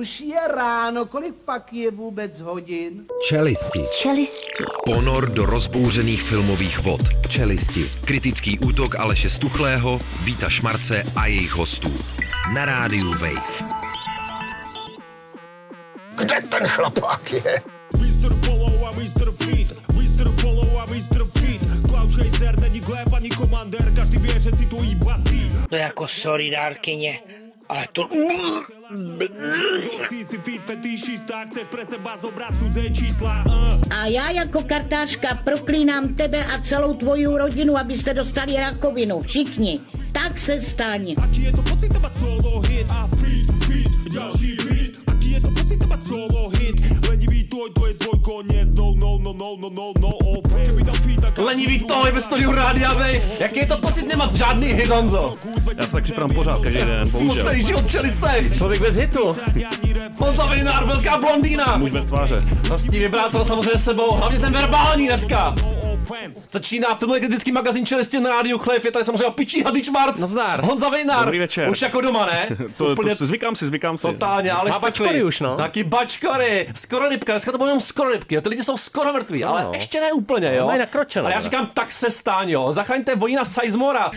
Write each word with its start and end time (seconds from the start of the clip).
už 0.00 0.20
je 0.20 0.40
ráno, 0.48 1.06
kolik 1.06 1.34
pak 1.44 1.72
je 1.72 1.90
vůbec 1.90 2.40
hodin? 2.40 3.04
Čelisti. 3.28 3.80
Čelisti. 3.98 4.64
Ponor 4.84 5.30
do 5.30 5.46
rozbouřených 5.46 6.22
filmových 6.22 6.78
vod. 6.78 7.00
Čelisti. 7.28 7.90
Kritický 8.04 8.58
útok 8.58 8.96
Aleše 8.98 9.30
Stuchlého, 9.30 10.00
Víta 10.24 10.50
Šmarce 10.50 11.04
a 11.16 11.26
jejich 11.26 11.52
hostů. 11.52 11.92
Na 12.54 12.64
rádiu 12.64 13.12
Wave. 13.12 13.64
Kde 16.16 16.42
ten 16.48 16.68
chlapák 16.68 17.32
je? 17.32 17.54
Mr. 17.98 18.34
Follow 18.44 18.86
a 18.86 18.90
Mr. 18.90 19.30
Feed 19.44 19.92
Mr. 19.92 20.30
Follow 20.40 20.80
a 20.80 20.84
Mr. 20.86 21.24
Feed 21.24 21.62
Cloud 21.88 22.12
Chaser 22.12 22.60
není 22.60 22.80
Gleb 22.80 23.12
ani 23.12 23.30
si 24.40 24.50
ty 24.56 24.66
No 25.70 25.78
jako 25.78 26.08
sorry, 26.08 26.50
dárkyně, 26.50 27.20
ale 27.70 27.86
to... 27.94 28.08
Si 30.10 30.26
si 30.26 30.38
feed 30.42 30.62
fetišista 30.66 31.46
Chceš 31.46 31.66
pre 31.70 31.86
seba 31.86 32.18
zobrať 32.18 32.52
cudzé 32.58 32.90
čísla 32.90 33.46
uh. 33.46 33.78
A 33.90 34.06
já 34.06 34.30
jako 34.30 34.62
kartářka 34.62 35.38
proklínám 35.44 36.14
tebe 36.14 36.44
a 36.44 36.62
celou 36.62 36.94
tvoji 36.94 37.26
rodinu, 37.26 37.76
abyste 37.76 38.14
dostali 38.14 38.56
rakovinu. 38.56 39.20
Všichni. 39.20 39.80
Tak 40.12 40.38
se 40.38 40.60
staň. 40.60 41.14
Aký 41.22 41.44
je 41.44 41.52
to 41.52 41.62
pocit 41.62 41.92
solo 42.18 42.60
hit 42.60 42.86
A 42.90 43.06
feed, 43.06 43.46
feed, 43.64 44.12
ďalší 44.12 44.56
feed 44.56 44.92
Aký 45.06 45.30
je 45.30 45.40
to 45.40 45.48
pocit 45.48 45.80
solo 46.06 46.48
hit 46.48 46.76
Lenivý 47.08 47.44
tvoj, 47.44 47.70
to 47.70 47.86
je 47.86 47.94
tvoj 47.94 48.18
koniec 48.22 48.68
No, 48.74 48.94
no, 48.96 49.18
no, 49.18 49.32
no, 49.32 49.56
no, 49.56 49.70
no, 49.70 49.92
no 50.00 50.10
offense 50.10 50.49
Lenivý 51.38 51.80
to 51.80 52.06
je 52.06 52.12
ve 52.12 52.20
studiu 52.20 52.52
Rádia 52.52 52.92
Wave. 52.92 53.20
Jaký 53.40 53.58
je 53.58 53.66
to 53.66 53.76
pocit 53.76 54.08
nemat 54.08 54.36
žádný 54.36 54.66
hit, 54.66 54.90
Honzo? 54.90 55.32
Já 55.78 55.86
se 55.86 55.92
tak 55.92 56.04
připravám 56.04 56.34
pořád 56.34 56.60
každý 56.60 56.78
den, 56.78 57.10
bohužel. 57.12 57.44
Smutný 57.44 57.62
život 57.62 57.90
čelistej. 57.90 58.50
Člověk 58.56 58.80
bez 58.80 58.96
hitu. 58.96 59.36
Honza 60.16 60.46
Vejnár, 60.46 60.84
velká 60.86 61.18
blondýna. 61.18 61.76
Muž 61.76 61.90
bez 61.90 62.04
tváře. 62.04 62.38
Vlastní 62.68 62.98
vibrátor 62.98 63.44
samozřejmě 63.46 63.78
sebou, 63.78 64.14
hlavně 64.16 64.38
ten 64.38 64.52
verbální 64.52 65.06
dneska. 65.06 65.54
Začíná 66.50 66.94
filmový 66.94 67.20
kritický 67.20 67.52
magazín 67.52 67.86
Čelisti 67.86 68.20
na 68.20 68.30
rádiu 68.30 68.58
Chlev, 68.58 68.84
je 68.84 68.90
tady 68.90 69.04
samozřejmě 69.04 69.30
pičí 69.30 69.62
Hady 69.62 69.84
Šmarc. 69.84 70.20
Nazdar. 70.20 70.64
Honza 70.64 70.88
Vejnár. 70.88 71.24
Dobrý 71.24 71.38
večer. 71.38 71.70
Už 71.70 71.82
jako 71.82 72.00
doma, 72.00 72.26
ne? 72.26 72.48
To, 72.76 72.96
to, 72.96 73.02
zvykám 73.26 73.56
si, 73.56 73.66
zvykám 73.66 73.98
si. 73.98 74.02
Totálně, 74.06 74.52
ale 74.52 74.72
bačkory 74.80 75.22
už, 75.24 75.40
no. 75.40 75.56
Taky 75.56 75.84
bačkory. 75.84 76.68
Skoro 76.74 77.08
rybka, 77.08 77.32
dneska 77.32 77.52
to 77.52 77.58
budou 77.58 77.68
jenom 77.68 77.80
skoro 77.80 78.10
rybky, 78.10 78.34
jo. 78.34 78.40
Ty 78.40 78.48
lidi 78.48 78.64
jsou 78.64 78.76
skoro 78.76 79.12
mrtví, 79.12 79.44
ale 79.44 79.60
Ano. 79.60 79.70
ještě 79.74 80.00
ne 80.00 80.12
úplně, 80.12 80.54
jo. 80.54 80.66
Mají 80.66 80.78
nakročeno, 80.78 81.24
Ale 81.26 81.34
já 81.34 81.40
teda. 81.40 81.50
říkám, 81.50 81.70
tak 81.74 81.92
se 81.92 82.10
stáň, 82.10 82.50
jo. 82.50 82.72
Zachraňte 82.72 83.14
vojína 83.14 83.44
Sizemora. 83.44 84.10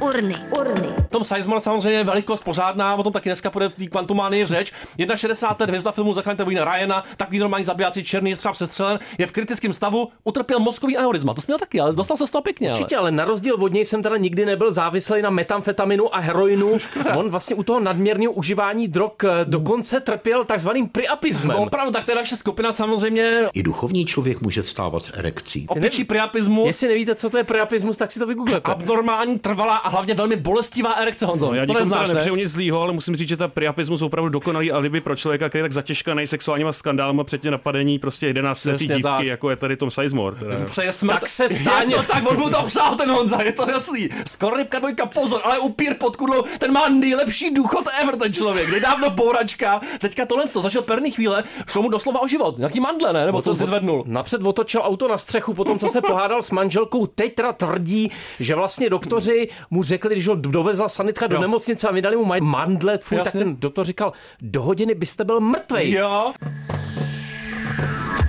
Urny. 0.00 0.36
Urny. 0.58 0.88
Tom 1.10 1.24
Sizemore 1.24 1.60
samozřejmě 1.60 1.98
je 1.98 2.04
velikost 2.04 2.44
pořádná, 2.44 2.94
o 2.94 3.02
tom 3.02 3.12
taky 3.12 3.28
dneska 3.28 3.50
bude 3.50 3.68
v 3.68 3.72
té 3.72 3.86
kvantumánii 3.86 4.46
řeč. 4.46 4.72
61. 5.16 5.66
hvězda 5.66 5.92
filmu 5.92 6.12
Zachraňte 6.14 6.44
vojína 6.44 6.64
Ryana, 6.64 7.04
takový 7.16 7.38
normální 7.38 7.64
zabijáci 7.64 8.04
černý 8.04 8.34
třeba 8.34 8.52
přestřelen, 8.52 8.98
je 9.18 9.26
v 9.26 9.32
kritickém 9.32 9.72
stavu, 9.72 10.08
utrpěl 10.24 10.58
mozkový 10.58 10.96
aneurizma. 11.02 11.34
To 11.34 11.40
směl 11.40 11.58
taky, 11.58 11.80
ale 11.80 11.92
dostal 11.92 12.16
se 12.16 12.26
z 12.26 12.30
toho 12.30 12.42
pěkně. 12.42 12.70
Ale. 12.70 12.78
Určitě, 12.78 12.96
ale 12.96 13.10
na 13.10 13.24
rozdíl 13.24 13.54
od 13.54 13.72
něj 13.72 13.84
jsem 13.84 14.02
teda 14.02 14.16
nikdy 14.16 14.46
nebyl 14.46 14.70
závislý 14.70 15.22
na 15.22 15.30
metamfetaminu 15.30 16.14
a 16.14 16.18
heroinu. 16.18 16.76
On 17.16 17.30
vlastně 17.30 17.56
u 17.56 17.62
toho 17.62 17.80
nadměrného 17.80 18.32
užívání 18.32 18.88
drog 18.88 19.10
eh, 19.24 19.28
dokonce 19.44 20.00
trpěl 20.00 20.44
takzvaným 20.44 20.88
priapismem. 20.88 21.56
No, 21.56 21.62
opravdu, 21.62 21.92
tak 21.92 22.04
to 22.04 22.10
je 22.10 22.14
naše 22.14 22.36
skupina 22.36 22.72
samozřejmě 22.72 23.44
I 23.54 23.62
duchovní 23.62 24.04
člověk 24.06 24.40
může 24.40 24.62
vstávat 24.62 25.04
s 25.04 25.18
erekcí. 25.18 25.66
opičí 25.68 26.04
priapismus, 26.04 26.66
Jestli 26.66 26.88
nevíte, 26.88 27.14
co 27.14 27.30
to 27.30 27.38
je 27.38 27.44
priapismus, 27.44 27.96
tak 27.96 28.12
si 28.12 28.18
to 28.18 28.26
vygooglete. 28.26 28.70
abnormální, 28.72 29.38
trvalá 29.38 29.76
a 29.76 29.88
hlavně 29.88 30.14
velmi 30.14 30.36
bolestivá 30.36 30.92
erekce, 30.92 31.26
Honzo. 31.26 31.46
No, 31.46 31.54
já 31.54 31.66
to 31.66 31.72
neznáš, 31.72 32.08
ne? 32.08 32.14
nepřeju 32.14 32.36
nic 32.36 32.50
zlýho, 32.50 32.82
ale 32.82 32.92
musím 32.92 33.16
říct, 33.16 33.28
že 33.28 33.36
ta 33.36 33.48
priapismus 33.48 34.00
je 34.00 34.06
opravdu 34.06 34.28
dokonalý 34.28 34.72
alibi 34.72 35.00
pro 35.00 35.16
člověka, 35.16 35.48
který 35.48 35.60
je 35.60 35.64
tak 35.64 35.72
zatěžkaný 35.72 36.26
sexuálníma 36.26 36.72
skandálama 36.72 37.24
předtě 37.24 37.50
napadení 37.50 37.98
prostě 37.98 38.26
11 38.26 38.64
letý 38.64 38.76
Přesně 38.76 39.02
tak. 39.02 39.12
dívky, 39.12 39.26
jako 39.26 39.50
je 39.50 39.56
tady 39.56 39.76
Tom 39.76 39.90
Sizemore. 39.90 40.36
Teda. 40.36 40.64
Přeje 40.64 40.91
smrt. 40.92 41.20
Tak 41.20 41.28
se 41.28 41.48
stane. 41.48 41.84
Je 41.84 41.96
to 41.96 42.02
tak, 42.02 42.30
on 42.30 42.38
mu 42.38 42.50
to 42.50 42.62
přál 42.62 42.96
ten 42.96 43.10
Honza, 43.10 43.42
je 43.42 43.52
to 43.52 43.70
jasný. 43.70 44.08
Skoro 44.28 44.56
rybka 44.56 44.78
dvojka, 44.78 45.06
pozor, 45.06 45.40
ale 45.44 45.58
upír 45.58 45.94
pod 45.94 46.16
kudlou, 46.16 46.42
ten 46.58 46.72
má 46.72 46.88
nejlepší 46.88 47.54
důchod 47.54 47.84
ever, 48.02 48.16
ten 48.16 48.32
člověk. 48.32 48.68
Nedávno 48.68 49.10
bouračka, 49.10 49.80
teďka 49.98 50.26
tohle 50.26 50.48
to 50.48 50.60
zažil 50.60 50.82
perný 50.82 51.10
chvíle, 51.10 51.44
šlo 51.66 51.82
mu 51.82 51.88
doslova 51.88 52.20
o 52.20 52.26
život. 52.28 52.58
Nějaký 52.58 52.80
mandle, 52.80 53.12
ne? 53.12 53.26
Nebo 53.26 53.42
co 53.42 53.54
si 53.54 53.66
zvednul? 53.66 54.04
Napřed 54.06 54.42
otočil 54.42 54.80
auto 54.84 55.08
na 55.08 55.18
střechu, 55.18 55.54
potom 55.54 55.78
co 55.78 55.88
se 55.88 56.00
pohádal 56.00 56.42
s 56.42 56.50
manželkou, 56.50 57.06
teď 57.06 57.34
teda 57.34 57.52
tvrdí, 57.52 58.10
že 58.40 58.54
vlastně 58.54 58.90
doktoři 58.90 59.48
mu 59.70 59.82
řekli, 59.82 60.14
když 60.14 60.28
ho 60.28 60.34
dovezla 60.34 60.88
sanitka 60.88 61.26
do 61.26 61.34
Jo. 61.34 61.40
nemocnice 61.40 61.88
a 61.88 61.92
vydali 61.92 62.16
mu 62.16 62.24
mandle, 62.40 62.98
tak 62.98 63.32
ten 63.32 63.56
doktor 63.56 63.86
říkal, 63.86 64.12
do 64.40 64.62
hodiny 64.62 64.94
byste 64.94 65.24
byl 65.24 65.40
mrtvej. 65.40 65.90
Jo. 65.90 66.32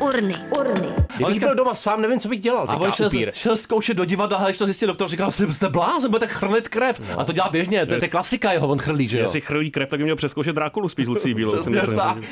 Urny. 0.03 0.35
Urny. 0.59 0.87
Kdybych 1.17 1.39
byl 1.39 1.55
doma 1.55 1.73
sám, 1.73 2.01
nevím, 2.01 2.19
co 2.19 2.29
bych 2.29 2.39
dělal, 2.39 2.65
A 2.69 2.75
on 2.75 2.91
šel, 2.91 3.09
šel 3.31 3.57
zkoušet 3.57 3.97
do 3.97 4.05
divadla, 4.05 4.37
ale 4.37 4.47
když 4.47 4.57
to 4.57 4.65
zjistil 4.65 4.87
doktor, 4.87 5.09
říkal, 5.09 5.31
že 5.31 5.53
jste 5.53 5.69
blázen, 5.69 6.11
budete 6.11 6.27
chrlit 6.33 6.69
krev. 6.69 7.01
A 7.17 7.23
to 7.23 7.31
dělá 7.31 7.49
běžně, 7.49 7.85
to 7.85 7.93
je, 7.93 7.99
to 7.99 8.05
je 8.05 8.09
klasika 8.09 8.51
jeho, 8.51 8.67
on 8.67 8.77
chrlí, 8.79 9.07
že 9.07 9.17
jo? 9.17 9.23
Jestli 9.23 9.41
chrlí 9.41 9.71
krev, 9.71 9.89
tak 9.89 9.99
by 9.99 10.03
měl 10.03 10.15
přeskoušet 10.15 10.55
Drákulu 10.55 10.89
spíš 10.89 11.07
Lucí 11.07 11.33
Bílou. 11.33 11.55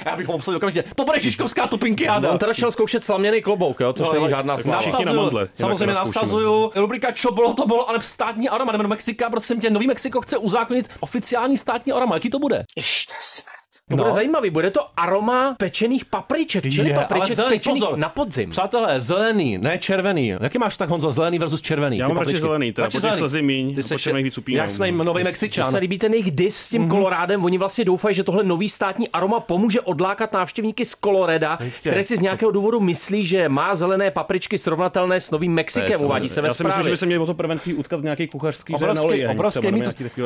Já 0.06 0.16
bych 0.16 0.28
ho 0.28 0.34
obsadil 0.34 0.58
okamžitě. 0.58 0.84
To 0.96 1.06
bude 1.06 1.20
Žižkovská 1.20 1.68
topinkiáda. 1.68 2.32
On 2.32 2.38
teda 2.38 2.54
šel 2.54 2.72
zkoušet 2.72 3.04
slaměný 3.04 3.42
klobouk, 3.42 3.80
jo, 3.80 3.94
což 3.94 4.08
No, 4.08 4.14
není 4.14 4.30
žádná 4.30 4.58
sláva. 4.58 4.82
jinak 5.00 5.50
samozřejmě 5.56 5.94
nasazuju. 5.94 6.72
Rubrika 6.76 7.12
Čo 7.12 7.32
bylo, 7.32 7.54
to 7.54 7.66
bylo, 7.66 7.90
ale 7.90 8.02
státní 8.02 8.50
aroma. 8.50 8.72
Jdeme 8.72 8.84
do 8.84 8.90
Mexika, 8.90 9.30
prosím 9.30 9.62
tě, 9.62 9.70
Nový 9.70 9.88
Mexiko 9.88 10.22
chce 10.22 10.38
uzákonit 10.38 10.90
oficiální 11.00 11.58
státní 11.58 11.92
aroma. 11.94 12.16
Jaký 12.16 12.30
to 12.30 12.40
bude? 12.40 12.64
Ještě 12.78 13.14
smrt. 13.22 13.61
To 13.92 14.04
bude 14.04 14.12
zajímavý, 14.12 14.50
bude 14.50 14.72
to 14.72 14.82
aroma 14.98 15.56
pečených 15.60 16.06
papriček, 16.06 16.70
čili 16.72 16.90
Je, 16.90 16.96
papriček 16.96 17.36
zelený, 17.36 17.56
pečených 17.58 17.84
pozor. 17.84 17.98
na 18.00 18.10
podzim. 18.10 18.50
Přátelé, 18.50 19.02
zelený, 19.02 19.58
ne 19.58 19.78
červený. 19.78 20.28
Jaký 20.42 20.58
máš 20.58 20.78
tak, 20.78 20.90
Honzo, 20.90 21.12
zelený 21.12 21.40
versus 21.40 21.62
červený? 21.62 21.98
Já 21.98 22.08
mám 22.08 22.18
radši 22.18 22.38
zelený, 22.38 22.74
teda, 22.74 22.86
Radši 22.86 23.00
zelený. 23.00 23.20
slzy 23.20 23.42
míň, 23.42 23.76
Ty 23.76 23.82
po 23.90 24.00
červených 24.00 24.24
víc 24.26 24.38
upínám. 24.38 24.64
Jasný, 24.66 24.92
nový 24.92 25.14
Mně 25.14 25.24
Mexičan. 25.24 25.72
se 25.72 25.78
líbí 25.78 25.98
ten 25.98 26.14
jejich 26.14 26.32
dis 26.32 26.56
s 26.58 26.70
tím 26.70 26.90
kolorádem. 26.90 27.46
Oni 27.46 27.58
vlastně 27.58 27.86
doufají, 27.86 28.16
že 28.16 28.24
tohle 28.24 28.44
nový 28.44 28.70
státní 28.70 29.10
aroma 29.10 29.40
pomůže 29.40 29.82
odlákat 29.82 30.34
návštěvníky 30.34 30.86
z 30.86 30.96
Coloreda, 30.96 31.58
Jistě. 31.64 31.90
které 31.90 32.04
si 32.04 32.18
z 32.18 32.22
nějakého 32.22 32.52
důvodu 32.52 32.80
myslí, 32.80 33.26
že 33.26 33.50
má 33.50 33.76
zelené 33.76 34.12
papričky 34.12 34.58
srovnatelné 34.58 35.20
s 35.22 35.32
novým 35.32 35.54
Mexikem. 35.54 36.02
Uvádí 36.02 36.30
se 36.30 36.42
ve 36.42 36.48
Já 36.48 36.54
si 36.54 36.64
myslím, 36.64 36.84
že 36.84 36.92
by 36.92 36.98
se 36.98 37.06
měli 37.06 37.24
o 37.24 37.26
to 37.26 37.34
prvenství 37.34 37.74
utkat 37.74 38.00
v 38.00 38.04
nějaký 38.04 38.28
kuchařský 38.28 38.74
Obrovský, 38.76 39.28
obrovský 39.28 39.68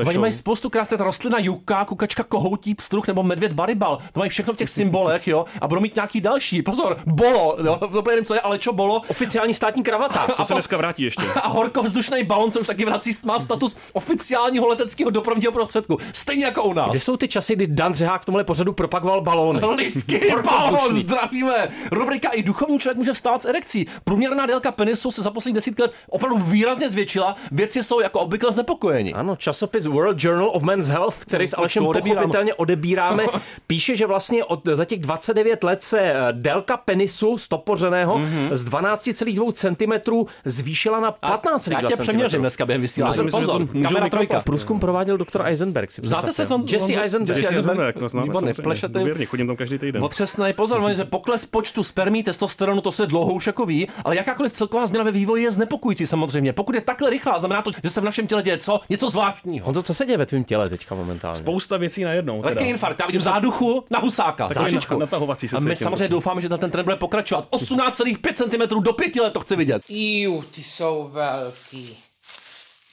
Oni 0.05 0.17
mají 0.17 0.33
spoustu 0.33 0.69
krásných 0.69 0.99
rostlina, 0.99 1.37
juka, 1.39 1.85
kukačka, 1.85 2.23
kohoutí, 2.23 2.75
pstruh 2.75 3.07
nebo 3.07 3.23
medvěd 3.23 3.53
baribal. 3.55 3.97
To 4.13 4.19
mají 4.19 4.29
všechno 4.29 4.53
v 4.53 4.57
těch 4.57 4.69
symbolech, 4.69 5.27
jo. 5.27 5.45
A 5.61 5.67
budou 5.67 5.81
mít 5.81 5.95
nějaký 5.95 6.21
další. 6.21 6.61
Pozor, 6.61 6.97
bolo, 7.05 7.57
jo. 7.66 7.79
To 7.91 8.03
nevím, 8.07 8.25
co 8.25 8.33
je, 8.33 8.39
ale 8.41 8.59
čo 8.59 8.73
bolo. 8.73 9.01
Oficiální 9.07 9.53
státní 9.53 9.83
kravata. 9.83 10.27
To 10.38 10.45
se 10.45 10.53
dneska 10.53 10.77
vrátí 10.77 11.03
ještě. 11.03 11.23
A 11.43 11.47
horkovzdušný 11.47 12.23
balon 12.23 12.51
se 12.51 12.59
už 12.59 12.67
taky 12.67 12.85
vrací, 12.85 13.11
má 13.25 13.39
status 13.39 13.75
oficiálního 13.93 14.67
leteckého 14.67 15.09
dopravního 15.09 15.51
prostředku. 15.51 15.97
Stejně 16.13 16.45
jako 16.45 16.63
u 16.63 16.73
nás. 16.73 16.89
Kde 16.89 16.99
jsou 16.99 17.17
ty 17.17 17.27
časy, 17.27 17.55
kdy 17.55 17.67
Dan 17.67 17.93
Řehák 17.93 18.21
v 18.21 18.25
tomhle 18.25 18.43
pořadu 18.43 18.73
propagoval 18.73 19.21
balóny? 19.21 19.61
Lidský 19.75 20.19
balon, 20.45 20.99
zdravíme. 20.99 21.67
Rubrika 21.91 22.29
i 22.29 22.43
duchovní 22.43 22.79
člověk 22.79 22.97
může 22.97 23.13
vstávat 23.13 23.41
z 23.41 23.45
erekcí. 23.45 23.87
Průměrná 24.03 24.45
délka 24.45 24.72
penisu 24.72 25.11
se 25.11 25.22
za 25.22 25.31
poslední 25.31 25.55
desítky 25.55 25.81
let 25.81 25.93
opravdu 26.09 26.37
výrazně 26.37 26.89
zvětšila. 26.89 27.35
Věci 27.51 27.83
jsou 27.83 27.99
jako 27.99 28.19
obvykle 28.19 28.51
znepokojeni. 28.51 29.13
Ano, 29.13 29.35
časopis 29.35 29.85
World 29.85 30.23
Journal 30.23 30.49
of 30.53 30.63
Men's 30.63 30.87
Health, 30.87 31.16
který 31.25 31.47
s 31.47 31.51
to 31.51 31.59
Alešem 31.59 31.83
pochopitelně 31.83 32.53
odebíráme, 32.53 33.25
píše, 33.67 33.95
že 33.95 34.06
vlastně 34.07 34.44
od, 34.44 34.61
za 34.73 34.85
těch 34.85 35.00
29 35.00 35.63
let 35.63 35.83
se 35.83 36.00
eh, 36.01 36.16
délka 36.31 36.78
penisu 36.78 37.38
stopořeného 37.38 38.17
Mhm. 38.17 38.50
z 38.51 38.66
12,2 38.66 39.51
cm 39.51 40.25
zvýšila 40.45 41.00
na 41.00 41.11
15,2 41.11 41.81
Já 41.81 41.89
tě 41.89 41.95
cm. 41.95 42.01
přeměřím 42.01 42.39
dneska 42.41 42.66
během 42.66 42.81
Já 42.81 42.81
vysílání. 42.81 43.16
že 43.16 43.23
Pozor, 43.23 43.67
to 43.67 43.73
kamera 43.84 44.09
trojka. 44.09 44.39
Průzkum 44.39 44.79
prováděl 44.79 45.17
doktor 45.17 45.41
Eisenberg. 45.45 45.91
Si 45.91 46.01
Znáte 46.03 46.34
se 46.34 46.45
son, 46.45 46.66
Jesse 46.72 46.94
Eisenberg. 47.01 47.38
Jesse 47.39 47.55
Eisenberg? 47.55 47.95
No 47.97 48.09
známe 48.09 48.23
Výborně, 48.23 48.40
samozřejmě. 48.53 48.64
plešete. 48.64 48.99
Důvěrně, 48.99 49.25
chodím 49.25 49.47
tam 49.47 49.55
každý 49.55 49.78
týden. 49.78 50.03
Otřesnej 50.03 50.53
pozor, 50.53 50.79
oni 50.81 50.96
se 50.96 51.05
pokles 51.16 51.46
počtu 51.46 51.84
spermí, 51.84 52.23
testosteronu, 52.23 52.81
to 52.81 52.91
se 52.91 53.05
dlouho 53.08 53.34
už 53.34 53.47
jako 53.47 53.66
ví, 53.66 53.87
ale 54.03 54.16
jakákoliv 54.16 54.53
celková 54.53 54.85
změna 54.87 55.03
ve 55.05 55.11
vývoji 55.11 55.43
je 55.43 55.52
znepokojící 55.52 56.05
samozřejmě. 56.05 56.53
Pokud 56.53 56.75
je 56.75 56.81
takhle 56.81 57.09
rychlá, 57.09 57.40
znamená 57.40 57.61
to, 57.61 57.72
že 57.84 57.90
se 57.90 58.02
v 58.02 58.03
našem 58.03 58.28
těle 58.28 58.43
děje 58.43 58.58
co? 58.58 58.79
Něco 58.90 59.09
zvláštního. 59.09 59.66
Honzo, 59.66 59.84
co 59.84 59.93
se 59.93 60.05
děje 60.05 60.17
ve 60.17 60.25
tvém 60.25 60.43
těle 60.43 60.69
teďka 60.69 60.96
momentálně? 60.96 61.35
Spousta 61.40 61.78
věcí 61.78 62.03
najednou. 62.03 62.35
teda. 62.41 62.49
Lehký 62.49 62.64
infarkt, 62.69 62.99
já 62.99 63.05
vidím 63.05 63.22
záduchu 63.25 63.83
na 63.91 63.99
husáka. 63.99 64.49
Zážičku. 64.53 64.99
natahovací 64.99 65.47
se 65.47 65.57
A 65.57 65.59
my 65.59 65.75
samozřejmě 65.75 66.07
doufáme, 66.07 66.41
že 66.41 66.49
ten 66.49 66.72
trend 66.72 66.83
bude 66.83 66.95
pokračovat. 66.95 67.47
18,5 67.51 68.33
cm 68.33 68.83
do 68.83 68.93
5 68.93 69.16
let 69.16 69.33
to 69.33 69.39
chci 69.39 69.55
vidět. 69.55 69.81
Iu, 69.89 70.43
ty 70.55 70.63
jsou 70.63 71.09
velký. 71.13 71.97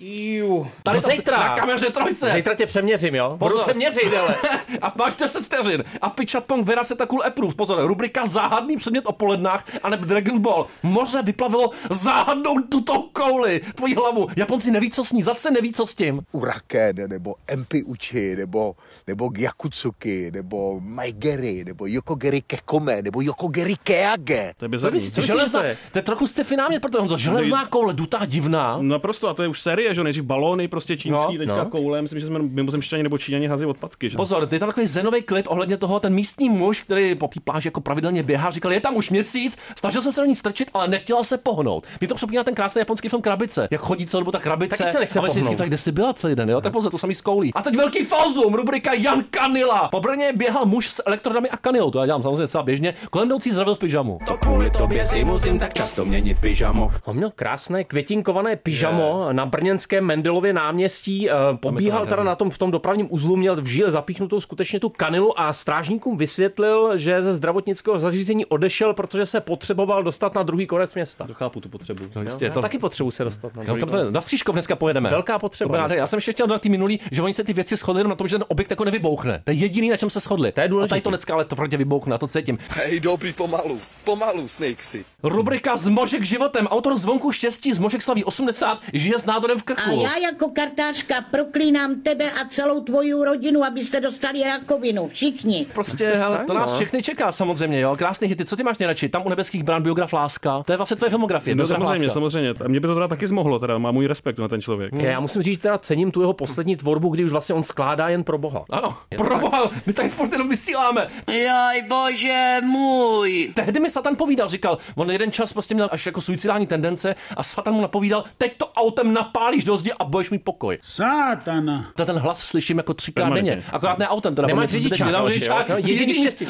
Jú. 0.02 0.66
Tady 0.82 1.00
No 1.04 1.10
zítra. 1.10 1.36
Na 1.38 1.54
kameře 1.54 1.90
trojce. 1.90 2.30
Zítra 2.30 2.54
tě 2.54 2.66
přeměřím, 2.66 3.14
jo? 3.14 3.36
Budu 3.36 3.50
Pozor. 3.50 3.64
se 3.64 3.74
měřit, 3.74 4.14
ale. 4.20 4.36
A 4.82 4.92
máš 4.98 5.14
10 5.14 5.44
vteřin. 5.44 5.84
A 6.00 6.10
Pičatpong 6.10 6.66
Vera 6.66 6.84
se 6.84 6.96
cool 7.08 7.22
approve. 7.26 7.54
Pozor, 7.54 7.86
rubrika 7.86 8.26
Záhadný 8.26 8.76
předmět 8.76 9.06
o 9.06 9.12
polednách 9.12 9.64
a 9.82 9.90
nebo 9.90 10.04
Dragon 10.04 10.38
Ball. 10.38 10.66
Moře 10.82 11.22
vyplavilo 11.22 11.70
záhadnou 11.90 12.60
tutou 12.60 13.02
kouli. 13.02 13.60
Tvoji 13.74 13.94
hlavu. 13.94 14.28
Japonci 14.36 14.70
neví, 14.70 14.90
co 14.90 15.04
s 15.04 15.12
ní. 15.12 15.22
Zase 15.22 15.50
neví, 15.50 15.72
co 15.72 15.86
s 15.86 15.94
tím. 15.94 16.20
Uraken, 16.32 16.96
nebo 17.06 17.34
Empi 17.46 17.82
Uchi, 17.82 18.36
nebo, 18.36 18.76
nebo 19.06 19.28
Gyakutsuki, 19.28 20.30
nebo 20.30 20.80
Maigeri, 20.80 21.64
nebo 21.64 21.86
Yokogeri 21.86 22.40
Kekome, 22.40 23.02
nebo 23.02 23.20
Yokogeri 23.20 23.74
Keage. 23.84 24.52
To 24.56 24.64
je 24.64 24.68
bizarní. 24.68 25.00
Co 25.00 25.04
myslíš, 25.06 25.26
Železná, 25.26 25.60
to 25.60 25.66
je? 25.66 25.76
to 25.92 25.98
je 25.98 26.02
trochu 26.02 26.26
sci-fi 26.26 26.56
námět, 26.56 26.82
protože 26.82 26.98
Honzo, 26.98 27.16
železná 27.16 27.66
koule, 27.66 27.94
dutá 27.94 28.24
divná. 28.24 28.78
Naprosto, 28.80 29.28
a 29.28 29.34
to 29.34 29.42
je 29.42 29.48
už 29.48 29.60
série, 29.60 29.91
že 29.94 30.00
jo, 30.00 30.04
nejdřív 30.04 30.24
balóny 30.24 30.68
prostě 30.68 30.96
čínský, 30.96 31.12
No, 31.12 31.32
no, 31.32 31.38
teďka 31.38 31.56
no. 31.56 31.64
no. 31.64 31.70
koule, 31.70 32.02
myslím, 32.02 32.20
že 32.20 32.26
jsme 32.26 32.38
mimozemšťani 32.38 33.02
nebo 33.02 33.18
číňani 33.18 33.46
hází 33.46 33.66
odpadky, 33.66 34.10
že? 34.10 34.16
Pozor, 34.16 34.48
je 34.52 34.58
tam 34.58 34.68
takový 34.68 34.86
zenový 34.86 35.22
klid 35.22 35.46
ohledně 35.48 35.76
toho, 35.76 36.00
ten 36.00 36.14
místní 36.14 36.48
muž, 36.50 36.80
který 36.80 37.14
po 37.14 37.28
té 37.28 37.40
pláži 37.40 37.68
jako 37.68 37.80
pravidelně 37.80 38.22
běhá, 38.22 38.50
říkal, 38.50 38.72
je 38.72 38.80
tam 38.80 38.96
už 38.96 39.10
měsíc, 39.10 39.58
snažil 39.78 40.02
jsem 40.02 40.12
se 40.12 40.20
do 40.20 40.24
ní 40.26 40.36
strčit, 40.36 40.70
ale 40.74 40.88
nechtěla 40.88 41.24
se 41.24 41.38
pohnout. 41.38 41.86
Mě 42.00 42.08
to 42.08 42.14
připomíná 42.14 42.44
ten 42.44 42.54
krásný 42.54 42.78
japonský 42.78 43.08
film 43.08 43.22
Krabice, 43.22 43.68
jak 43.70 43.80
chodí 43.80 44.06
celou 44.06 44.20
dobu 44.20 44.30
ta 44.30 44.38
krabice. 44.38 44.76
Taky 44.76 44.92
se 44.92 45.00
nechce 45.00 45.18
a 45.18 45.22
my 45.22 45.28
si 45.28 45.32
vždycky 45.32 45.44
pohnout. 45.46 45.58
tak, 45.58 45.68
kde 45.68 45.78
jsi 45.78 45.92
byla 45.92 46.12
celý 46.12 46.34
den, 46.34 46.50
jo? 46.50 46.60
Tak 46.60 46.72
pozor, 46.72 46.92
to 46.92 46.98
samý 46.98 47.14
z 47.14 47.20
koulí. 47.20 47.54
A 47.54 47.62
teď 47.62 47.76
velký 47.76 48.04
falzum, 48.04 48.54
rubrika 48.54 48.92
Jan 48.94 49.24
Kanila. 49.30 49.88
Po 49.88 50.00
Brně 50.00 50.32
běhal 50.36 50.66
muž 50.66 50.88
s 50.88 51.02
elektrodami 51.06 51.50
a 51.50 51.56
kanilou, 51.56 51.90
to 51.90 51.98
já 52.00 52.06
dělám 52.06 52.22
samozřejmě 52.22 52.46
celá 52.48 52.62
běžně. 52.64 52.94
Kolem 53.10 53.28
jdoucí 53.28 53.50
zdravil 53.50 53.74
v 53.74 53.78
pyžamu. 53.78 54.18
To 54.26 54.36
kvůli 54.36 54.70
tobě 54.70 55.06
si 55.06 55.24
musím 55.24 55.58
tak 55.58 55.74
často 55.74 56.04
měnit 56.04 56.38
pyžamo. 56.40 56.90
On 57.04 57.16
měl 57.16 57.30
krásné 57.34 57.84
květinkované 57.84 58.56
pyžamo 58.56 59.28
na 59.32 59.46
brněnském 59.82 60.04
Mendelově 60.04 60.52
náměstí. 60.52 61.30
eh, 61.30 61.34
Pobíhal 61.60 62.06
teda 62.06 62.22
na 62.22 62.34
tom 62.34 62.50
v 62.50 62.58
tom 62.58 62.70
dopravním 62.70 63.06
uzlu, 63.10 63.36
měl 63.36 63.56
v 63.62 63.66
žíle 63.66 63.90
zapíchnutou 63.90 64.40
skutečně 64.40 64.80
tu 64.80 64.88
kanilu 64.88 65.40
a 65.40 65.52
strážníkům 65.52 66.16
vysvětlil, 66.16 66.96
že 66.98 67.22
ze 67.22 67.34
zdravotnického 67.34 67.98
zařízení 67.98 68.46
odešel, 68.46 68.94
protože 68.94 69.26
se 69.26 69.40
potřeboval 69.40 70.02
dostat 70.02 70.34
na 70.34 70.42
druhý 70.42 70.66
konec 70.66 70.94
města. 70.94 71.26
Chápu 71.32 71.60
tu 71.60 71.68
potřebu. 71.68 72.04
No, 72.16 72.22
Jo, 72.22 72.22
jistě, 72.22 72.50
to... 72.50 72.60
taky 72.62 72.78
potřebuji 72.78 73.10
se 73.10 73.24
dostat 73.24 73.56
na 73.56 73.62
druhý 73.64 73.80
konec. 73.80 74.06
to, 74.06 74.10
na 74.10 74.20
Střížkov 74.20 74.52
dneska 74.54 74.76
pojedeme. 74.76 75.10
Velká 75.10 75.38
potřeba 75.38 75.78
Dobrá, 75.78 75.94
já 75.94 76.06
jsem 76.06 76.16
ještě 76.16 76.32
chtěl 76.32 76.46
dodat 76.46 76.62
ty 76.62 76.68
minulý, 76.68 77.00
že 77.10 77.22
oni 77.22 77.34
se 77.34 77.44
ty 77.44 77.52
věci 77.52 77.76
shodli 77.76 78.00
jenom 78.00 78.10
na 78.10 78.16
tom, 78.16 78.28
že 78.28 78.38
ten 78.38 78.44
objekt 78.48 78.70
jako 78.70 78.84
nevybouchne. 78.84 79.40
To 79.44 79.50
je 79.50 79.56
jediný, 79.56 79.90
na 79.90 79.96
čem 79.96 80.10
se 80.10 80.20
shodli. 80.20 80.52
To 80.52 80.60
je 80.60 80.68
A 80.82 80.86
tady 80.86 81.00
to 81.00 81.08
dneska 81.08 81.34
ale 81.34 81.44
tvrdě 81.44 81.76
vybouchne, 81.76 82.14
a 82.14 82.18
to 82.18 82.26
cítím. 82.26 82.58
Hej, 82.68 83.00
dobrý, 83.00 83.32
pomalu, 83.32 83.78
pomalu, 84.04 84.48
Snakesy. 84.48 85.04
Rubrika 85.22 85.76
Zmožek 85.76 86.22
životem. 86.24 86.66
Autor 86.66 86.96
zvonku 86.96 87.32
štěstí 87.32 87.72
Zmožek 87.72 88.02
slaví 88.02 88.24
80, 88.24 88.78
žije 88.92 89.18
s 89.18 89.24
nádorem 89.24 89.58
v 89.58 89.61
A 89.62 89.74
krku. 89.74 90.02
já 90.02 90.16
jako 90.16 90.48
kartářka 90.48 91.14
proklínám 91.30 92.00
tebe 92.00 92.30
a 92.30 92.48
celou 92.50 92.80
tvoji 92.80 93.12
rodinu, 93.24 93.64
abyste 93.64 94.00
dostali 94.00 94.42
rakovinu. 94.42 95.08
Všichni. 95.08 95.66
Prostě, 95.74 96.04
hele, 96.04 96.18
stane, 96.18 96.44
to 96.46 96.54
nás 96.54 96.70
no. 96.70 96.76
všechny 96.76 97.02
čeká 97.02 97.32
samozřejmě, 97.32 97.80
jo. 97.80 97.96
Krásný 97.96 98.28
hity. 98.28 98.44
Co 98.44 98.56
ty 98.56 98.62
máš 98.62 98.78
nejradši? 98.78 99.08
Tam 99.08 99.26
u 99.26 99.28
nebeských 99.28 99.62
brán 99.62 99.82
biograf 99.82 100.12
Láska. 100.12 100.62
To 100.66 100.72
je 100.72 100.76
vlastně 100.76 100.96
tvoje 100.96 101.10
filmografie. 101.10 101.54
No 101.54 101.66
samozřejmě, 101.66 102.06
Láska. 102.06 102.14
samozřejmě. 102.14 102.54
A 102.64 102.68
mě 102.68 102.80
by 102.80 102.86
to 102.86 102.94
teda 102.94 103.08
taky 103.08 103.26
zmohlo, 103.26 103.58
teda 103.58 103.78
má 103.78 103.90
můj 103.90 104.06
respekt 104.06 104.38
na 104.38 104.48
ten 104.48 104.60
člověk. 104.60 104.92
Já 104.94 105.20
musím 105.20 105.42
říct, 105.42 105.62
teda 105.62 105.78
cením 105.78 106.10
tu 106.10 106.20
jeho 106.20 106.32
poslední 106.32 106.76
tvorbu, 106.76 107.08
kdy 107.08 107.24
už 107.24 107.30
vlastně 107.30 107.54
on 107.54 107.62
skládá 107.62 108.08
jen 108.08 108.24
pro 108.24 108.38
Boha. 108.38 108.64
Ano, 108.70 108.96
proboha, 109.16 109.70
my 109.86 109.92
tady 109.92 110.08
furt 110.08 110.32
jenom 110.32 110.48
vysíláme. 110.48 111.06
Jaj, 111.26 111.82
bože 111.82 112.60
můj. 112.62 113.50
Tehdy 113.54 113.80
mi 113.80 113.90
Satan 113.90 114.16
povídal, 114.16 114.48
říkal, 114.48 114.78
on 114.94 115.10
jeden 115.10 115.32
čas 115.32 115.52
prostě 115.52 115.74
měl 115.74 115.88
až 115.92 116.06
jako 116.06 116.20
suicidální 116.20 116.66
tendence 116.66 117.14
a 117.36 117.42
Satan 117.42 117.74
mu 117.74 117.80
napovídal, 117.80 118.24
teď 118.38 118.56
to 118.56 118.66
autem 118.66 119.12
napálíš 119.52 119.64
do 119.64 119.76
zdi 119.76 119.92
a 119.92 120.04
budeš 120.04 120.30
mít 120.30 120.44
pokoj. 120.44 120.78
Sátana. 120.82 121.92
To 121.96 122.04
ten 122.04 122.18
hlas 122.18 122.38
slyším 122.38 122.76
jako 122.76 122.94
třikrát 122.94 123.30
denně. 123.34 123.64
Akorát 123.72 123.98
ne 123.98 124.08
autem, 124.08 124.34
teda. 124.34 124.48
Nemáš 124.48 124.68
řidičák, 124.70 125.06
nemám 125.06 125.20
ale 125.20 125.32
že 125.32 125.38
řidičák. 125.38 125.70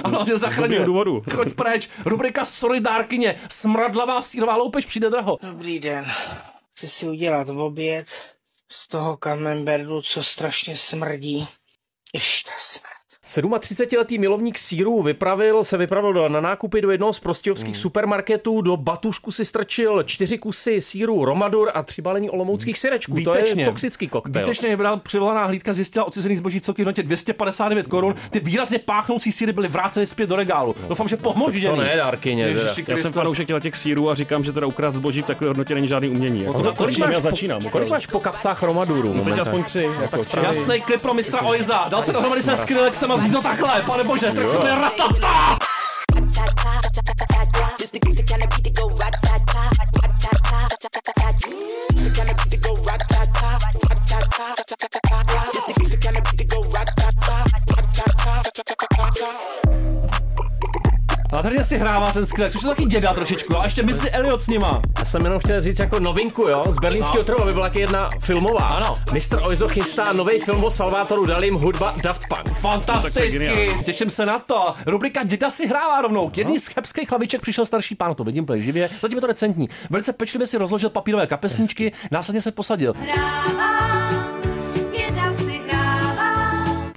A 0.04 0.08
hlavně 0.08 0.36
zachraňuje. 0.36 0.84
důvodu. 0.84 1.22
Choď 1.34 1.54
preč. 1.54 1.88
Rubrika 2.04 2.44
Solidárkyně. 2.44 3.34
Smradlavá 3.50 4.22
sírová 4.22 4.56
loupež 4.56 4.86
přijde 4.86 5.10
draho. 5.10 5.38
Dobrý 5.42 5.80
den. 5.80 6.06
Chci 6.72 6.88
si 6.88 7.08
udělat 7.08 7.48
oběd 7.48 8.06
z 8.68 8.88
toho 8.88 9.16
kamemberdu, 9.16 10.02
co 10.02 10.22
strašně 10.22 10.76
smrdí. 10.76 11.48
Ještě 12.14 12.50
smrt. 12.58 13.01
37-letý 13.26 14.18
milovník 14.18 14.58
sírů 14.58 15.02
vypravil, 15.02 15.64
se 15.64 15.76
vypravil 15.76 16.12
do, 16.12 16.28
na 16.28 16.40
nákupy 16.40 16.80
do 16.80 16.90
jednoho 16.90 17.12
z 17.12 17.20
prostějovských 17.20 17.76
supermarketů, 17.76 18.60
do 18.60 18.76
batušku 18.76 19.30
si 19.30 19.44
strčil 19.44 20.02
čtyři 20.02 20.38
kusy 20.38 20.80
síru 20.80 21.24
Romadur 21.24 21.70
a 21.74 21.82
tři 21.82 22.02
balení 22.02 22.30
olomouckých 22.30 22.78
syrečků. 22.78 23.20
To 23.24 23.36
je 23.36 23.64
toxický 23.64 24.08
koktejl. 24.08 24.46
Výtečně 24.46 24.68
vybral 24.68 24.96
přivolaná 24.96 25.44
hlídka, 25.44 25.72
zjistila 25.72 26.04
odcizený 26.04 26.36
zboží 26.36 26.58
v 26.58 26.62
celkově 26.62 26.84
hodnotě 26.84 27.02
259 27.02 27.86
korun. 27.86 28.14
Ty 28.30 28.40
výrazně 28.40 28.78
páchnoucí 28.78 29.32
síry 29.32 29.52
byly 29.52 29.68
vráceny 29.68 30.06
zpět 30.06 30.26
do 30.26 30.36
regálu. 30.36 30.74
Doufám, 30.88 31.08
že 31.08 31.16
pomožděný. 31.16 31.76
To 31.76 31.82
ne, 31.82 31.96
dárkyně. 31.96 32.56
Já 32.88 32.96
jsem 32.96 33.12
fanoušek 33.12 33.46
těla 33.46 33.60
těch 33.60 33.76
sírů 33.76 34.10
a 34.10 34.14
říkám, 34.14 34.44
že 34.44 34.52
teda 34.52 34.66
ukrást 34.66 34.94
zboží 34.94 35.22
v 35.22 35.26
takové 35.26 35.48
hodnotě 35.48 35.74
není 35.74 35.88
žádný 35.88 36.08
umění. 36.08 36.40
Jako, 36.40 36.52
Honzo, 36.52 36.72
kolik, 36.74 36.92
Začínám, 36.94 37.08
máš 37.08 37.16
já 37.16 37.20
po, 37.22 37.30
začínám. 37.30 37.62
kolik 37.70 37.88
máš 37.88 38.06
po 38.06 38.20
kapsách 38.20 38.62
Romaduru? 38.62 39.14
No, 39.14 39.24
teď 39.24 39.38
aspoň 39.38 39.64
tři. 39.64 39.90
Jako, 40.00 40.24
tři. 40.24 40.36
Jasný 40.42 40.80
klip 40.80 41.02
pro 41.02 41.14
mistra 41.14 41.42
Oiza. 41.42 41.86
Dal 41.88 42.02
se 42.02 42.12
dohromady 42.12 42.42
se 42.42 42.56
Skrillexem 42.56 43.11
a 43.12 43.16
zní 43.16 43.30
to 43.30 43.42
takhle. 43.42 43.82
Pane 43.82 44.04
bože, 44.04 44.32
tak 44.32 44.48
se 44.48 44.58
jmenuje 44.58 44.74
Ratata. 44.74 45.58
A 61.32 61.42
tady 61.42 61.64
si 61.64 61.78
hrává 61.78 62.12
ten 62.12 62.26
Skrillex, 62.26 62.56
už 62.56 62.62
je 62.62 62.68
to 62.68 62.74
taky 62.74 62.84
děda 62.86 63.14
trošičku, 63.14 63.56
a 63.58 63.64
ještě 63.64 63.82
Missy 63.82 64.10
Elliot 64.10 64.42
s 64.42 64.48
nima. 64.48 64.82
Já 64.98 65.04
jsem 65.04 65.24
jenom 65.24 65.38
chtěl 65.40 65.60
říct 65.60 65.78
jako 65.78 66.00
novinku, 66.00 66.42
jo, 66.42 66.64
z 66.70 66.78
berlínského 66.78 67.18
No. 67.18 67.24
trhu, 67.24 67.42
aby 67.42 67.52
byla 67.52 67.66
taky 67.68 67.80
jedna 67.80 68.10
filmová. 68.20 68.68
Ano. 68.68 68.98
Mr. 69.12 69.38
Oizo 69.42 69.68
chystá 69.68 70.12
nový 70.12 70.38
film 70.40 70.64
o 70.64 70.70
Salvatoru 70.70 71.26
Dalim, 71.26 71.54
hudba 71.54 71.94
Daft 72.02 72.22
Punk. 72.28 72.48
No, 72.48 72.54
Fantasticky, 72.54 73.30
geniální. 73.30 73.84
těším 73.84 74.10
se 74.10 74.26
na 74.26 74.38
to. 74.38 74.74
Rubrika 74.86 75.22
Děda 75.24 75.50
si 75.50 75.66
hrává 75.68 76.00
rovnou. 76.00 76.28
K 76.28 76.38
jedný 76.38 76.60
z 76.60 76.66
chebských 76.66 77.10
hlaviček 77.10 77.40
přišel 77.40 77.66
starší 77.66 77.94
pán, 77.94 78.14
to 78.14 78.24
vidím 78.24 78.46
živě. 78.54 78.90
Zatím 79.02 79.18
je 79.18 79.20
to 79.20 79.26
recentní. 79.26 79.68
Velice 79.90 80.12
pečlivě 80.12 80.46
si 80.46 80.56
rozložil 80.58 80.90
papírové 80.90 81.26
kapesníčky, 81.26 81.92
následně 82.10 82.40
se 82.40 82.52
posadil. 82.52 82.94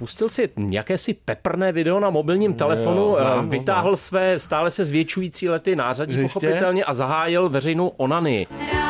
Pustil 0.06 0.28
si 0.28 0.48
jakési 0.70 1.14
peprné 1.14 1.72
video 1.72 2.00
na 2.00 2.10
mobilním 2.10 2.54
telefonu, 2.54 3.02
Jo, 3.02 3.16
eh, 3.18 3.22
znám 3.22 3.50
vytáhl 3.50 3.96
své 3.96 4.38
stále 4.38 4.70
se 4.70 4.84
zvětšující 4.84 5.48
lety 5.48 5.76
nářadí 5.76 6.14
Jistě. 6.14 6.40
pochopitelně 6.40 6.84
a 6.84 6.94
zahájil 6.94 7.48
veřejnou 7.48 7.88
onany. 7.88 8.46
Děda 8.50 8.85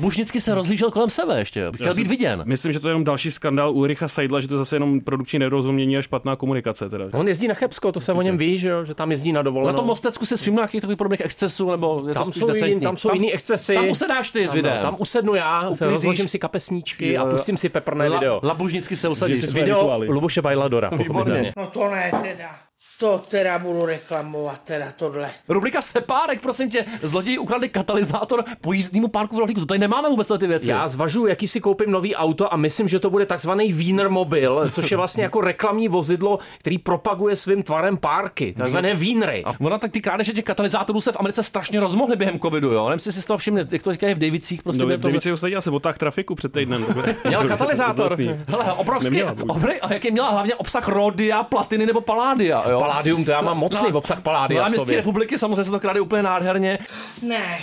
Labužnicky 0.00 0.40
se 0.40 0.54
rozlížel 0.54 0.90
kolem 0.90 1.10
sebe 1.10 1.38
ještě, 1.38 1.66
chtěl 1.74 1.86
Já 1.86 1.92
být 1.94 2.02
si 2.02 2.08
viděn. 2.08 2.42
Myslím, 2.46 2.72
že 2.72 2.80
to 2.80 2.88
je 2.88 2.90
jenom 2.90 3.04
další 3.04 3.30
skandál 3.30 3.70
Ulricha 3.72 4.08
Seidla, 4.08 4.40
že 4.40 4.48
to 4.48 4.54
je 4.54 4.58
zase 4.58 4.76
jenom 4.76 5.00
produkční 5.00 5.38
nedorozumění 5.38 5.98
a 5.98 6.02
špatná 6.02 6.36
komunikace. 6.36 6.88
Teda. 6.90 7.04
On 7.12 7.28
jezdí 7.28 7.48
na 7.48 7.54
Chebsko, 7.54 7.92
to 7.92 8.00
se 8.00 8.12
o 8.12 8.22
něm 8.22 8.38
ví, 8.38 8.58
že, 8.58 8.68
jo, 8.68 8.84
že 8.84 8.94
tam 8.94 9.10
jezdí 9.10 9.32
na 9.32 9.42
dovolenou. 9.42 9.72
Na 9.72 9.78
tom 9.78 9.86
Mostecku 9.86 10.26
se 10.26 10.36
všiml 10.36 10.56
nějakých 10.56 10.80
takových 10.80 10.98
podobných 10.98 11.20
excesů, 11.20 11.70
nebo 11.70 12.02
je 12.08 12.14
to 12.14 12.20
tam 12.20 12.32
spíš 12.32 12.42
jsou, 12.42 12.54
jiný, 12.64 12.80
tam 12.80 12.96
jsou 12.96 13.14
jiný 13.14 13.32
excesy. 13.32 13.74
Tam 13.74 13.88
usedáš 13.88 14.30
ty 14.30 14.46
s 14.46 14.50
Ano, 14.50 14.54
videem. 14.56 14.82
Tam 14.82 14.96
usednu 14.98 15.34
já, 15.34 15.70
rozložím 15.80 16.28
si 16.28 16.38
kapesníčky 16.38 17.18
a 17.18 17.20
Jo, 17.20 17.26
jo. 17.26 17.32
pustím 17.32 17.56
si 17.56 17.68
peprné 17.68 18.08
La- 18.08 18.18
video. 18.18 18.40
Labužnicky 18.42 18.96
se 18.96 19.08
usadíš. 19.08 19.44
Video 19.44 20.00
Luboše 20.08 20.42
Bajladora, 20.42 20.90
pochopitelně. 20.96 21.52
No 21.56 21.66
to 21.66 21.90
ne 21.90 22.10
teda. 22.22 22.69
To 23.00 23.22
teda 23.28 23.58
budu 23.58 23.86
reklamovat, 23.86 24.60
teda 24.64 24.86
tohle. 24.96 25.30
Rubrika 25.48 25.82
Sepárek, 25.82 26.40
prosím 26.40 26.70
tě, 26.70 26.84
zloději 27.02 27.38
ukradli 27.38 27.68
katalyzátor 27.68 28.44
pojízdnímu 28.60 29.08
párku 29.08 29.36
v 29.36 29.38
rohlíku. 29.38 29.60
To 29.60 29.66
tady 29.66 29.78
nemáme 29.78 30.08
vůbec 30.08 30.32
ty 30.38 30.46
věci. 30.46 30.70
Já 30.70 30.88
zvažuji, 30.88 31.26
jaký 31.26 31.48
si 31.48 31.60
koupím 31.60 31.90
nový 31.90 32.16
auto 32.16 32.52
a 32.52 32.56
myslím, 32.56 32.88
že 32.88 32.98
to 32.98 33.10
bude 33.10 33.26
takzvaný 33.26 33.72
Wiener 33.72 34.10
Mobil, 34.10 34.70
což 34.70 34.90
je 34.90 34.96
vlastně 34.96 35.22
jako 35.22 35.40
reklamní 35.40 35.88
vozidlo, 35.88 36.38
který 36.58 36.78
propaguje 36.78 37.36
svým 37.36 37.62
tvarem 37.62 37.96
párky, 37.96 38.54
takzvané 38.56 38.94
Wienery. 38.94 39.44
A 39.44 39.52
ona 39.60 39.78
tak 39.78 39.90
ty 39.90 40.00
krádeže 40.00 40.32
těch 40.32 40.44
katalyzátorů 40.44 41.00
se 41.00 41.12
v 41.12 41.16
Americe 41.20 41.42
strašně 41.42 41.80
rozmohly 41.80 42.16
během 42.16 42.40
covidu, 42.40 42.72
jo. 42.72 42.88
Nevím, 42.88 42.96
jestli 42.96 43.12
si 43.12 43.22
z 43.22 43.24
toho 43.24 43.38
všimli, 43.38 43.64
jak 43.70 43.82
to 43.82 43.92
říkají 43.92 44.14
v 44.14 44.18
Davicích, 44.18 44.62
prostě 44.62 44.82
No, 44.82 44.88
to... 44.88 44.96
Davici 44.96 45.32
ostatně 45.32 45.56
asi 45.56 45.70
otáh 45.70 45.98
trafiku 45.98 46.34
před 46.34 46.52
týdnem. 46.52 46.86
Měl 47.28 47.48
katalyzátor. 47.48 48.16
Hele, 48.46 48.72
obrovský, 48.72 49.04
Neměla, 49.10 49.34
obry, 49.48 49.80
a 49.80 49.92
jaký 49.92 50.10
měla 50.10 50.30
hlavně 50.30 50.54
obsah 50.54 50.88
rodia, 50.88 51.42
platiny 51.42 51.86
nebo 51.86 52.00
paládia, 52.00 52.70
jo? 52.70 52.89
Paládium, 52.90 53.24
to 53.24 53.30
já 53.30 53.40
mám 53.40 53.58
mocný 53.58 53.90
No, 53.90 53.98
obsah 53.98 54.20
paládia 54.20 54.62
Na 54.62 54.68
v 54.68 54.74
sobě. 54.74 54.96
republiky 54.96 55.38
samozřejmě 55.38 55.64
se 55.64 55.70
to 55.70 55.80
kráde 55.80 56.00
úplně 56.00 56.22
nádherně. 56.22 56.78
Ne, 57.22 57.58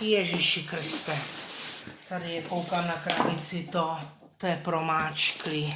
Ježíši 0.00 0.62
Kriste. 0.62 1.12
Tady 2.08 2.30
je 2.30 2.42
koukám 2.42 2.86
na 2.86 2.92
krabici 3.04 3.68
to, 3.72 3.96
to 4.36 4.46
je 4.46 4.60
promáčklý. 4.64 5.74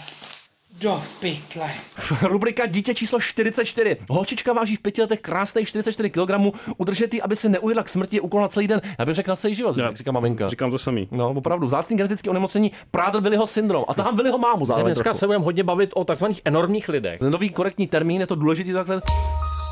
Do 0.81 1.03
pytle. 1.21 1.71
Rubrika 2.23 2.67
Dítě 2.67 2.95
číslo 2.95 3.21
44. 3.21 3.97
Holčička 4.09 4.53
váží 4.53 4.77
v 4.77 4.81
pěti 4.81 5.01
letech 5.01 5.21
krásných 5.21 5.69
44 5.69 6.11
kg. 6.11 6.31
Udržet 6.77 7.15
ji, 7.15 7.23
aby 7.23 7.37
se 7.37 7.49
neujela 7.49 7.83
k 7.83 7.89
smrti, 7.89 8.21
úkol 8.21 8.41
na 8.41 8.49
celý 8.49 8.67
den. 8.67 8.81
Já 8.99 9.05
bych 9.05 9.15
řekl 9.15 9.31
na 9.31 9.37
celý 9.37 9.55
život, 9.55 9.77
jak 9.77 9.97
říká 9.97 10.13
maminka. 10.13 10.49
Říkám 10.49 10.71
to 10.71 10.79
samý. 10.79 11.09
No, 11.11 11.31
opravdu. 11.31 11.67
Vzácný 11.67 11.97
genetický 11.97 12.29
onemocnění 12.31 12.73
Prader 12.91 13.23
Williho 13.23 13.47
syndrom. 13.47 13.85
A 13.89 13.95
tam 13.95 14.17
Williho 14.17 14.39
mámu 14.39 14.67
zároveň. 14.67 14.87
dneska 14.87 15.05
trochu. 15.05 15.19
se 15.19 15.27
budeme 15.27 15.45
hodně 15.45 15.65
bavit 15.65 15.91
o 15.95 16.05
takzvaných 16.05 16.41
enormních 16.45 16.89
lidech. 16.89 17.21
Nový 17.21 17.51
korektní 17.51 17.87
termín, 17.87 18.21
je 18.21 18.27
to 18.27 18.35
důležitý 18.35 18.73
takhle. 18.73 19.01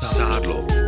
Sádlo. 0.05 0.82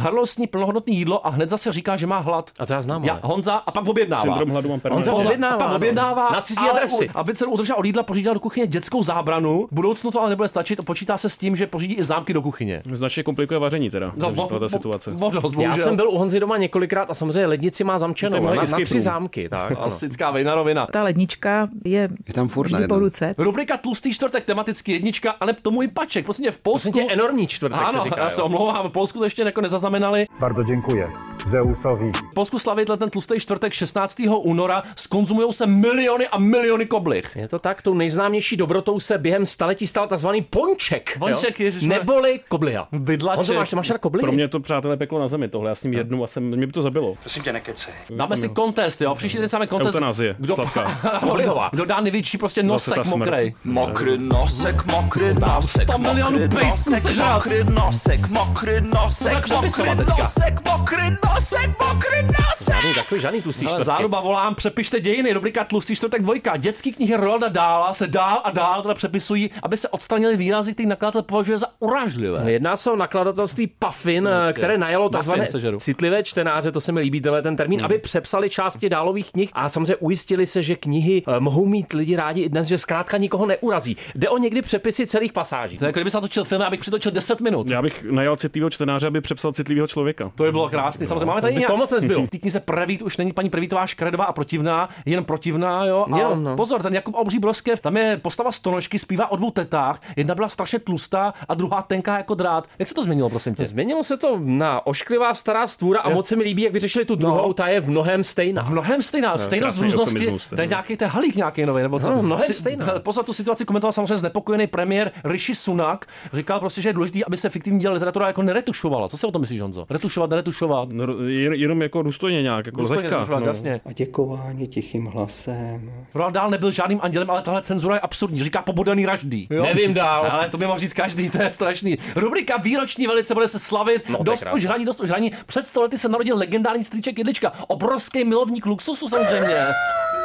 Harlostní 0.00 0.46
plnohodnotný 0.46 0.96
jídlo 0.96 1.26
a 1.26 1.30
hned 1.30 1.48
zase 1.48 1.72
říká, 1.72 1.96
že 1.96 2.06
má 2.06 2.18
hlad. 2.18 2.50
A 2.58 2.66
to 2.66 2.72
já 2.72 2.82
znám. 2.82 3.04
Já. 3.04 3.20
Honza 3.22 3.54
a 3.54 3.70
pak 3.70 3.88
objednává. 3.88 4.22
Syndrom 4.22 4.50
hladu 4.50 4.68
mám 4.68 4.80
Honza 4.90 5.12
objednává, 5.12 5.54
A 5.54 5.58
pak 5.58 5.76
objednává. 5.76 6.30
Na 6.32 6.40
cizí 6.40 6.60
ale 6.60 6.70
adresy. 6.70 7.08
u- 7.08 7.18
Aby 7.18 7.34
se 7.36 7.46
udržel 7.46 7.76
od 7.78 7.84
jídla, 7.84 8.02
pořídil 8.02 8.34
do 8.34 8.40
kuchyně 8.40 8.66
dětskou 8.66 9.02
zábranu. 9.02 9.66
V 9.70 9.74
budoucnu 9.74 10.10
to 10.10 10.20
ale 10.20 10.30
nebude 10.30 10.48
stačit. 10.48 10.84
Počítá 10.84 11.18
se 11.18 11.28
s 11.28 11.36
tím, 11.38 11.56
že 11.56 11.66
pořídí 11.66 11.94
i 11.94 12.04
zámky 12.04 12.32
do 12.32 12.42
kuchyně. 12.42 12.82
Značně 12.92 13.22
komplikuje 13.22 13.60
vaření 13.60 13.90
teda, 13.90 14.06
No, 14.06 14.12
no, 14.16 14.32
bo- 14.32 14.46
ta 14.46 14.58
bo- 14.58 14.68
situace. 14.68 15.10
Vodost, 15.10 15.56
Já 15.58 15.76
jsem 15.76 15.96
byl 15.96 16.08
u 16.10 16.18
Honzy 16.18 16.40
doma 16.40 16.56
několikrát 16.56 17.10
a 17.10 17.14
samozřejmě 17.14 17.46
lednici 17.46 17.84
má 17.84 17.98
zamčenou 17.98 18.36
je 18.36 18.56
na, 18.56 18.62
na 18.62 18.78
tři 18.84 19.00
zámky. 19.00 19.48
Tak. 19.48 19.76
Klasická 19.76 20.30
vejna 20.30 20.54
rovina. 20.54 20.86
Ta 20.92 21.02
lednička 21.02 21.68
je, 21.84 22.08
Je 22.28 22.34
tam 22.34 22.48
furt 22.48 22.66
vždy 22.66 22.88
po 22.88 22.98
ruce. 22.98 23.34
Rubrika 23.38 23.76
Tlustý 23.76 24.12
čtvrtek, 24.12 24.44
tematicky 24.44 24.92
jednička, 24.92 25.30
ale 25.40 25.52
k 25.52 25.60
tomu 25.60 25.82
i 25.82 25.88
paček. 25.88 26.24
Prosím 26.24 26.44
tě, 26.44 26.50
v 26.50 26.58
Polsku... 26.58 26.90
Prosím 26.92 27.06
tě, 27.08 27.12
enormní 27.12 27.46
čtvrtek 27.46 27.78
ano, 27.80 27.88
se 27.90 28.00
říká. 28.04 28.20
já 28.22 28.30
se 28.30 28.42
omlouvám, 28.42 28.88
v 28.88 28.92
Polsku 28.92 29.18
to 29.18 29.24
ještě 29.24 29.42
jako 29.42 29.60
nezaznamenali. 29.90 30.26
Bardzo 30.40 30.64
dziękuję. 30.64 31.12
Zeusowi. 31.46 32.12
V 32.30 32.34
Polsku 32.34 32.58
slaví 32.58 32.84
ten 32.84 33.10
tlustý 33.10 33.40
čtvrtek 33.40 33.72
16. 33.72 34.16
února, 34.42 34.82
skonzumují 34.96 35.52
se 35.52 35.66
miliony 35.66 36.28
a 36.28 36.38
miliony 36.38 36.86
koblich. 36.86 37.36
Je 37.36 37.48
to 37.48 37.58
tak, 37.58 37.82
tou 37.82 37.94
nejznámější 37.94 38.56
dobrotou 38.56 39.00
se 39.00 39.18
během 39.18 39.46
staletí 39.46 39.86
stal 39.86 40.08
takzvaný 40.08 40.42
ponček. 40.42 41.18
Ponček, 41.18 41.60
jo? 41.60 41.64
ježišmarja. 41.64 41.98
Neboli 41.98 42.40
kobliha. 42.48 42.88
Bydlaček. 42.92 43.36
Honzo, 43.36 43.54
máš, 43.54 43.72
máš 43.72 43.90
rád 43.90 43.98
koblihy? 43.98 44.22
Pro 44.22 44.32
mě 44.32 44.48
to 44.48 44.60
přátelé 44.60 44.96
peklo 44.96 45.20
na 45.20 45.28
zemi, 45.28 45.48
tohle 45.48 45.68
já 45.68 45.74
s 45.74 45.82
ním 45.82 45.92
jednu 45.94 46.24
a 46.24 46.26
jsem, 46.26 46.44
mě 46.44 46.66
by 46.66 46.72
to 46.72 46.82
zabilo. 46.82 47.14
Prosím 47.20 47.42
tě, 47.42 47.52
nekecej. 47.52 47.94
Dáme 48.10 48.36
si 48.36 48.48
kontest, 48.48 49.00
jo. 49.00 49.14
Příští 49.14 49.38
den 49.38 49.48
máme 49.52 49.66
kontest. 49.66 49.94
Eutanázie, 49.94 50.34
Kdo, 50.38 50.54
sladká. 50.54 51.00
kdo, 51.36 51.60
kdo 51.72 51.84
dá 51.84 52.00
největší 52.00 52.38
prostě 52.38 52.62
nosek 52.62 53.06
mokrej. 53.06 53.54
Mokry 53.64 54.18
nosek, 54.18 54.92
mokry 54.92 55.34
nosek, 55.34 55.82
100 55.82 55.98
milionů 55.98 56.38
pejsků 56.38 56.90
nosek, 56.90 56.98
sežrat. 56.98 57.34
mokry 57.34 57.64
nosek, 57.64 58.28
mokry 58.28 58.80
nosek, 58.80 59.48
mokry 59.84 60.04
teďka. 60.04 60.22
nosek, 60.22 60.60
mokry 60.70 61.02
nosek, 61.34 61.70
mokry 61.78 62.22
nosek. 62.22 62.74
Žádný 62.74 62.94
takový, 62.94 63.20
žádný 63.20 63.42
tlustý 63.42 63.64
Ale 63.66 63.70
čtvrtky. 63.72 63.86
záruba 63.86 64.20
volám, 64.20 64.54
přepište 64.54 65.00
dějiny, 65.00 65.32
rubrika 65.32 65.64
Tlustý 65.64 65.96
čtvrtek 65.96 66.22
dvojka. 66.22 66.56
Dětský 66.56 66.92
knihy 66.92 67.14
Rolanda 67.16 67.48
Dála 67.48 67.94
se 67.94 68.06
dál 68.06 68.40
a 68.44 68.50
dál 68.50 68.82
teda 68.82 68.94
přepisují, 68.94 69.50
aby 69.62 69.76
se 69.76 69.88
odstranili 69.88 70.36
výrazy, 70.36 70.72
který 70.74 70.86
nakladatel 70.86 71.22
považuje 71.22 71.58
za 71.58 71.66
urážlivé. 71.78 72.52
Jedná 72.52 72.76
se 72.76 72.90
o 72.90 72.96
nakladatelství 72.96 73.66
Puffin, 73.78 74.26
Jasně. 74.32 74.52
které 74.52 74.78
najalo 74.78 75.04
Muffin 75.04 75.12
takzvané 75.12 75.46
sežeru. 75.46 75.78
citlivé 75.80 76.22
čtenáře, 76.22 76.72
to 76.72 76.80
se 76.80 76.92
mi 76.92 77.00
líbí 77.00 77.20
tenhle 77.20 77.42
ten 77.42 77.56
termín, 77.56 77.84
aby 77.84 77.98
přepsali 77.98 78.50
části 78.50 78.88
dálových 78.88 79.32
knih 79.32 79.50
a 79.52 79.68
samozřejmě 79.68 79.96
ujistili 79.96 80.46
se, 80.46 80.62
že 80.62 80.76
knihy 80.76 81.22
eh, 81.26 81.40
mohou 81.40 81.66
mít 81.66 81.92
lidi 81.92 82.16
rádi 82.16 82.42
i 82.42 82.48
dnes, 82.48 82.66
že 82.66 82.78
zkrátka 82.78 83.16
nikoho 83.16 83.46
neurazí. 83.46 83.96
Jde 84.14 84.28
o 84.28 84.38
někdy 84.38 84.62
přepisy 84.62 85.06
celých 85.06 85.32
pasáží. 85.32 85.78
To 85.78 85.84
je 85.84 85.86
jako 85.86 85.98
kdyby 85.98 86.10
se 86.10 86.16
natočil 86.16 86.44
film, 86.44 86.62
abych 86.62 86.80
přitočil 86.80 87.12
10 87.12 87.40
minut. 87.40 87.70
Já 87.70 87.82
bych 87.82 88.04
najal 88.10 88.36
citlivého 88.36 88.70
čtenáře, 88.70 89.06
aby 89.06 89.20
přepsal 89.20 89.52
citlivého 89.70 89.86
člověka. 89.86 90.30
To 90.34 90.42
by 90.42 90.52
bylo 90.52 90.68
krásný. 90.68 91.06
Samozřejmě 91.06 91.24
máme 91.26 91.40
tady 91.40 91.54
By 91.54 91.60
toho 91.64 91.76
moc 91.76 91.90
nezbylo. 91.90 92.26
Té 92.26 92.38
knize 92.38 92.60
Prevít 92.60 93.02
už 93.02 93.16
není 93.16 93.32
paní 93.32 93.50
Prevítová 93.50 93.86
škredová 93.86 94.24
a 94.24 94.32
protivná, 94.32 94.88
jen 95.06 95.24
protivná, 95.24 95.84
jo. 95.84 96.06
A 96.12 96.18
Jenom, 96.18 96.42
no. 96.44 96.56
pozor, 96.56 96.82
ten 96.82 96.94
Jakub 96.94 97.14
Obří 97.14 97.38
Broskev, 97.38 97.80
tam 97.80 97.96
je 97.96 98.16
postava 98.22 98.52
stonožky, 98.52 98.98
zpívá 98.98 99.30
o 99.30 99.36
dvou 99.36 99.50
tetách. 99.50 100.00
Jedna 100.16 100.34
byla 100.34 100.48
strašně 100.48 100.78
tlustá 100.78 101.34
a 101.48 101.54
druhá 101.54 101.82
tenká 101.82 102.16
jako 102.16 102.34
drát. 102.34 102.66
Jak 102.78 102.88
se 102.88 102.94
to 102.94 103.02
změnilo, 103.04 103.30
prosím 103.30 103.54
tě? 103.54 103.66
Změnilo 103.66 104.02
se 104.04 104.16
to 104.16 104.38
na 104.42 104.86
ošklivá 104.86 105.34
stará 105.34 105.66
stvůra 105.66 106.00
a 106.00 106.08
Jo. 106.10 106.14
moc 106.14 106.26
se 106.26 106.36
mi 106.36 106.42
líbí, 106.44 106.62
jak 106.62 106.72
vyřešili 106.72 107.04
tu 107.04 107.14
druhou, 107.14 107.46
No. 107.48 107.52
ta 107.54 107.68
je 107.68 107.80
v 107.80 107.90
mnohem 107.90 108.24
stejná. 108.24 108.62
V 108.62 108.70
mnohem 108.70 109.02
stejná, 109.02 109.38
stejnost 109.38 109.76
v 109.76 109.80
krásný 109.80 109.96
různosti. 109.96 110.26
To 110.26 110.32
je 110.32 110.56
ten. 110.56 110.68
nějaký 110.68 110.96
to 110.96 111.04
je 111.04 111.08
halík 111.08 111.36
nějaký 111.36 111.66
nový, 111.66 111.82
nebo 111.82 111.98
co? 111.98 112.10
No, 112.10 112.22
mnohem 112.22 112.46
Si- 112.46 112.54
stejná. 112.54 112.84
hele, 112.86 113.00
Pozor, 113.10 113.24
tu 113.24 113.32
situaci 113.32 113.64
komentoval 113.64 113.92
samozřejmě 113.92 114.16
znepokojený 114.16 114.66
premiér 114.66 115.10
Rishi 115.24 115.54
Sunak. 115.54 116.06
Říkal 116.32 116.60
prostě, 116.60 116.82
že 116.82 116.88
je 116.88 116.92
důležité, 116.92 117.20
aby 117.26 117.36
se 117.36 117.48
fiktivní 117.48 117.80
děl 117.80 117.92
literatura 117.92 118.26
jako 118.26 118.42
neretušovala. 118.42 119.08
Co 119.08 119.16
si 119.18 119.26
o 119.26 119.30
tom 119.30 119.40
myslíš, 119.40 119.59
Honzo? 119.60 119.86
Retušovat, 119.90 120.30
neretušovat. 120.30 120.88
No, 120.92 121.04
jen- 121.26 121.52
jenom 121.52 121.82
jako 121.82 122.02
důstojně 122.02 122.42
nějak, 122.42 122.66
jako 122.66 122.80
Důstojně 122.80 123.02
lehka. 123.02 123.16
retušovat, 123.16 123.40
no. 123.40 123.46
jasně. 123.46 123.80
A 123.84 123.92
děkování 123.92 124.68
tichým 124.68 125.06
hlasem. 125.06 125.92
Roald 126.14 126.34
Dahl 126.34 126.50
nebyl 126.50 126.70
žádným 126.70 126.98
andělem, 127.02 127.30
ale 127.30 127.42
tahle 127.42 127.62
cenzura 127.62 127.94
je 127.94 128.00
absurdní. 128.00 128.42
Říká 128.42 128.62
pobodaný 128.62 129.06
raždý. 129.06 129.46
Jo? 129.50 129.62
Nevím 129.62 129.94
dál. 129.94 130.26
Ale 130.30 130.48
to 130.48 130.58
by 130.58 130.66
mohl 130.66 130.78
říct 130.78 130.92
každý, 130.92 131.30
to 131.30 131.42
je 131.42 131.52
strašný. 131.52 131.98
Rubrika 132.16 132.56
výroční 132.56 133.06
velice 133.06 133.34
bude 133.34 133.48
se 133.48 133.58
slavit. 133.58 134.08
No, 134.08 134.18
to 134.18 134.24
dost 134.24 134.44
už 134.54 134.64
hraní, 134.66 134.84
dost 134.84 135.00
už 135.00 135.08
hraní. 135.08 135.32
Před 135.46 135.66
sto 135.66 135.82
lety 135.82 135.98
se 135.98 136.08
narodil 136.08 136.36
legendární 136.36 136.84
strýček 136.84 137.18
Jedlička. 137.18 137.52
Obrovský 137.66 138.24
milovník 138.24 138.66
luxusu 138.66 139.08
samozřejmě. 139.08 139.56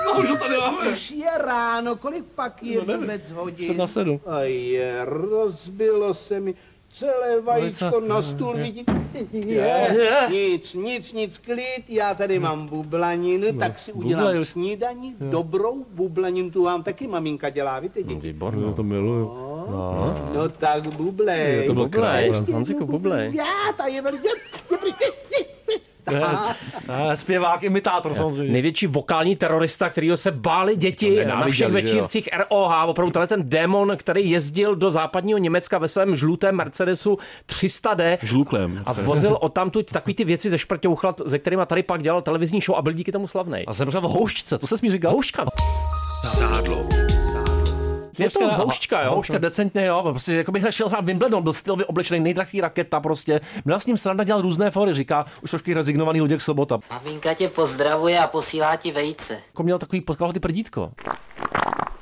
No, 0.05 0.21
už 0.21 0.29
ho 0.29 0.35
tady 0.37 0.57
máme. 0.57 0.91
Už 0.91 1.11
je 1.11 1.29
ráno, 1.37 1.95
kolik 1.95 2.23
pak 2.35 2.63
je 2.63 2.81
No, 2.87 2.97
vůbec 2.97 3.31
hodin? 3.31 3.67
Sedm 3.67 3.77
na 3.77 3.87
sedm. 3.87 4.19
A 4.25 4.39
je, 4.41 4.99
rozbilo 5.05 6.13
se 6.13 6.39
mi 6.39 6.53
celé 6.95 7.41
vajíčko 7.41 7.99
na 8.07 8.21
stůl, 8.21 8.53
vidíte? 8.53 8.93
Je. 9.31 10.27
Nic, 10.31 10.73
nic, 10.73 11.13
nic, 11.13 11.37
klid, 11.37 11.89
já 11.89 12.15
tady 12.15 12.39
mám 12.39 12.65
bublaninu, 12.67 13.59
tak 13.59 13.79
si 13.79 13.93
udělám 13.93 14.25
bublej. 14.25 14.45
snídaní, 14.45 15.15
dobrou 15.19 15.85
bublaninu, 15.89 16.51
tu 16.51 16.63
vám 16.63 16.83
taky 16.83 17.07
maminka 17.07 17.49
dělá, 17.49 17.79
víte, 17.79 18.03
děti? 18.03 18.27
Výborně. 18.27 18.73
to 18.73 18.83
miluju. 18.83 19.25
No, 19.71 20.15
no 20.35 20.49
tak 20.49 20.87
bublej. 20.87 21.67
to 21.67 21.73
byl 21.73 21.89
král. 21.89 22.21
Honziku, 22.51 22.85
bublej. 22.85 23.31
Já, 23.35 23.73
ta 23.77 23.87
je 23.87 24.01
velice... 24.01 24.27
Eh, 24.73 25.24
Zpěvák, 27.15 27.63
imitátor 27.63 28.13
samozřejmě. 28.13 28.53
Největší 28.53 28.87
vokální 28.87 29.35
terorista, 29.35 29.89
kterýho 29.89 30.17
se 30.17 30.31
báli 30.31 30.75
děti 30.75 31.25
na 31.25 31.47
všech 31.47 31.71
večírcích 31.71 32.29
ROH. 32.37 32.73
Opravdu 32.85 33.11
tenhle 33.11 33.27
ten 33.27 33.49
démon, 33.49 33.97
který 33.97 34.29
jezdil 34.29 34.75
do 34.75 34.91
západního 34.91 35.39
Německa 35.39 35.77
ve 35.77 35.87
svém 35.87 36.15
žlutém 36.15 36.55
Mercedesu 36.55 37.17
300D 37.49 38.17
Žluklem. 38.21 38.83
a 38.85 38.93
vozil 38.93 39.37
o 39.41 39.49
tamtud 39.49 39.91
takový 39.91 40.13
ty 40.13 40.23
věci 40.23 40.49
ze 40.49 40.57
šprťouchlat, 40.57 41.21
ze 41.25 41.39
kterými 41.39 41.63
tady 41.65 41.83
pak 41.83 42.03
dělal 42.03 42.21
televizní 42.21 42.61
show 42.61 42.77
a 42.77 42.81
byl 42.81 42.93
díky 42.93 43.11
tomu 43.11 43.27
slavný. 43.27 43.65
A 43.67 43.73
zemřel 43.73 44.01
v 44.01 44.03
houšťce, 44.03 44.57
to 44.57 44.67
se 44.67 44.77
smí 44.77 44.91
říkat? 44.91 45.09
Houška. 45.09 45.45
Sádlo. 46.25 46.87
Je 48.19 48.29
to 48.29 48.47
houšťka, 48.53 49.03
jo? 49.03 49.11
Houšťka 49.11 49.37
decentně, 49.37 49.85
jo. 49.85 50.01
Prostě 50.03 50.35
jako 50.35 50.51
bych 50.51 50.63
šel 50.69 50.89
hrát 50.89 51.05
Wimbledon, 51.05 51.43
byl 51.43 51.53
stylově 51.53 51.85
oblečený, 51.85 52.19
nejdražší 52.19 52.61
raketa 52.61 52.99
prostě. 52.99 53.41
Měl 53.65 53.79
s 53.79 53.85
ním 53.85 53.97
sranda, 53.97 54.23
dělal 54.23 54.41
různé 54.41 54.71
fory, 54.71 54.93
říká 54.93 55.25
už 55.43 55.49
trošku 55.49 55.73
rezignovaný 55.73 56.21
Luděk 56.21 56.41
Sobota. 56.41 56.79
Maminka 56.91 57.33
tě 57.33 57.49
pozdravuje 57.49 58.19
a 58.19 58.27
posílá 58.27 58.75
ti 58.75 58.91
vejce. 58.91 59.33
Jako 59.47 59.63
měl 59.63 59.79
takový 59.79 60.01
potkal 60.01 60.33
ty 60.33 60.39
prdítko. 60.39 60.91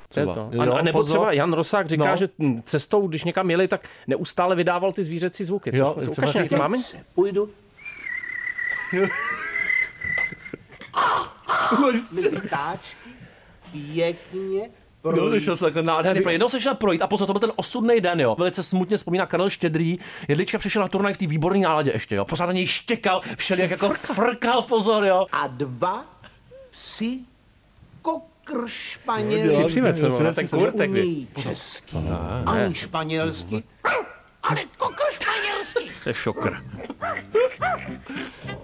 Třeba. 0.10 0.34
to. 0.34 0.50
Jo, 0.52 0.74
A, 0.74 0.78
a 0.80 0.82
nebo 0.82 1.00
pozor. 1.00 1.16
třeba 1.18 1.34
Jan 1.34 1.54
Rosák 1.54 1.90
říká, 1.90 2.10
No. 2.12 2.16
že 2.18 2.28
cestou, 2.64 3.08
když 3.08 3.24
někam 3.24 3.50
jeli, 3.50 3.68
tak 3.68 3.88
neustále 4.08 4.56
vydával 4.56 4.92
ty 4.94 5.04
zvířecí 5.04 5.44
zvuky. 5.44 5.72
Jo, 5.74 5.96
co, 6.04 6.12
třeba 6.12 6.28
ukaž 6.28 6.34
nějaký 6.34 6.56
máme? 6.56 6.78
Půjdu. 7.16 7.50
Pěkně, 13.72 14.70
No, 15.04 15.12
projít. 15.12 15.44
šel 15.44 15.56
se 15.56 15.72
ten 15.72 15.86
nádherný 15.86 16.22
projít. 16.22 16.34
Jednou 16.34 16.50
se 16.50 16.62
šel 16.62 16.76
projít 16.76 17.02
a 17.02 17.08
pozor, 17.08 17.28
to 17.28 17.34
byl 17.34 17.40
ten 17.40 17.52
osudný 17.56 18.02
den, 18.02 18.22
jo. 18.22 18.36
Velice 18.40 18.64
smutně 18.64 18.98
vzpomíná 18.98 19.26
Karel 19.26 19.50
Štědrý. 19.50 20.00
Jedlička 20.28 20.58
přišel 20.58 20.82
na 20.82 20.88
turnaj 20.88 21.14
v 21.14 21.18
té 21.18 21.28
výborné 21.28 21.60
náladě 21.60 21.92
ještě, 21.94 22.16
jo. 22.16 22.26
Pořád 22.26 22.46
na 22.46 22.52
něj 22.52 22.68
štěkal, 22.68 23.22
všelijak 23.38 23.72
jako 23.72 23.90
frkal, 23.90 24.62
pozor, 24.62 25.06
jo. 25.06 25.26
A 25.32 25.48
dva 25.48 26.06
psi 26.72 27.20
kokr 28.02 28.68
Si 28.68 28.74
španělský. 28.74 29.64
přived 29.66 29.98
se, 29.98 30.10
no, 30.10 30.34
ten 30.34 30.48
kurtek, 30.48 30.92
česky, 31.40 31.98
ani 32.46 32.76
španělsky, 32.76 33.64
ale 34.44 34.62
kokr 34.78 35.04
španělsky. 35.12 35.92
To 36.04 36.10
je 36.10 36.14
šokr. 36.14 36.64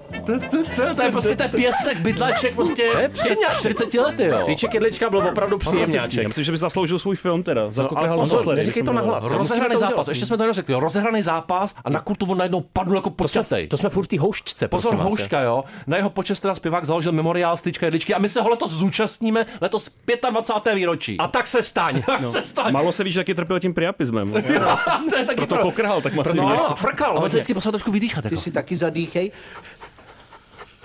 To 0.96 1.04
je 1.04 1.12
prostě 1.12 1.36
ten 1.36 1.50
pěsek, 1.52 1.98
bydlaček, 2.00 2.56
prostě 2.56 2.90
To 2.92 2.98
je 2.98 3.10
před 3.10 3.22
příjemňák. 3.22 3.60
40 3.60 3.94
lety, 3.94 4.24
jo. 4.24 4.38
Stýček 4.38 4.74
Jedlička 4.74 5.10
byl 5.10 5.28
opravdu 5.32 5.58
příjemňáček. 5.58 6.28
Myslím, 6.28 6.46
že 6.46 6.52
by 6.52 6.58
zasloužil 6.58 7.00
svůj 7.00 7.16
film 7.16 7.44
teda. 7.44 7.72
Za 7.72 7.84
No, 7.84 7.90
no, 7.92 7.98
ale 7.98 8.08
pozor, 8.10 8.38
naposledy. 8.38 8.60
neříkej 8.60 8.84
to 8.84 8.94
nahlas. 8.94 9.24
Rozehraný 9.24 9.76
zápas, 9.78 10.08
ještě 10.08 10.26
jsme 10.26 10.38
to 10.38 10.46
neřekli, 10.46 10.74
jo. 10.74 10.80
Rozehraný 10.80 11.22
zápas 11.22 11.76
a 11.86 11.90
na 11.90 12.00
kultu 12.02 12.26
on 12.30 12.38
najednou 12.38 12.62
padl 12.74 12.96
jako 12.96 13.10
počatej. 13.10 13.68
To 13.68 13.78
jsme 13.78 13.90
furt 13.90 14.04
v 14.04 14.08
té 14.08 14.20
houšťce, 14.20 14.68
Pozor, 14.68 14.96
houška, 14.96 15.42
jo. 15.42 15.64
Na 15.88 15.98
jeho 15.98 16.10
počest 16.10 16.40
teda 16.40 16.56
zpěvák 16.56 16.86
založil 16.86 17.12
memoriál 17.12 17.58
Styčka 17.58 17.86
Jedličky 17.86 18.14
a 18.14 18.20
my 18.20 18.30
se 18.30 18.42
ho 18.42 18.50
letos 18.50 18.72
zúčastníme, 18.72 19.46
letos 19.62 19.90
25. 20.30 20.76
výročí. 20.76 21.18
A 21.18 21.28
tak 21.28 21.48
se 21.48 21.62
staň. 21.64 22.02
tak 22.06 22.28
se 22.28 22.42
stane. 22.42 22.72
Málo 22.72 22.92
se 22.92 23.04
víš, 23.04 23.16
jak 23.16 23.30
je 23.30 23.36
trpěl 23.36 23.60
tím 23.60 23.74
priapismem. 23.74 24.34
Proto 25.36 25.56
pro- 25.56 25.64
pokrhal 25.64 26.02
tak 26.02 26.14
masivně. 26.14 26.42
No, 26.42 26.72
a 26.72 26.76
frkal. 26.76 27.12
A 27.12 27.22
on 27.22 27.30
se 27.32 27.38
vždycky 27.38 27.54
poslat 27.54 27.72
trošku 27.72 27.92
vydýchat. 27.92 28.24
Ty 28.24 28.28
Jako. 28.28 28.42
si 28.42 28.52
taky 28.52 28.76
zadýchej. 28.76 29.32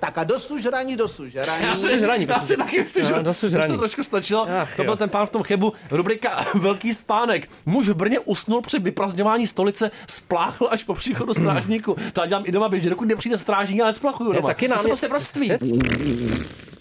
tak 0.00 0.18
a 0.18 0.24
dost 0.24 0.50
už 0.50 0.62
žraní, 0.62 0.96
dost 0.96 1.20
už 1.20 1.32
žraní. 1.32 1.64
Já 1.64 1.76
si, 1.76 2.06
já 2.28 2.40
si 2.40 2.56
taky 2.56 2.82
myslím, 2.82 3.04
že 3.06 3.12
No, 3.12 3.22
dost 3.22 3.42
už 3.44 3.50
žraní. 3.50 3.72
to 3.72 3.78
trošku 3.78 4.02
stačilo. 4.02 4.46
Ach, 4.62 4.76
to 4.76 4.82
byl 4.82 4.92
jo. 4.92 4.96
ten 4.96 5.08
pán 5.08 5.26
v 5.26 5.30
tom 5.30 5.42
chebu. 5.42 5.72
Rubrika 5.90 6.44
Velký 6.54 6.94
spánek. 6.94 7.48
Muž 7.66 7.88
v 7.88 7.94
Brně 7.94 8.20
usnul 8.20 8.62
při 8.62 8.78
vyprazňování 8.78 9.46
stolice, 9.46 9.90
spláchl 10.08 10.68
až 10.70 10.84
po 10.84 10.94
příchodu 10.94 11.34
strážníku. 11.34 11.96
To 12.12 12.20
já 12.20 12.26
dělám 12.26 12.42
i 12.46 12.52
doma 12.52 12.68
běžně, 12.68 12.90
dokud 12.90 13.08
nepřijde 13.08 13.38
strážník, 13.38 13.78
já 13.78 13.86
nesplachuju 13.86 14.30
je 14.32 14.36
doma. 14.36 14.48
taky 14.48 14.68
to 14.68 14.96
se 14.96 15.08
prostě. 15.08 15.58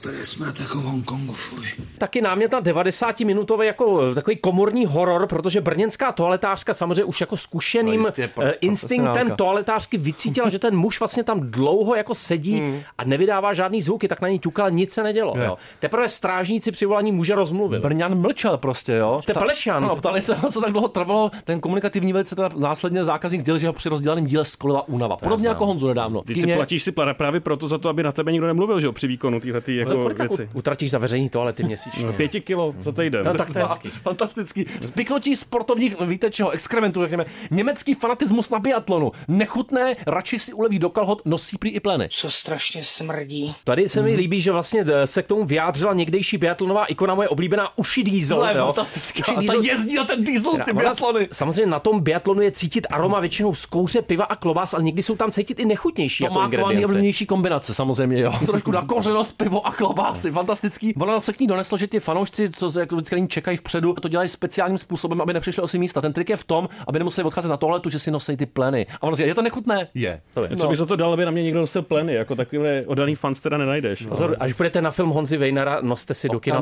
Tady 0.01 0.17
je 0.17 0.25
smrt 0.25 0.59
jako 0.59 0.77
v 0.77 0.83
Hongkongu, 0.83 1.33
fuj. 1.33 1.65
Taky 1.97 2.21
námět 2.21 2.51
na 2.51 2.61
90-minutový 2.61 3.65
jako 3.65 4.13
takový 4.15 4.35
komorní 4.35 4.85
horor, 4.85 5.27
protože 5.27 5.61
brněnská 5.61 6.11
toaletářka 6.11 6.73
samozřejmě 6.73 7.03
už 7.03 7.21
jako 7.21 7.37
zkušeným 7.37 8.01
No 8.01 8.07
jistě, 8.07 8.27
pro- 8.27 8.43
eh, 8.45 8.51
instinktem 8.61 9.31
toaletářky 9.35 9.97
vycítila, 9.97 10.49
že 10.49 10.59
ten 10.59 10.75
muž 10.77 10.99
vlastně 10.99 11.23
tam 11.23 11.39
dlouho 11.51 11.95
jako 11.95 12.15
sedí 12.15 12.83
a 12.97 13.03
nevydává 13.09 13.53
žádný 13.53 13.81
zvuky, 13.81 14.07
tak 14.07 14.21
na 14.21 14.27
něj 14.27 14.39
ťukal, 14.39 14.71
nic 14.71 14.91
se 14.93 15.03
nedělo. 15.03 15.33
Je. 15.37 15.45
Jo. 15.45 15.57
Teprve 15.79 16.09
strážníci 16.09 16.71
při 16.71 16.85
volání 16.85 17.11
muže 17.11 17.35
rozmluvili. 17.35 17.81
Brňan 17.81 18.15
mlčel 18.21 18.57
prostě, 18.57 18.93
jo. 18.93 19.21
To 19.25 19.31
je 19.31 19.35
Pta- 19.35 19.39
Pelešan. 19.39 19.83
Ano, 19.85 19.95
ptali 19.95 20.21
se, 20.21 20.35
ho, 20.35 20.51
co 20.51 20.61
tak 20.61 20.71
dlouho 20.71 20.87
trvalo. 20.87 21.31
Ten 21.43 21.59
komunikativní 21.59 22.13
velice 22.13 22.35
teda 22.35 22.49
následně 22.57 23.03
zákazník 23.03 23.41
sdělil, 23.41 23.59
že 23.59 23.67
ho 23.67 23.73
při 23.73 23.89
rozděleném 23.89 24.25
díle 24.25 24.45
skolila 24.45 24.87
únava. 24.87 25.17
Podobně 25.17 25.47
jako 25.47 25.65
Honzu 25.65 25.87
nedávno. 25.87 26.21
Teď 26.21 26.41
si 26.41 26.53
platíš 26.55 26.83
si 26.83 26.91
právě 27.13 27.39
proto 27.39 27.67
za 27.67 27.77
to, 27.77 27.89
aby 27.89 28.03
na 28.03 28.11
tebe 28.11 28.31
nikdo 28.31 28.47
nemluvil, 28.47 28.79
že 28.79 28.85
jo, 28.85 28.91
při 28.91 29.07
výkonu 29.07 29.39
téhle 29.39 29.61
Za 29.65 29.71
jako 29.73 30.01
kolik 30.03 30.19
věci. 30.19 30.49
utratíš 30.53 30.91
za 30.91 30.97
veřejný 30.97 31.29
toalety 31.29 31.63
měsíčně? 31.63 32.05
No, 32.05 32.13
pěti 32.13 32.41
kilo 32.41 32.73
za 32.79 32.91
týden. 32.91 33.25
No, 33.25 33.33
tak 33.33 33.53
to 33.53 33.59
je 33.59 33.65
No. 33.69 33.91
Fantastický. 34.03 34.65
Spiknutí 34.81 35.35
sportovních, 35.35 36.01
víte 36.01 36.29
čeho, 36.31 36.49
exkrementů, 36.49 37.01
řekněme. 37.01 37.25
Německý 37.51 37.93
fanatismus 37.93 38.49
na 38.49 38.59
biatlonu. 38.59 39.11
Nechutné, 39.27 39.95
radši 40.07 40.39
si 40.39 40.53
uleví 40.53 40.79
do 40.79 40.89
kalhot, 40.89 41.21
nosí 41.25 41.57
prý 41.57 41.69
i 41.69 41.79
pleny. 41.79 42.07
Co 42.11 42.31
strašně 42.31 42.83
smrdí. 43.03 43.55
Tady 43.63 43.89
se 43.89 43.99
Mhm. 44.01 44.09
mi 44.09 44.15
líbí, 44.15 44.41
že 44.41 44.51
vlastně 44.51 44.85
eh, 44.93 45.07
se 45.07 45.23
k 45.23 45.27
tomu 45.27 45.45
vyjádřila 45.45 45.93
někdejší 45.93 46.37
biatlonová 46.37 46.85
ikona, 46.85 47.15
moje 47.15 47.29
oblíbená 47.29 47.77
Uši 47.77 48.03
Diesel. 48.03 48.37
To 48.39 48.57
jo. 48.57 48.65
fantastické. 48.65 49.21
Uši 49.21 49.31
A 49.31 49.35
ta 49.35 49.41
Diesel- 49.41 49.63
jezdí 49.63 49.95
na 49.95 50.03
ten 50.03 50.23
diesel, 50.23 50.51
ty 50.65 50.71
Ona- 50.71 50.81
biatlony. 50.81 51.27
Samozřejmě 51.31 51.71
na 51.71 51.79
tom 51.79 51.99
biatlonu 52.01 52.41
je 52.41 52.51
cítit 52.51 52.87
aroma 52.89 53.19
většinou 53.19 53.53
z 53.55 53.65
kouře, 53.65 54.01
piva 54.01 54.25
a 54.25 54.35
klobás, 54.35 54.73
ale 54.73 54.83
někdy 54.83 55.03
jsou 55.03 55.15
tam 55.15 55.31
cítit 55.31 55.59
i 55.59 55.65
nechutnější 55.65 56.23
To 56.23 56.25
jako 56.25 56.33
má 56.33 56.49
to 56.49 57.25
kombinace, 57.25 57.73
samozřejmě, 57.73 58.19
jo. 58.21 58.33
Trošku 58.45 58.71
na 58.71 58.81
kořenost, 58.81 59.37
pivo 59.37 59.67
a 59.67 59.71
klobásy, 59.71 60.31
fantastický. 60.31 60.93
Ono 60.95 61.21
se 61.21 61.33
k 61.33 61.39
ní 61.39 61.47
doneslo, 61.47 61.77
že 61.77 61.87
ty 61.87 61.99
fanoušci, 61.99 62.49
co 62.49 62.71
se 62.71 62.79
jako 62.79 62.95
vždycky 62.95 63.27
čekají 63.27 63.57
vpředu, 63.57 63.93
to 63.93 64.07
dělají 64.07 64.29
speciálním 64.29 64.77
způsobem, 64.77 65.21
aby 65.21 65.33
nepřišli 65.33 65.63
o 65.63 65.67
si 65.67 65.79
místa. 65.79 66.01
Ten 66.01 66.13
trik 66.13 66.29
je 66.29 66.37
v 66.37 66.43
tom, 66.43 66.69
aby 66.87 66.99
nemuseli 66.99 67.25
odcházet 67.25 67.49
na 67.49 67.57
toaletu, 67.57 67.89
že 67.89 67.99
si 67.99 68.11
nosí 68.11 68.37
ty 68.37 68.45
pleny. 68.45 68.85
A 69.01 69.03
ono 69.03 69.15
říká, 69.15 69.27
je 69.27 69.35
to 69.35 69.41
nechutné? 69.41 69.87
Je. 69.93 70.21
To 70.33 70.43
je. 70.43 70.55
Co 70.57 70.67
by 70.67 70.75
za 70.75 70.85
to 70.85 70.95
dal, 70.95 71.13
aby 71.13 71.25
na 71.25 71.31
mě 71.31 71.43
někdo 71.43 71.59
nosil 71.59 71.81
pleny, 71.81 72.13
jako 72.13 72.35
takovýhle 72.35 72.83
odaný 72.89 73.15
fans 73.15 73.39
teda 73.39 73.57
nenajdeš. 73.57 74.05
Pozor, 74.05 74.35
až 74.39 74.53
budete 74.53 74.81
na 74.81 74.91
film 74.91 75.09
Honzi 75.09 75.37
Vejnara, 75.37 75.77
noste 75.81 76.13
si 76.13 76.29
do 76.29 76.39
kina 76.39 76.61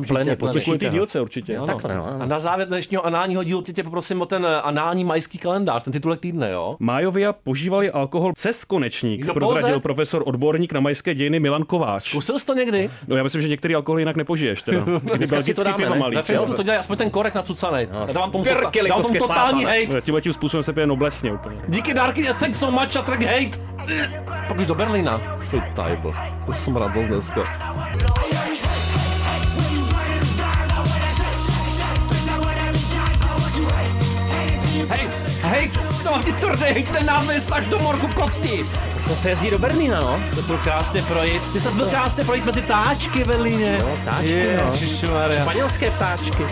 té 0.80 0.86
ho. 0.88 0.92
dílce 0.92 1.22
určitě. 1.22 1.54
Jo, 1.54 1.64
Ano. 1.64 1.68
takhle, 1.74 1.96
no, 1.96 2.06
ano. 2.08 2.22
A 2.22 2.26
na 2.26 2.40
závěr 2.40 2.68
dnešního 2.68 3.06
análního 3.06 3.44
dílu 3.44 3.62
tě, 3.62 3.74
tě 3.74 3.84
poprosím 3.84 4.22
o 4.22 4.26
ten 4.26 4.46
eh, 4.46 4.62
anální 4.62 5.04
majský 5.04 5.38
kalendář, 5.38 5.84
ten 5.84 5.94
titulek 5.94 6.20
týdne, 6.20 6.52
jo? 6.52 6.76
Májovia 6.80 7.34
požívali 7.34 7.92
alkohol 7.92 8.34
přes 8.34 8.66
konečník, 8.66 9.22
Kdo 9.22 9.34
prozradil 9.34 9.70
pouze? 9.70 9.80
profesor 9.80 10.24
odborník 10.26 10.74
na 10.74 10.80
majské 10.80 11.16
dějiny 11.16 11.40
Milan 11.40 11.64
Kovář. 11.64 12.04
Zkusil 12.04 12.40
jsi 12.40 12.46
to 12.46 12.54
někdy? 12.54 12.90
No 13.08 13.16
já 13.16 13.24
myslím, 13.24 13.42
že 13.42 13.48
některý 13.48 13.76
alkohol 13.76 14.00
jinak 14.00 14.16
nepožiješ. 14.16 14.64
Teda. 14.64 14.80
Kdyby 14.84 15.18
Dneska 15.18 15.42
si 15.42 15.54
to 15.54 15.62
belgický 15.64 15.64
dáme, 15.64 15.78
pivo 15.86 15.96
malý. 15.96 16.16
Ve 16.16 16.24
Finsku 16.24 16.54
to 16.54 16.64
dělají 16.64 16.80
aspoň 16.80 16.98
ten 16.98 17.10
korek 17.10 17.36
dávám 18.14 18.32
tomu, 18.32 18.44
Pirky, 18.44 18.80
tota- 18.80 18.88
dávám 18.90 19.04
totální 19.20 19.64
hate. 19.64 19.88
No, 19.94 20.02
Tímhle 20.02 20.22
tím 20.22 20.34
způsobem 20.34 20.64
se 20.64 20.74
pije 20.74 20.88
noblesně 20.88 21.32
úplně. 21.34 21.62
Díky 21.68 21.94
dárky, 21.94 22.24
thanks 22.40 22.60
so 22.60 22.82
much 22.82 22.96
a 22.98 23.02
track 23.02 23.22
hate. 23.22 23.77
Pak 24.48 24.60
už 24.60 24.68
do 24.68 24.76
Berlína. 24.76 25.22
Fitajbo. 25.50 26.14
To 26.46 26.54
jsem 26.54 26.76
rád 26.76 26.94
zase 26.94 27.08
dneska. 27.08 27.42
Hej, 34.90 35.10
hej, 35.42 35.72
to 36.04 36.20
ty 36.24 36.34
tvrdý, 36.34 36.64
hej, 36.64 36.84
ten 36.84 37.06
náměst 37.06 37.52
až 37.52 37.68
do 37.68 37.80
morku 37.80 38.08
kosti. 38.08 38.66
To 39.08 39.16
se 39.16 39.30
jezdí 39.30 39.50
do 39.50 39.60
Berlína, 39.60 40.00
no. 40.00 40.20
Se 40.34 40.42
byl 40.42 40.58
krásně 40.58 41.02
projít. 41.02 41.54
Ty 41.54 41.60
se 41.60 41.72
byl 41.72 41.86
krásně 41.86 42.24
projít 42.24 42.46
mezi 42.46 42.62
ptáčky 42.62 43.24
v 43.24 43.28
Berlíně. 43.28 43.78
No, 43.82 43.96
ptáčky, 44.02 44.48
no. 44.58 44.72
Ježišmarja. 44.72 45.42
Španělské 45.42 45.92
ptáčky. 45.92 46.44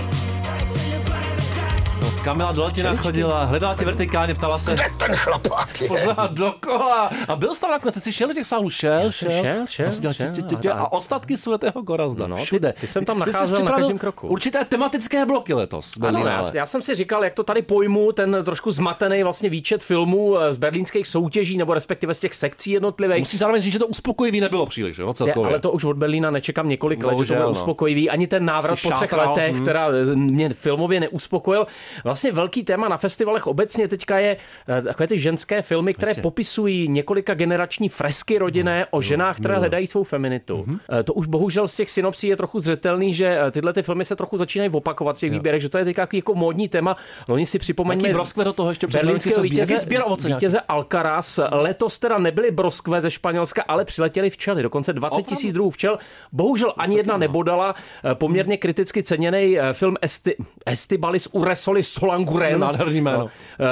Kamila 2.25 2.51
do 2.51 2.61
Latina 2.61 2.89
Čeličky. 2.89 3.03
chodila, 3.03 3.43
hledala 3.43 3.75
tě 3.75 3.85
vertikálně, 3.85 4.33
ptala 4.33 4.57
se. 4.57 4.73
Kde 4.73 4.83
ten 4.99 5.15
chlapák 5.15 5.81
je? 5.81 5.87
Pořád 5.87 6.31
dokola. 6.33 7.09
A 7.27 7.35
byl 7.35 7.55
jsi 7.55 7.61
tam 7.61 7.71
nakonec, 7.71 7.95
ty 7.95 8.01
jsi 8.01 8.13
šel 8.13 8.27
do 8.27 8.33
těch 8.33 8.47
sálů, 8.47 8.69
šel, 8.69 9.11
jsem 9.11 9.31
šel, 9.31 9.41
šel, 9.67 9.85
Prostě 9.85 10.13
šel. 10.13 10.27
tě- 10.31 10.41
tě- 10.41 10.55
tě- 10.55 10.71
A- 10.71 10.91
ostatky 10.91 11.37
svatého 11.37 11.81
Gorazda, 11.81 12.27
No, 12.27 12.35
ty- 12.35 12.41
všude. 12.43 12.73
ty 12.79 12.87
jsem 12.87 13.05
tam 13.05 13.19
nacházel 13.19 13.63
na 13.65 13.71
každém 13.71 13.97
kroku. 13.97 14.27
Určité 14.27 14.65
tematické 14.65 15.25
bloky 15.25 15.53
letos. 15.53 15.93
Ano, 16.01 16.25
já, 16.27 16.51
já 16.53 16.65
jsem 16.65 16.81
si 16.81 16.95
říkal, 16.95 17.23
jak 17.23 17.33
to 17.33 17.43
tady 17.43 17.61
pojmu, 17.61 18.11
ten 18.11 18.37
trošku 18.45 18.71
zmatený 18.71 19.23
vlastně 19.23 19.49
výčet 19.49 19.83
filmů 19.83 20.37
eh, 20.39 20.53
z 20.53 20.57
berlínských 20.57 21.07
soutěží, 21.07 21.57
nebo 21.57 21.73
respektive 21.73 22.13
z 22.13 22.19
těch 22.19 22.33
sekcí 22.33 22.71
jednotlivých. 22.71 23.19
Musíš 23.19 23.39
zároveň 23.39 23.61
říct, 23.61 23.73
že 23.73 23.79
to 23.79 23.87
uspokojivý 23.87 24.39
nebylo 24.41 24.65
příliš, 24.65 24.97
jo, 24.97 25.07
Je, 25.07 25.13
celkově. 25.13 25.49
ale 25.49 25.59
to 25.59 25.71
už 25.71 25.83
od 25.83 25.97
Berlína 25.97 26.31
nečekám 26.31 26.69
několik 26.69 27.03
let, 27.03 27.17
že 27.19 27.25
to 27.25 27.33
bude 27.33 27.39
no. 27.45 27.51
uspokojivý. 27.51 28.09
Ani 28.09 28.27
ten 28.27 28.45
návrat 28.45 28.79
Jsi 28.79 28.87
po 28.87 28.91
třech 28.95 29.09
šátral, 29.09 29.29
letech, 29.33 29.55
hm. 29.55 29.59
která 29.61 29.87
eh, 29.89 30.15
mě 30.15 30.49
filmově 30.49 30.99
neuspokojil. 30.99 31.67
Vlastně 32.03 32.14
velký 32.31 32.63
téma 32.63 32.87
na 32.87 32.97
festivalech 32.97 33.47
obecně 33.47 33.87
teďka 33.87 34.19
je 34.19 34.37
eh, 34.69 34.81
takové 34.81 35.07
ty 35.07 35.17
ženské 35.19 35.61
filmy, 35.61 35.93
které 35.93 36.09
Jasně. 36.09 36.23
popisují 36.23 36.87
několika 36.87 37.33
generační 37.33 37.89
fresky 37.89 38.37
rodinné 38.37 38.85
o 38.91 39.01
ženách, 39.01 39.37
které 39.39 39.55
hledají 39.57 39.87
svou 39.87 40.03
feminitu. 40.03 40.65
Eh, 40.99 41.03
To 41.03 41.13
už 41.13 41.27
bohužel 41.27 41.67
z 41.67 41.75
těch 41.75 41.91
synopsí 41.91 42.27
je 42.27 42.35
trochu 42.35 42.59
zřetelný, 42.59 43.13
že 43.13 43.39
eh, 43.47 43.51
tyhle 43.51 43.73
ty 43.73 43.81
filmy 43.83 44.05
se 44.05 44.15
trochu 44.15 44.37
začínají 44.37 44.69
opakovat 44.71 45.17
v 45.17 45.19
těch 45.19 45.31
výběrech, 45.31 45.61
že 45.61 45.69
to 45.69 45.77
je 45.77 45.85
teďka 45.85 46.01
takový 46.01 46.17
jako 46.17 46.35
módní 46.35 46.69
téma. 46.69 46.95
Loni 47.27 47.45
si 47.45 47.59
připomeňme 47.59 48.09
broskve 48.09 48.43
do 48.43 48.53
toho 48.53 48.69
ještě 48.69 48.87
berlínského 48.87 49.41
vítěze, 49.41 49.73
Jaký 49.73 49.85
sběr 49.85 50.01
ovoce 50.05 50.27
nějaký? 50.27 50.45
vítěze 50.45 50.59
Alcaraz. 50.67 51.39
Letos 51.51 51.99
teda 51.99 52.17
nebyly 52.17 52.51
broskve 52.51 53.01
ze 53.01 53.11
Španělska, 53.11 53.63
ale 53.67 53.85
přiletěli 53.85 54.29
včely. 54.29 54.63
Dokonce 54.63 54.93
20 54.93 55.23
tisíc 55.23 55.53
druhů 55.53 55.69
včel. 55.69 55.97
Bohužel 56.31 56.73
ani 56.77 56.97
jedna 56.97 57.17
nebodala. 57.17 57.75
Poměrně 58.13 58.57
kriticky 58.57 59.03
ceněný 59.03 59.57
film 59.71 59.95
Esti, 60.01 60.35
Estibalis 60.65 61.27
Uresoli 61.31 61.83
Solanguren. 62.05 62.59
Nádherný 62.59 63.01
jméno. 63.01 63.19
No, 63.19 63.27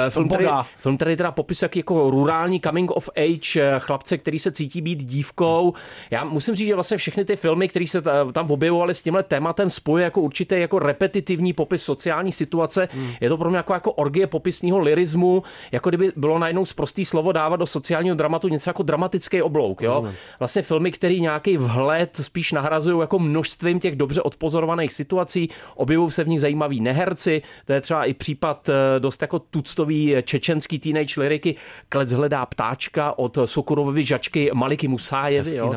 eh, 0.06 0.10
Film, 0.10 0.28
který, 0.28 0.46
film, 0.76 0.96
který 0.96 1.16
teda 1.16 1.32
popisuje 1.32 1.66
jak 1.66 1.76
jako 1.76 2.10
rurální 2.10 2.60
coming 2.60 2.90
of 2.90 3.08
age 3.16 3.60
eh, 3.62 3.74
chlapce, 3.78 4.18
který 4.18 4.38
se 4.38 4.52
cítí 4.52 4.80
být 4.80 5.04
dívkou. 5.04 5.74
Já 6.10 6.24
musím 6.24 6.54
říct, 6.54 6.66
že 6.66 6.74
vlastně 6.74 6.96
všechny 6.96 7.24
ty 7.24 7.36
filmy, 7.36 7.68
které 7.68 7.86
se 7.86 8.02
ta- 8.02 8.32
tam 8.32 8.50
objevovaly 8.50 8.94
s 8.94 9.02
tímhle 9.02 9.22
tématem, 9.22 9.70
spojuje 9.70 10.04
jako 10.04 10.20
určitý 10.20 10.54
jako 10.60 10.78
repetitivní 10.78 11.52
popis 11.52 11.82
sociální 11.82 12.32
situace. 12.32 12.88
Hmm. 12.92 13.10
Je 13.20 13.28
to 13.28 13.36
pro 13.36 13.48
mě 13.50 13.56
jako, 13.56 13.72
jako 13.72 13.92
orgie 13.92 14.26
popisního 14.26 14.78
lirismu, 14.78 15.42
jako 15.72 15.88
kdyby 15.88 16.12
bylo 16.16 16.38
najednou 16.38 16.64
zprostý 16.64 17.04
slovo 17.04 17.32
dávat 17.32 17.56
do 17.56 17.66
sociálního 17.66 18.16
dramatu 18.16 18.48
něco 18.48 18.70
jako 18.70 18.82
dramatický 18.82 19.42
oblouk. 19.42 19.82
Jo? 19.82 19.90
Rozumím. 19.94 20.14
Vlastně 20.38 20.62
filmy, 20.62 20.92
který 20.92 21.20
nějaký 21.20 21.56
vhled 21.56 22.16
spíš 22.16 22.52
nahrazují 22.52 23.00
jako 23.00 23.18
množstvím 23.18 23.80
těch 23.80 23.96
dobře 23.96 24.22
odpozorovaných 24.22 24.92
situací, 24.92 25.48
objevují 25.74 26.10
se 26.10 26.24
v 26.24 26.28
nich 26.28 26.40
zajímaví 26.40 26.80
neherci, 26.80 27.42
to 27.64 27.72
je 27.72 27.80
třeba 27.80 28.04
i 28.04 28.14
případ 28.24 28.68
eh, 28.68 29.00
dost 29.00 29.22
jako 29.22 29.38
tuctový 29.38 30.14
čečenský 30.22 30.78
teenage 30.78 31.20
liriky 31.20 31.54
Klec 31.88 32.12
hledá 32.12 32.46
ptáčka 32.46 33.18
od 33.18 33.38
Sokurovy 33.44 34.04
žačky 34.04 34.50
Maliky 34.54 34.88
Musájevy. 34.88 35.56
Jo? 35.56 35.74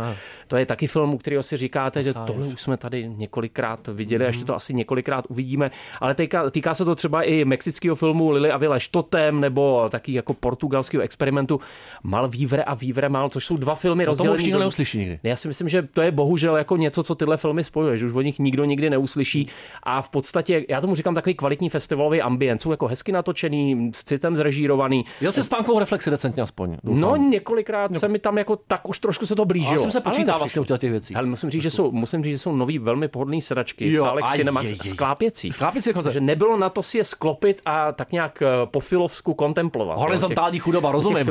To 0.47 0.57
je 0.57 0.65
taky 0.65 0.87
film, 0.87 1.13
u 1.13 1.17
kterého 1.17 1.43
si 1.43 1.57
říkáte, 1.57 2.03
že 2.03 2.13
tohle 2.13 2.47
už 2.47 2.61
jsme 2.61 2.77
tady 2.77 3.09
několikrát 3.15 3.87
viděli 3.87 4.23
a 4.23 4.27
ještě 4.27 4.45
to 4.45 4.55
asi 4.55 4.73
několikrát 4.73 5.25
uvidíme. 5.29 5.71
Ale 6.01 6.15
týká, 6.15 6.49
týká 6.49 6.73
se 6.73 6.85
to 6.85 6.95
třeba 6.95 7.23
i 7.23 7.45
mexického 7.45 7.95
filmu 7.95 8.29
Lily 8.31 8.51
a 8.51 8.57
Vile 8.57 8.79
Štotem 8.79 9.39
nebo 9.39 9.87
taky 9.89 10.13
jako 10.13 10.33
portugalského 10.33 11.03
experimentu 11.03 11.59
Mal 12.03 12.29
Vívre 12.29 12.63
a 12.63 12.73
Vívre 12.75 13.09
Mal, 13.09 13.29
což 13.29 13.45
jsou 13.45 13.57
dva 13.57 13.75
filmy 13.75 14.03
No 14.03 14.07
to 14.07 14.11
rozdělené. 14.11 14.35
už 14.35 14.43
nikdo 14.43 14.59
neuslyší 14.59 14.97
nikdy. 14.97 15.19
Já 15.23 15.35
si 15.35 15.47
myslím, 15.47 15.69
že 15.69 15.81
to 15.81 16.01
je 16.01 16.11
bohužel 16.11 16.57
jako 16.57 16.77
něco, 16.77 17.03
co 17.03 17.15
tyhle 17.15 17.37
filmy 17.37 17.63
spojuje, 17.63 17.97
že 17.97 18.05
už 18.05 18.13
o 18.13 18.21
nich 18.21 18.39
nikdo 18.39 18.65
nikdy 18.65 18.89
neuslyší. 18.89 19.49
A 19.83 20.01
v 20.01 20.09
podstatě, 20.09 20.65
já 20.69 20.81
tomu 20.81 20.95
říkám 20.95 21.15
takový 21.15 21.35
kvalitní 21.35 21.69
festivalový 21.69 22.21
ambient, 22.21 22.61
jsou 22.61 22.71
jako 22.71 22.87
hezky 22.87 23.11
natočený, 23.11 23.91
s 23.95 24.03
citem 24.03 24.35
zrežírovaný. 24.35 25.05
Jel 25.21 25.31
jsi 25.31 25.43
spánkovou 25.43 25.79
reflexi 25.79 26.09
decentně 26.09 26.43
aspoň. 26.43 26.77
doufám. 26.83 27.01
No, 27.01 27.15
několikrát 27.15 27.97
se 27.97 28.07
mi 28.07 28.19
tam 28.19 28.37
jako 28.37 28.55
tak 28.67 28.89
už 28.89 28.99
trošku 28.99 29.25
se 29.25 29.35
to 29.35 29.45
blížilo. 29.45 29.71
Ale 29.73 29.81
jsem 29.81 29.91
se 29.91 30.01
počítá 30.01 30.36
Ale 30.37 30.43
vlastně 30.43 30.61
u 30.75 30.77
těch 30.77 30.91
věcí. 30.91 31.15
Ale 31.15 31.27
musím 31.27 31.49
říct, 31.49 31.61
že 31.63 31.71
jsou, 31.71 31.91
musím 31.91 32.23
říct, 32.23 32.33
že 32.33 32.39
jsou 32.39 32.55
nový 32.55 32.79
velmi 32.79 33.07
pohodlný 33.07 33.41
sedačky 33.41 33.91
Jo, 33.91 34.03
v 34.03 34.07
sálech 34.07 34.25
Cinemax 34.25 34.69
jej. 34.69 34.77
sklápěcí. 34.77 35.51
Sklápěcí 35.51 35.89
dokonce. 35.89 36.07
Takže 36.07 36.21
nebylo 36.21 36.57
na 36.57 36.69
to 36.69 36.83
si 36.83 36.97
je 36.97 37.03
sklopit 37.03 37.61
a 37.65 37.91
tak 37.91 38.11
nějak 38.11 38.41
eh, 38.41 38.47
po 38.65 38.79
filovsku 38.79 39.33
kontemplovat. 39.33 39.97
Horizontální 39.99 40.59
chudoba, 40.59 40.91
rozumím. 40.91 41.29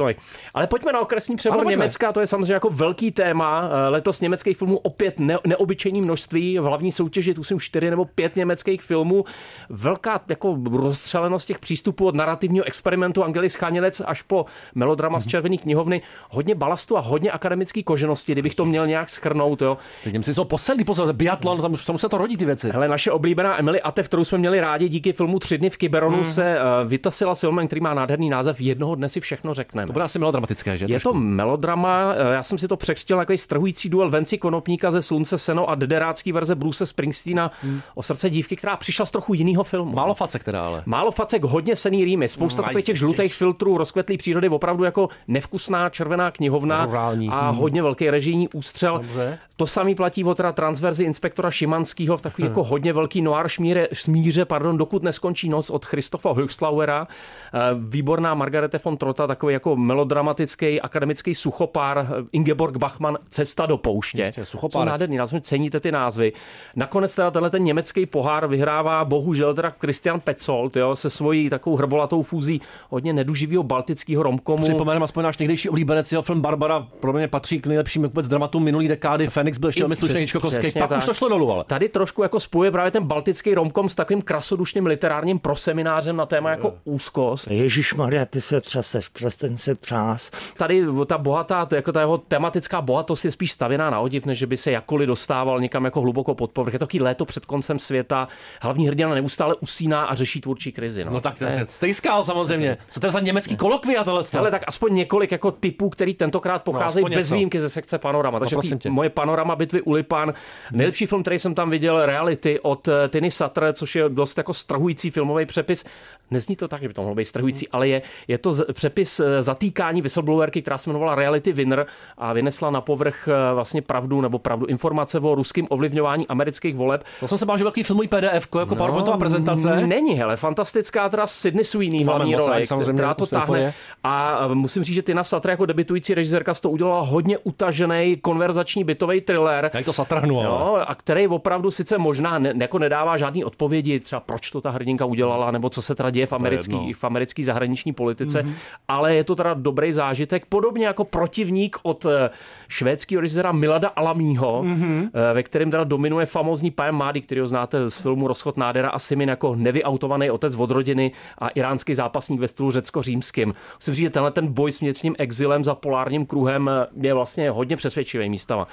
Ale 0.55 0.67
pojďme 0.67 0.93
na 0.93 1.01
okresní 1.01 1.37
přebor. 1.37 1.67
Německa, 1.67 2.13
to 2.13 2.21
je 2.21 2.27
samozřejmě 2.27 2.55
jako 2.55 2.71
velký 2.71 3.11
téma. 3.11 3.63
Eh, 3.87 3.89
Letos 3.89 4.21
německých 4.21 4.57
filmů 4.57 4.79
opět 4.79 5.19
ne, 5.21 5.39
neobyčejný 5.47 6.01
množství. 6.03 6.59
V 6.59 6.63
hlavní 6.63 6.93
soutěži 6.93 7.35
tu 7.35 7.45
jsou 7.45 7.59
čtyři 7.61 7.91
nebo 7.91 8.05
pět 8.05 8.37
německých 8.37 8.83
filmů. 8.83 9.25
Velká 9.69 10.21
jako 10.29 10.59
rozstřelenost 10.73 11.47
těch 11.49 11.59
přístupů 11.59 12.07
od 12.07 12.15
narrativního 12.15 12.65
experimentu 12.65 13.25
Angelis 13.25 13.53
Schanilec 13.53 14.03
až 14.07 14.23
po 14.23 14.47
melodrama 14.75 15.19
Mhm. 15.19 15.23
z 15.23 15.27
červené 15.27 15.57
knihovny. 15.57 16.03
Hodně 16.31 16.55
balastu 16.55 16.97
a 16.97 17.01
hodně 17.01 17.31
akademické 17.31 17.83
koženosti, 17.83 18.33
kdybych 18.33 18.55
to 18.55 18.65
měl 18.65 18.87
nějak 18.87 18.96
nějak 18.97 19.09
schrnout. 19.11 19.63
Jo. 19.63 19.79
Ty 20.05 20.13
Němci 20.13 20.35
jsou 20.35 20.45
posedlí, 20.45 20.85
pozor, 20.85 21.13
biatlon, 21.13 21.61
tam, 21.61 21.75
tam 21.87 21.99
se 21.99 22.09
to 22.09 22.19
rodí 22.19 22.37
ty 22.37 22.45
věci. 22.45 22.71
Hele, 22.73 22.89
naše 22.89 23.11
oblíbená 23.13 23.59
Emily 23.59 23.83
Atev, 23.83 24.09
kterou 24.09 24.25
jsme 24.25 24.39
měli 24.39 24.61
rádi 24.61 24.89
díky 24.89 25.13
filmu 25.13 25.39
Tři 25.39 25.59
dny 25.59 25.71
v 25.71 25.77
Kyberonu, 25.77 26.17
Mhm. 26.17 26.25
se 26.25 26.57
uh, 26.83 26.89
vytasila 26.89 27.35
s 27.35 27.41
filmem, 27.41 27.67
který 27.67 27.81
má 27.81 27.95
nádherný 27.95 28.29
název 28.31 28.61
Jednoho 28.61 28.95
dne 28.95 29.09
si 29.09 29.21
všechno 29.21 29.55
řekneme. 29.55 29.87
To 29.87 29.93
bude 29.93 30.05
asi 30.05 30.19
melodramatické, 30.19 30.79
že? 30.79 30.85
Je 30.85 30.89
Trošku. 30.89 31.09
to 31.09 31.15
melodrama, 31.15 32.13
eh, 32.17 32.35
já 32.35 32.43
jsem 32.43 32.59
si 32.59 32.69
to 32.69 32.77
překřtil 32.77 33.19
jako 33.19 33.37
strhující 33.39 33.89
duel 33.89 34.11
Venci 34.11 34.39
Konopníka 34.39 34.91
ze 34.91 35.03
Slunce, 35.03 35.39
Seno 35.39 35.71
a 35.71 35.75
dederácký 35.75 36.33
verze 36.33 36.55
Bruce 36.55 36.87
Springsteena 36.87 37.51
o 37.95 38.03
srdce 38.03 38.31
dívky, 38.31 38.57
která 38.57 38.77
přišla 38.77 39.07
z 39.07 39.11
trochu 39.11 39.35
jiného 39.35 39.65
filmu. 39.65 39.93
Málo 39.93 40.15
facek 40.15 40.45
teda, 40.45 40.67
ale. 40.67 40.83
Málo 40.87 41.11
facek, 41.11 41.45
hodně 41.45 41.77
sený 41.77 42.05
rýmy, 42.05 42.29
spousta 42.29 42.63
Maj, 42.63 42.69
takových 42.69 42.85
těch 42.85 42.97
žlutých 42.97 43.35
filtrů, 43.35 43.79
rozkvetlý 43.79 44.17
přírody, 44.17 44.49
opravdu 44.49 44.85
jako 44.85 45.09
nevkusná 45.29 45.89
červená 45.91 46.31
knihovna 46.31 46.85
Rurální. 46.85 47.29
a 47.29 47.51
Mhm. 47.51 47.61
hodně 47.61 47.83
velký 47.83 48.11
režijní 48.11 48.49
ústřel. 48.49 48.86
Dobře. 48.93 49.39
To 49.57 49.67
samý 49.67 49.95
platí 49.95 50.25
o 50.25 50.35
teda 50.35 50.53
transverzi 50.53 51.05
inspektora 51.05 51.51
Šimanského 51.51 52.17
v 52.17 52.21
takový 52.21 52.49
jako 52.49 52.65
hodně 52.65 52.93
velký 52.93 53.23
noir 53.23 53.49
šmíře, 53.49 53.89
smíře, 53.93 54.45
pardon, 54.45 54.77
dokud 54.77 55.03
neskončí 55.03 55.49
noc 55.49 55.71
od 55.71 55.85
Christofa 55.85 56.33
Höchslauera. 56.33 57.07
Eh, 57.55 57.59
Výborná 57.75 58.35
Margarete 58.35 58.79
von 58.85 58.97
Trota, 58.97 59.27
takový 59.27 59.53
jako 59.53 59.77
melodramatický 59.77 60.81
akademický 60.81 61.35
suchopár 61.35 61.99
eh, 61.99 62.25
Ingeborg 62.33 62.77
Bachmann 62.77 63.19
Cesta 63.29 63.67
do 63.67 63.79
pouště. 63.79 64.23
Jistě, 64.23 64.47
suchopár. 64.47 64.83
Jsou 64.83 64.85
nádherný, 64.85 65.17
názvy, 65.17 65.41
ceníte 65.41 65.81
ty 65.81 65.93
názvy. 65.93 66.33
Nakonec 66.77 67.15
teda 67.15 67.31
tenhle 67.31 67.51
ten 67.51 67.65
německý 67.65 68.07
pohár 68.07 68.47
vyhrává 68.47 69.05
bohužel 69.05 69.55
teda 69.55 69.71
Christian 69.81 70.21
Petzold, 70.21 70.77
jo, 70.77 70.97
se 70.97 71.11
svojí 71.11 71.51
takovou 71.51 71.77
hrbolatou 71.77 72.23
fúzí 72.23 72.61
hodně 72.91 73.13
neduživého 73.13 73.63
baltického 73.63 74.23
romkomu. 74.23 74.63
Připomeneme 74.63 75.05
aspoň 75.05 75.25
náš 75.25 75.39
někdejší 75.39 75.69
oblíbenec, 75.69 76.13
jeho 76.13 76.23
film 76.23 76.41
Barbara, 76.41 76.87
pro 77.01 77.13
mě 77.13 77.29
patří 77.29 77.61
k 77.61 77.67
nejlepším 77.67 78.03
vůbec 78.03 78.29
dramatům 78.29 78.65
minulý 78.77 78.89
dekády. 78.89 79.27
Fenix 79.27 79.59
byl 79.59 79.69
ještě 79.69 79.83
velmi 79.83 79.97
slušný 79.97 80.15
Přes- 80.15 80.21
Hitchcockovský, 80.21 80.79
pak 80.79 80.89
tak. 80.89 80.99
už 80.99 81.05
to 81.07 81.15
šlo 81.15 81.29
dolů, 81.29 81.53
ale. 81.53 81.65
Tady 81.65 81.89
trošku 81.89 82.23
jako 82.23 82.41
spojuje 82.41 82.71
právě 82.71 82.91
ten 82.91 83.05
baltický 83.05 83.55
romkom 83.55 83.89
s 83.89 83.95
takovým 83.95 84.23
krasodušným 84.23 84.87
literárním 84.87 85.39
proseminářem 85.39 86.17
na 86.17 86.27
téma 86.27 86.51
jako 86.51 86.75
úzkost. 86.85 87.51
Ježíš 87.51 87.95
Maria, 87.95 88.25
ty 88.25 88.41
se 88.41 88.61
třeseš, 88.61 89.09
přestaň 89.09 89.57
se 89.57 89.75
třás. 89.75 90.31
Tady 90.57 90.85
ta 91.07 91.19
bohatá, 91.19 91.69
jako 91.75 91.93
ta 91.93 92.01
jeho 92.01 92.19
tematická 92.19 92.81
bohatost 92.83 93.25
je 93.25 93.31
spíš 93.31 93.53
stavěná 93.53 93.91
na 93.91 94.01
odiv, 94.01 94.27
než 94.27 94.39
že 94.39 94.47
by 94.47 94.57
se 94.57 94.71
jakkoliv 94.71 95.07
dostával 95.09 95.61
někam 95.61 95.85
jako 95.85 96.01
hluboko 96.01 96.35
pod 96.35 96.51
povrch. 96.53 96.73
Je 96.73 96.79
to 96.79 96.87
takový 96.87 97.01
léto 97.03 97.25
před 97.25 97.47
koncem 97.47 97.79
světa. 97.79 98.29
Hlavní 98.63 98.87
hrdina 98.89 99.15
neustále 99.15 99.55
usíná 99.55 100.05
a 100.05 100.15
řeší 100.15 100.41
tvůrčí 100.41 100.73
krizi. 100.73 101.05
No, 101.05 101.11
No 101.11 101.21
tak 101.21 101.39
to 101.39 101.45
je 101.45 101.67
Stejskal 101.69 102.25
samozřejmě. 102.25 102.79
Co 102.91 103.01
to 103.01 103.07
je 103.07 103.11
za 103.11 103.21
německý 103.21 103.57
kolokvia 103.57 104.05
tohle? 104.05 104.23
Ale 104.39 104.51
tak 104.51 104.63
aspoň 104.67 104.95
několik 104.95 105.33
jako 105.33 105.51
typů, 105.51 105.91
který 105.91 106.15
tentokrát 106.15 106.63
pocházejí 106.63 107.03
aspoň 107.05 107.15
bez 107.15 107.27
něco. 107.27 107.35
výjimky 107.35 107.61
ze 107.61 107.69
sekce 107.71 107.99
Panorama. 107.99 108.39
Takže 108.39 108.57
No, 108.57 108.63
prosím 108.69 108.79
tě. 108.79 108.91
moje 108.91 109.11
panorama 109.11 109.57
bitvy 109.57 109.83
u 109.83 109.93
Lipan. 109.93 110.35
Nejlepší 110.73 111.07
film, 111.07 111.23
který 111.23 111.39
jsem 111.39 111.55
tam 111.55 111.71
viděl, 111.71 112.07
Reality 112.07 112.61
od 112.61 112.89
eh, 112.89 113.09
Tiny 113.09 113.31
Sutter, 113.31 113.73
což 113.73 113.97
je 113.97 114.09
dost 114.09 114.39
jako 114.39 114.55
strhující 114.55 115.11
filmový 115.11 115.47
přepis. 115.47 115.85
Nezní 116.31 116.57
to 116.57 116.69
tak, 116.69 116.83
že 116.83 116.89
by 116.89 116.95
to 116.95 117.01
mohlo 117.03 117.15
být 117.15 117.25
strhující, 117.25 117.69
ale 117.69 117.89
je, 117.89 118.03
je 118.29 118.39
to 118.39 118.53
z- 118.53 118.65
přepis 118.73 119.21
eh, 119.21 119.43
zatýkání 119.43 120.03
whistleblowerky, 120.03 120.63
která 120.63 120.79
se 120.79 120.91
jmenovala 120.91 121.15
Reality 121.15 121.53
Winner 121.53 121.87
a 122.19 122.33
vynesla 122.33 122.71
na 122.71 122.81
povrch 122.81 123.29
eh, 123.29 123.55
vlastně 123.55 123.83
pravdu 123.83 124.21
nebo 124.21 124.39
pravdu 124.39 124.67
informace 124.67 125.19
o 125.21 125.35
ruském 125.35 125.67
ovlivňování 125.71 126.27
amerických 126.27 126.75
voleb. 126.75 127.05
To 127.21 127.29
jsem 127.29 127.39
se 127.39 127.47
bál, 127.47 127.59
že 127.59 127.65
velký 127.65 127.83
filmový 127.83 128.09
PDF, 128.09 128.49
jako 128.59 128.59
No, 128.59 128.77
PowerPointová 128.77 129.17
prezentace. 129.19 129.87
Není, 129.87 130.15
hele, 130.15 130.37
fantastická 130.37 131.09
teda 131.09 131.27
Sydney 131.27 131.65
Sweeney 131.65 132.05
hlavní 132.05 132.35
role, 132.37 132.63
která 132.95 133.15
to 133.15 133.27
táhne. 133.27 133.75
A 134.05 134.41
musím 134.55 134.83
říct, 134.85 134.95
že 134.95 135.03
Tina 135.03 135.25
Sutter 135.25 135.51
jako 135.51 135.67
debitující 135.67 136.15
režisérka 136.15 136.55
z 136.55 136.61
toho 136.61 136.73
udělala 136.73 137.01
hodně 137.01 137.39
utažený 137.39 138.17
konverzační 138.57 138.85
bytový 138.85 139.21
thriller. 139.21 139.71
Jak 139.75 139.85
to 139.85 139.93
satrhnu, 139.93 140.41
ale. 140.41 140.47
Jo, 140.47 140.79
a 140.87 140.95
který 140.95 141.29
opravdu 141.29 141.71
sice 141.71 141.99
možná 141.99 142.39
ne, 142.39 142.53
jako 142.61 142.79
nedává 142.79 143.17
žádný 143.17 143.45
odpovědi, 143.45 144.01
třeba 144.01 144.21
proč 144.21 144.51
to 144.51 144.61
ta 144.61 144.71
hrdinka 144.71 145.05
udělala, 145.05 145.51
nebo 145.51 145.69
co 145.71 145.83
se 145.83 145.95
teda 145.95 146.11
děje 146.11 146.27
v 146.27 146.33
americký, 146.33 146.93
v 146.93 147.05
americký 147.05 147.45
zahraniční 147.45 147.93
politice, 147.93 148.43
Mhm. 148.43 148.51
mm-hmm. 148.53 148.57
ale 148.89 149.15
je 149.15 149.25
to 149.25 149.35
teda 149.37 149.55
dobrý 149.55 149.93
zážitek, 149.93 150.47
podobně 150.49 150.87
jako 150.87 151.05
protivník 151.05 151.77
od 151.83 152.07
eh, 152.07 152.31
švédského 152.69 153.21
režiséra 153.21 153.53
Milada 153.53 153.89
Alamího, 153.89 154.63
Mhm. 154.63 154.75
mm-hmm. 154.83 155.11
ve 155.35 155.43
kterém 155.43 155.71
teda 155.71 155.85
dominuje 155.85 156.27
famózní 156.27 156.71
Pam 156.71 156.95
Madi, 156.95 157.21
který 157.21 157.41
ho 157.41 157.47
znáte 157.47 157.91
z 157.91 158.01
filmu 158.01 158.29
Rozchod 158.29 158.57
Nádera 158.57 158.89
a 158.89 158.99
Simin 158.99 159.29
jako 159.29 159.55
nevyautovaný 159.57 160.31
otec 160.31 160.55
od 160.57 160.71
rodiny 160.71 161.13
a 161.39 161.49
iránský 161.49 161.95
zápasník 161.95 162.41
ve 162.41 162.49
stylu 162.49 162.71
řecko-římským. 162.71 163.55
Musím 163.75 163.95
říct, 163.95 164.03
že 164.03 164.11
tenhle 164.11 164.31
ten 164.31 164.47
boj 164.53 164.73
s 164.73 164.81
vnitřním 164.81 165.15
exilem 165.19 165.65
za 165.65 165.75
polárním 165.75 166.27
kruhem 166.27 166.69
eh, 166.73 166.87
je 167.07 167.15
vlastně 167.15 167.51
hodně 167.51 167.77
přesvědčivý 167.77 168.29
místama. 168.47 168.67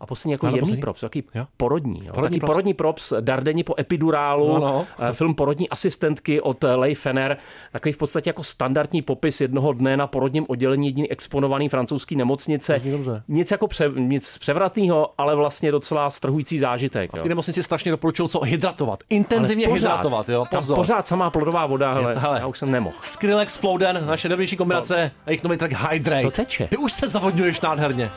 A 0.00 0.06
poslední 0.06 0.32
jako 0.32 0.46
jemný 0.46 0.60
poslední. 0.60 0.80
props, 0.80 1.00
takový 1.00 1.24
Jo. 1.34 1.46
porodní. 1.56 2.00
Jo. 2.06 2.12
Porodní 2.12 2.12
Porodní, 2.14 2.38
props. 2.40 2.50
porodní 2.50 2.74
props, 2.74 3.12
Dardeni 3.20 3.64
po 3.64 3.74
epidurálu, 3.80 4.48
No, 4.54 4.60
no. 4.60 4.86
eh, 5.08 5.12
film 5.12 5.34
Porodní 5.34 5.68
asistentky 5.68 6.40
od 6.40 6.64
eh, 6.64 6.74
Leigh 6.74 6.98
Fener, 6.98 7.36
takový 7.72 7.92
v 7.92 7.96
podstatě 7.96 8.28
jako 8.30 8.42
standardní 8.44 9.02
popis 9.02 9.40
jednoho 9.40 9.72
dne 9.72 9.96
na 9.96 10.06
porodním 10.06 10.44
oddělení 10.48 10.86
jediný 10.86 11.10
exponovaný 11.10 11.68
francouzský 11.68 12.16
nemocnice. 12.16 12.80
Nic 13.28 13.50
jako 13.50 13.66
pře, 13.68 13.90
nic 13.94 14.38
převratného, 14.38 15.10
ale 15.18 15.34
vlastně 15.36 15.72
docela 15.72 16.10
strhující 16.10 16.58
zážitek. 16.58 17.12
V 17.12 17.16
Jo. 17.16 17.22
té 17.22 17.28
nemocnici 17.28 17.62
strašně 17.62 17.90
doporučil, 17.90 18.28
co 18.28 18.40
hydratovat. 18.40 19.02
Intenzivně 19.10 19.66
Ale 19.66 19.74
pořád, 19.74 19.88
hydratovat, 19.88 20.28
jo. 20.28 20.46
tam 20.50 20.58
Pozor. 20.58 20.76
pořád 20.76 21.06
samá 21.06 21.30
plodová 21.30 21.66
voda, 21.66 21.92
hele, 21.94 22.14
to, 22.14 22.20
hele. 22.20 22.38
já 22.40 22.46
už 22.46 22.58
jsem 22.58 22.70
nemohl. 22.70 22.96
Skrillex, 23.02 23.56
Flowden, 23.56 24.06
naše 24.06 24.28
nejlepší 24.28 24.56
kombinace 24.56 25.10
a 25.26 25.30
jejich 25.30 25.44
nový 25.44 25.56
track 25.56 25.72
Hydrate. 25.90 26.22
To 26.22 26.30
teče. 26.30 26.66
Ty 26.66 26.76
už 26.76 26.92
se 26.92 27.08
zavodňuješ 27.08 27.60
nádherně. 27.60 28.10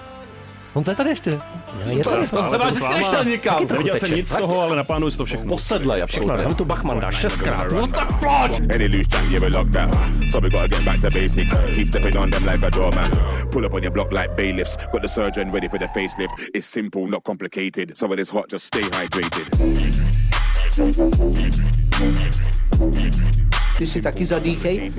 On 0.73 0.83
je 0.89 0.95
tady 0.95 1.09
ještě. 1.09 1.29
je 1.85 2.03
to 2.03 2.09
tady. 2.09 2.27
to 2.27 2.43
se 2.43 2.57
že 2.67 2.73
jsi 2.73 2.93
nešel 2.93 3.25
nikam. 3.25 3.67
Neviděl 3.71 3.99
jsem 3.99 4.15
nic 4.15 4.29
z 4.29 4.35
toho, 4.35 4.61
ale 4.61 4.75
naplánuju 4.75 5.11
si 5.11 5.17
to 5.17 5.25
všechno. 5.25 5.45
Posedlej, 5.45 6.03
absolutně. 6.03 6.43
Tam 6.43 6.55
tu 6.55 6.65
Bachman 6.65 6.99
dá 6.99 7.11
šestkrát. 7.11 7.71
No 7.71 7.87
tak 7.87 8.19
pojď! 8.19 8.61
Any 8.75 8.87
loose 8.87 9.07
yeah, 9.29 9.41
we 9.43 9.49
lock 9.49 9.67
down. 9.67 9.91
So 10.27 10.39
we 10.39 10.49
gotta 10.49 10.67
get 10.67 10.83
back 10.83 11.01
to 11.01 11.09
basics. 11.09 11.53
Keep 11.75 11.87
stepping 11.87 12.17
on 12.17 12.29
them 12.29 12.45
like 12.45 12.67
a 12.67 12.69
doorman. 12.69 13.11
Pull 13.51 13.65
up 13.65 13.73
on 13.73 13.83
your 13.83 13.91
block 13.93 14.11
like 14.11 14.35
bailiffs. 14.35 14.77
Got 14.91 15.01
the 15.01 15.07
surgeon 15.07 15.51
ready 15.51 15.67
for 15.67 15.79
the 15.79 15.87
facelift. 15.87 16.49
It's 16.53 16.67
simple, 16.67 17.07
not 17.07 17.23
complicated. 17.23 17.97
So 17.97 18.07
when 18.07 18.19
it's 18.19 18.31
hot, 18.31 18.49
just 18.49 18.65
stay 18.65 18.81
hydrated. 18.81 19.47
Ty 23.81 23.87
si 23.87 24.01
taky 24.01 24.25
zadýchej. 24.25 24.91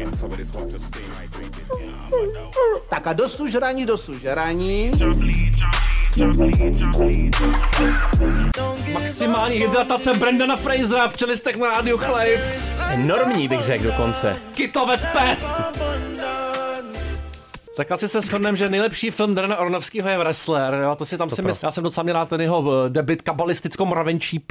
Tak 2.91 3.07
a 3.07 3.13
dost 3.13 3.41
žraní, 3.47 3.87
dost 3.87 4.09
žraní. 4.09 4.91
Maximální 8.93 9.57
hydratace 9.57 10.15
Brendana 10.15 10.57
Frasera 10.57 11.09
v 11.09 11.17
čelistech 11.17 11.57
na 11.57 11.67
rádiu 11.67 11.99
Chlejv. 11.99 12.41
Enormní 12.93 13.49
bych 13.49 13.61
řekl 13.61 13.85
dokonce. 13.85 14.37
Kytovec 14.55 15.07
pes. 15.13 15.55
Tak 17.77 17.93
asi 17.93 18.09
se 18.09 18.21
shodneme, 18.21 18.57
že 18.57 18.69
nejlepší 18.69 19.11
film 19.11 19.35
Drana 19.35 19.55
Aronovského 19.55 20.09
je 20.09 20.19
Wrestler. 20.19 20.81
Jo? 20.85 20.95
To 20.95 21.05
si 21.05 21.19
tam 21.19 21.31
si 21.31 21.43
myslím. 21.43 21.69
Já 21.69 21.73
jsem 21.73 21.85
docela 21.85 22.03
měl 22.03 22.15
rád 22.15 22.29
ten 22.29 22.41
jeho 22.41 22.85
eh, 22.87 22.91
debit 22.91 23.23
kabalistickou 23.23 23.87
mravenčí 23.87 24.43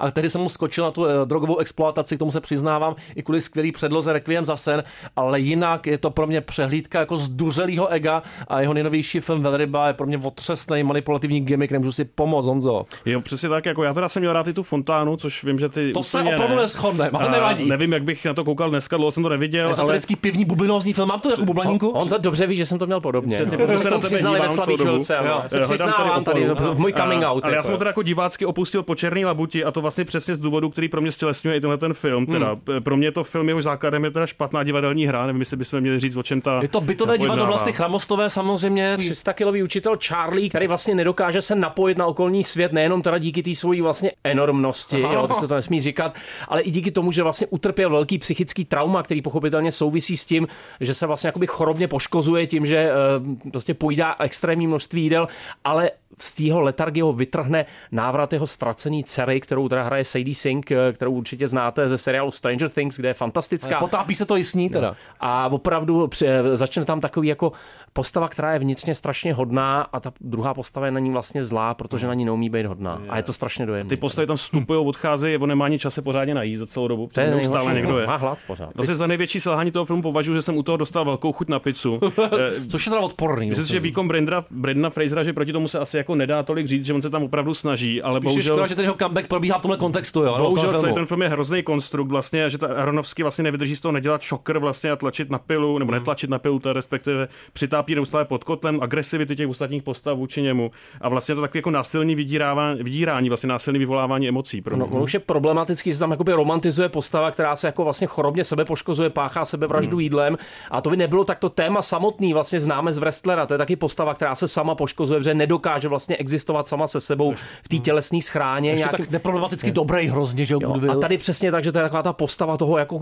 a 0.00 0.10
tehdy 0.10 0.30
jsem 0.30 0.40
mu 0.40 0.48
skočil 0.48 0.84
na 0.84 0.90
tu 0.90 1.06
eh, 1.06 1.10
drogovou 1.24 1.58
exploataci, 1.58 2.16
k 2.16 2.18
tomu 2.18 2.30
se 2.30 2.40
přiznávám, 2.40 2.96
i 3.16 3.22
kvůli 3.22 3.40
skvělý 3.40 3.72
předloze 3.72 4.12
Requiem 4.12 4.44
za 4.44 4.56
sen, 4.56 4.82
ale 5.16 5.40
jinak 5.40 5.86
je 5.86 5.98
to 5.98 6.10
pro 6.10 6.26
mě 6.26 6.40
přehlídka 6.40 7.00
jako 7.00 7.18
zduřelýho 7.18 7.88
ega 7.88 8.22
a 8.48 8.60
jeho 8.60 8.74
nejnovější 8.74 9.20
film 9.20 9.42
Velryba 9.42 9.86
je 9.86 9.92
pro 9.94 10.06
mě 10.06 10.18
otřesný 10.18 10.82
manipulativní 10.82 11.40
gimmick, 11.40 11.72
nemůžu 11.72 11.92
si 11.92 12.04
pomoct, 12.04 12.46
Honzo. 12.46 12.84
Jo, 13.06 13.20
přesně 13.20 13.48
tak, 13.48 13.66
jako 13.66 13.84
já 13.84 13.94
teda 13.94 14.08
jsem 14.08 14.20
měl 14.20 14.32
rád 14.32 14.48
i 14.48 14.52
tu 14.52 14.62
fontánu, 14.62 15.16
což 15.16 15.44
vím, 15.44 15.58
že 15.58 15.68
ty 15.68 15.92
To 15.92 16.02
se 16.02 16.22
opravdu 16.22 16.56
ne. 16.56 16.62
neshodneme, 16.62 17.18
ale 17.18 17.30
nevadí. 17.30 17.68
Nevím, 17.68 17.92
jak 17.92 18.02
bych 18.02 18.24
na 18.24 18.34
to 18.34 18.44
koukal 18.44 18.70
dneska, 18.70 18.96
dlouho 18.96 19.10
jsem 19.10 19.22
to 19.22 19.28
neviděl, 19.28 19.72
ale 19.78 20.00
pivní 20.20 20.44
bublinózní 20.44 20.92
film, 20.92 21.08
mám 21.08 21.20
to 21.20 21.30
jako 21.30 21.44
bublaníku? 21.44 21.88
On 21.88 22.10
za 22.10 22.18
dobře 22.18 22.46
ví, 22.46 22.56
že 22.56 22.66
jsem 22.68 22.78
to 22.78 22.86
měl 22.86 23.00
podobně. 23.00 23.34
Přesně, 23.34 23.56
no. 23.66 23.78
se 23.78 23.90
na 23.90 23.98
To 23.98 24.08
tebe 24.08 24.18
dívám 24.18 24.48
celou 24.48 24.76
dobu. 24.76 25.04
Se 25.04 25.60
přiznávám 25.62 26.24
tady, 26.24 26.48
v 26.74 26.78
můj 26.78 26.92
coming 26.92 27.24
out. 27.24 27.44
Ale 27.44 27.52
já 27.52 27.56
jako. 27.56 27.62
jsem 27.62 27.72
ho 27.72 27.78
teda 27.78 27.88
jako 27.88 28.02
divácky 28.02 28.46
opustil 28.46 28.82
po 28.82 28.94
Černý 28.94 29.24
labuti 29.24 29.64
a 29.64 29.70
to 29.70 29.80
vlastně 29.80 30.04
přesně 30.04 30.34
z 30.34 30.38
důvodu, 30.38 30.70
který 30.70 30.88
pro 30.88 31.00
mě 31.00 31.12
stělesňuje 31.12 31.56
i 31.56 31.60
tenhle 31.60 31.78
ten 31.78 31.94
film. 31.94 32.26
Teda, 32.26 32.48
Hmm. 32.48 32.82
Pro 32.82 32.96
mě 32.96 33.12
to 33.12 33.24
film, 33.24 33.48
jehož 33.48 33.64
základem 33.64 34.04
je 34.04 34.10
teda 34.10 34.26
špatná 34.26 34.64
divadelní 34.64 35.06
hra, 35.06 35.26
nevím, 35.26 35.40
jestli 35.40 35.56
bychom 35.56 35.80
měli 35.80 36.00
říct, 36.00 36.16
o 36.16 36.22
čem 36.22 36.40
ta 36.40 36.58
Je 36.62 36.68
to 36.68 36.80
bytové 36.80 37.18
divadlo 37.18 37.46
vlastně 37.46 37.72
chramostové 37.72 38.30
samozřejmě. 38.30 38.96
300 38.98 39.32
kilový 39.32 39.62
učitel 39.62 39.96
Charlie, 40.06 40.48
který 40.48 40.66
vlastně 40.66 40.94
nedokáže 40.94 41.42
se 41.42 41.54
napojit 41.54 41.98
na 41.98 42.06
okolní 42.06 42.44
svět, 42.44 42.72
nejenom 42.72 43.02
teda 43.02 43.18
díky 43.18 43.42
té 43.42 43.54
svojí 43.54 43.80
vlastně 43.80 44.12
enormnosti, 44.24 45.04
Aha. 45.04 45.14
jo, 45.14 45.26
to 45.26 45.34
se 45.34 45.48
to 45.48 45.54
nesmí 45.54 45.80
říkat, 45.80 46.14
ale 46.48 46.60
i 46.60 46.70
díky 46.70 46.90
tomu, 46.90 47.12
že 47.12 47.22
vlastně 47.22 47.46
utrpěl 47.50 47.90
velký 47.90 48.18
psychický 48.18 48.64
trauma, 48.64 49.02
který 49.02 49.22
pochopitelně 49.22 49.72
souvisí 49.72 50.16
s 50.16 50.24
tím, 50.26 50.48
že 50.80 50.94
se 50.94 51.06
vlastně 51.06 51.28
jakoby 51.28 51.46
chorobně 51.46 51.88
poškozuje 51.88 52.46
tím, 52.46 52.57
že 52.66 52.90
uh, 52.90 53.50
prostě 53.50 53.74
pojídá 53.74 54.16
extrémní 54.20 54.66
množství 54.66 55.02
jídel, 55.02 55.28
ale 55.64 55.90
z 56.18 56.34
tého 56.34 56.60
letargie 56.60 57.02
ho 57.02 57.12
vytrhne 57.12 57.66
návrat 57.92 58.32
jeho 58.32 58.46
ztracený 58.46 59.04
dcery, 59.04 59.40
kterou 59.40 59.68
teda 59.68 59.82
hraje 59.82 60.04
Sadie 60.04 60.34
Sink, 60.34 60.70
eh, 60.70 60.92
kterou 60.92 61.12
určitě 61.12 61.48
znáte 61.48 61.88
ze 61.88 61.98
seriálu 61.98 62.30
Stranger 62.30 62.68
Things, 62.68 62.96
kde 62.96 63.08
je 63.08 63.14
fantastická. 63.14 63.78
Potápí 63.78 64.14
se 64.14 64.26
to 64.26 64.36
i 64.36 64.44
s 64.44 64.54
ní 64.54 64.70
teda. 64.70 64.96
A 65.20 65.48
opravdu 65.48 66.06
při- 66.06 66.26
začne 66.54 66.84
tam 66.84 67.00
takový 67.00 67.28
jako 67.28 67.52
postava, 67.92 68.28
která 68.28 68.52
je 68.52 68.58
vnitřně 68.58 68.94
strašně 68.94 69.34
hodná 69.34 69.82
a 69.82 70.00
ta 70.00 70.12
druhá 70.20 70.54
postava 70.54 70.86
je 70.86 70.92
na 70.92 71.00
ní 71.00 71.10
vlastně 71.10 71.44
zlá, 71.44 71.74
protože 71.74 72.06
na 72.06 72.14
ní 72.14 72.24
neumí 72.24 72.50
být 72.50 72.66
hodná. 72.66 73.02
A 73.08 73.16
je 73.16 73.22
to 73.22 73.32
strašně 73.32 73.66
dojemné. 73.66 73.88
Ty 73.88 73.96
postavy 73.96 74.26
tam 74.26 74.36
vstupují, 74.36 74.86
odcházejí, 74.86 75.36
on 75.36 75.48
nemá 75.48 75.64
ani 75.64 75.78
čas 75.78 75.94
se 75.94 76.02
pořádně 76.02 76.34
najíst 76.34 76.58
za 76.58 76.66
celou 76.66 76.88
dobu. 76.88 77.08
To 77.12 77.20
je 77.20 77.30
neustále 77.30 77.74
někdo 77.74 77.92
no, 77.92 77.98
je. 77.98 78.06
má 78.06 78.16
hlad 78.16 78.38
pořád. 78.46 78.74
Vlastně 78.74 78.96
za 78.96 79.06
největší 79.06 79.40
selhání 79.40 79.70
toho 79.70 79.84
filmu 79.84 80.02
považuji, 80.02 80.34
že 80.34 80.42
jsem 80.42 80.56
u 80.56 80.62
toho 80.62 80.76
dostal 80.76 81.04
velkou 81.04 81.32
chuť 81.32 81.48
na 81.48 81.58
pizzu. 81.58 82.00
Což 82.68 82.86
je 82.86 82.90
teda 82.90 83.02
odporný. 83.02 83.48
Myslím 83.48 83.66
že 83.66 83.80
výkon 83.80 84.08
Brendra, 84.08 84.44
Brendana 84.50 84.90
Frasera, 84.90 85.22
že 85.22 85.32
proti 85.32 85.52
tomu 85.52 85.68
se 85.68 85.78
asi 85.78 85.96
jako 85.96 86.14
nedá 86.14 86.42
tolik 86.42 86.66
říct, 86.66 86.84
že 86.84 86.94
on 86.94 87.02
se 87.02 87.10
tam 87.10 87.22
opravdu 87.22 87.54
snaží, 87.54 88.02
ale 88.02 88.14
Spíš 88.14 88.24
bohužel... 88.24 88.54
škoda, 88.56 88.66
že 88.66 88.74
ten 88.74 88.84
jeho 88.84 88.96
comeback 88.96 89.28
probíhá 89.28 89.58
v 89.58 89.62
tomhle 89.62 89.78
kontextu, 89.78 90.22
jo. 90.22 90.36
Bohužel 90.38 90.78
celý 90.78 90.92
ten 90.92 91.06
film 91.06 91.22
je 91.22 91.28
hrozný 91.28 91.62
konstrukt 91.62 92.08
vlastně, 92.08 92.50
že 92.50 92.58
ta 92.58 92.66
Aronovský 92.66 93.22
vlastně 93.22 93.44
nevydrží 93.44 93.76
z 93.76 93.80
toho 93.80 93.92
nedělat 93.92 94.22
šokr 94.22 94.58
vlastně 94.58 94.90
a 94.90 94.96
tlačit 94.96 95.30
na 95.30 95.38
pilu, 95.38 95.78
nebo 95.78 95.92
netlačit 95.92 96.30
na 96.30 96.38
pilu, 96.38 96.58
to 96.58 96.72
respektive 96.72 97.28
přitápí 97.52 97.94
neustále 97.94 98.24
pod 98.24 98.44
kotlem 98.44 98.78
agresivity 98.82 99.36
těch 99.36 99.48
ostatních 99.48 99.82
postav 99.82 100.16
vůči 100.16 100.42
němu. 100.42 100.70
A 101.00 101.08
vlastně 101.08 101.34
to 101.34 101.40
takový 101.40 101.58
jako 101.58 101.70
násilný 101.70 102.14
vydírávání, 102.14 102.82
vydírání, 102.82 103.28
vlastně 103.28 103.48
násilný 103.48 103.78
vyvolávání 103.78 104.28
emocí. 104.28 104.60
Pro 104.62 104.76
No, 104.76 104.86
on 104.86 105.02
už 105.02 105.14
je 105.14 105.20
problematický, 105.20 105.92
že 105.92 105.98
tam 105.98 106.10
jakoby 106.10 106.32
romantizuje 106.32 106.88
postava, 106.88 107.30
která 107.30 107.56
se 107.56 107.66
jako 107.66 107.84
vlastně 107.84 108.06
chorobně 108.06 108.44
sebe 108.44 108.64
poškozuje, 108.64 109.10
páchá 109.10 109.44
sebevraždu 109.44 109.96
Hmm. 109.96 110.00
jídlem. 110.00 110.38
A 110.70 110.80
to 110.80 110.90
by 110.90 110.96
nebylo 110.96 111.24
takto 111.24 111.48
téma 111.48 111.82
samotný, 111.82 112.32
vlastně 112.38 112.60
známe 112.60 112.92
z 112.92 112.98
wrestlera. 112.98 113.46
To 113.46 113.54
je 113.54 113.58
taky 113.58 113.76
postava, 113.76 114.14
která 114.14 114.34
se 114.34 114.48
sama 114.48 114.74
poškozuje, 114.74 115.22
že 115.22 115.34
nedokáže 115.34 115.88
vlastně 115.88 116.16
existovat 116.16 116.68
sama 116.68 116.86
se 116.86 117.00
sebou 117.00 117.34
v 117.62 117.68
té 117.68 117.78
tělesné 117.78 118.20
schráně. 118.22 118.70
Ještě 118.70 118.88
tak 118.88 119.10
neproblematicky 119.10 119.70
dobrý 119.72 120.06
hrozně, 120.08 120.44
že 120.46 120.54
jo, 120.54 120.60
a 120.92 120.94
tady 120.96 121.18
přesně 121.18 121.50
tak, 121.50 121.64
že 121.64 121.72
to 121.72 121.78
je 121.78 121.84
taková 121.84 122.02
ta 122.02 122.12
postava 122.12 122.56
toho 122.56 122.78
jako 122.78 122.98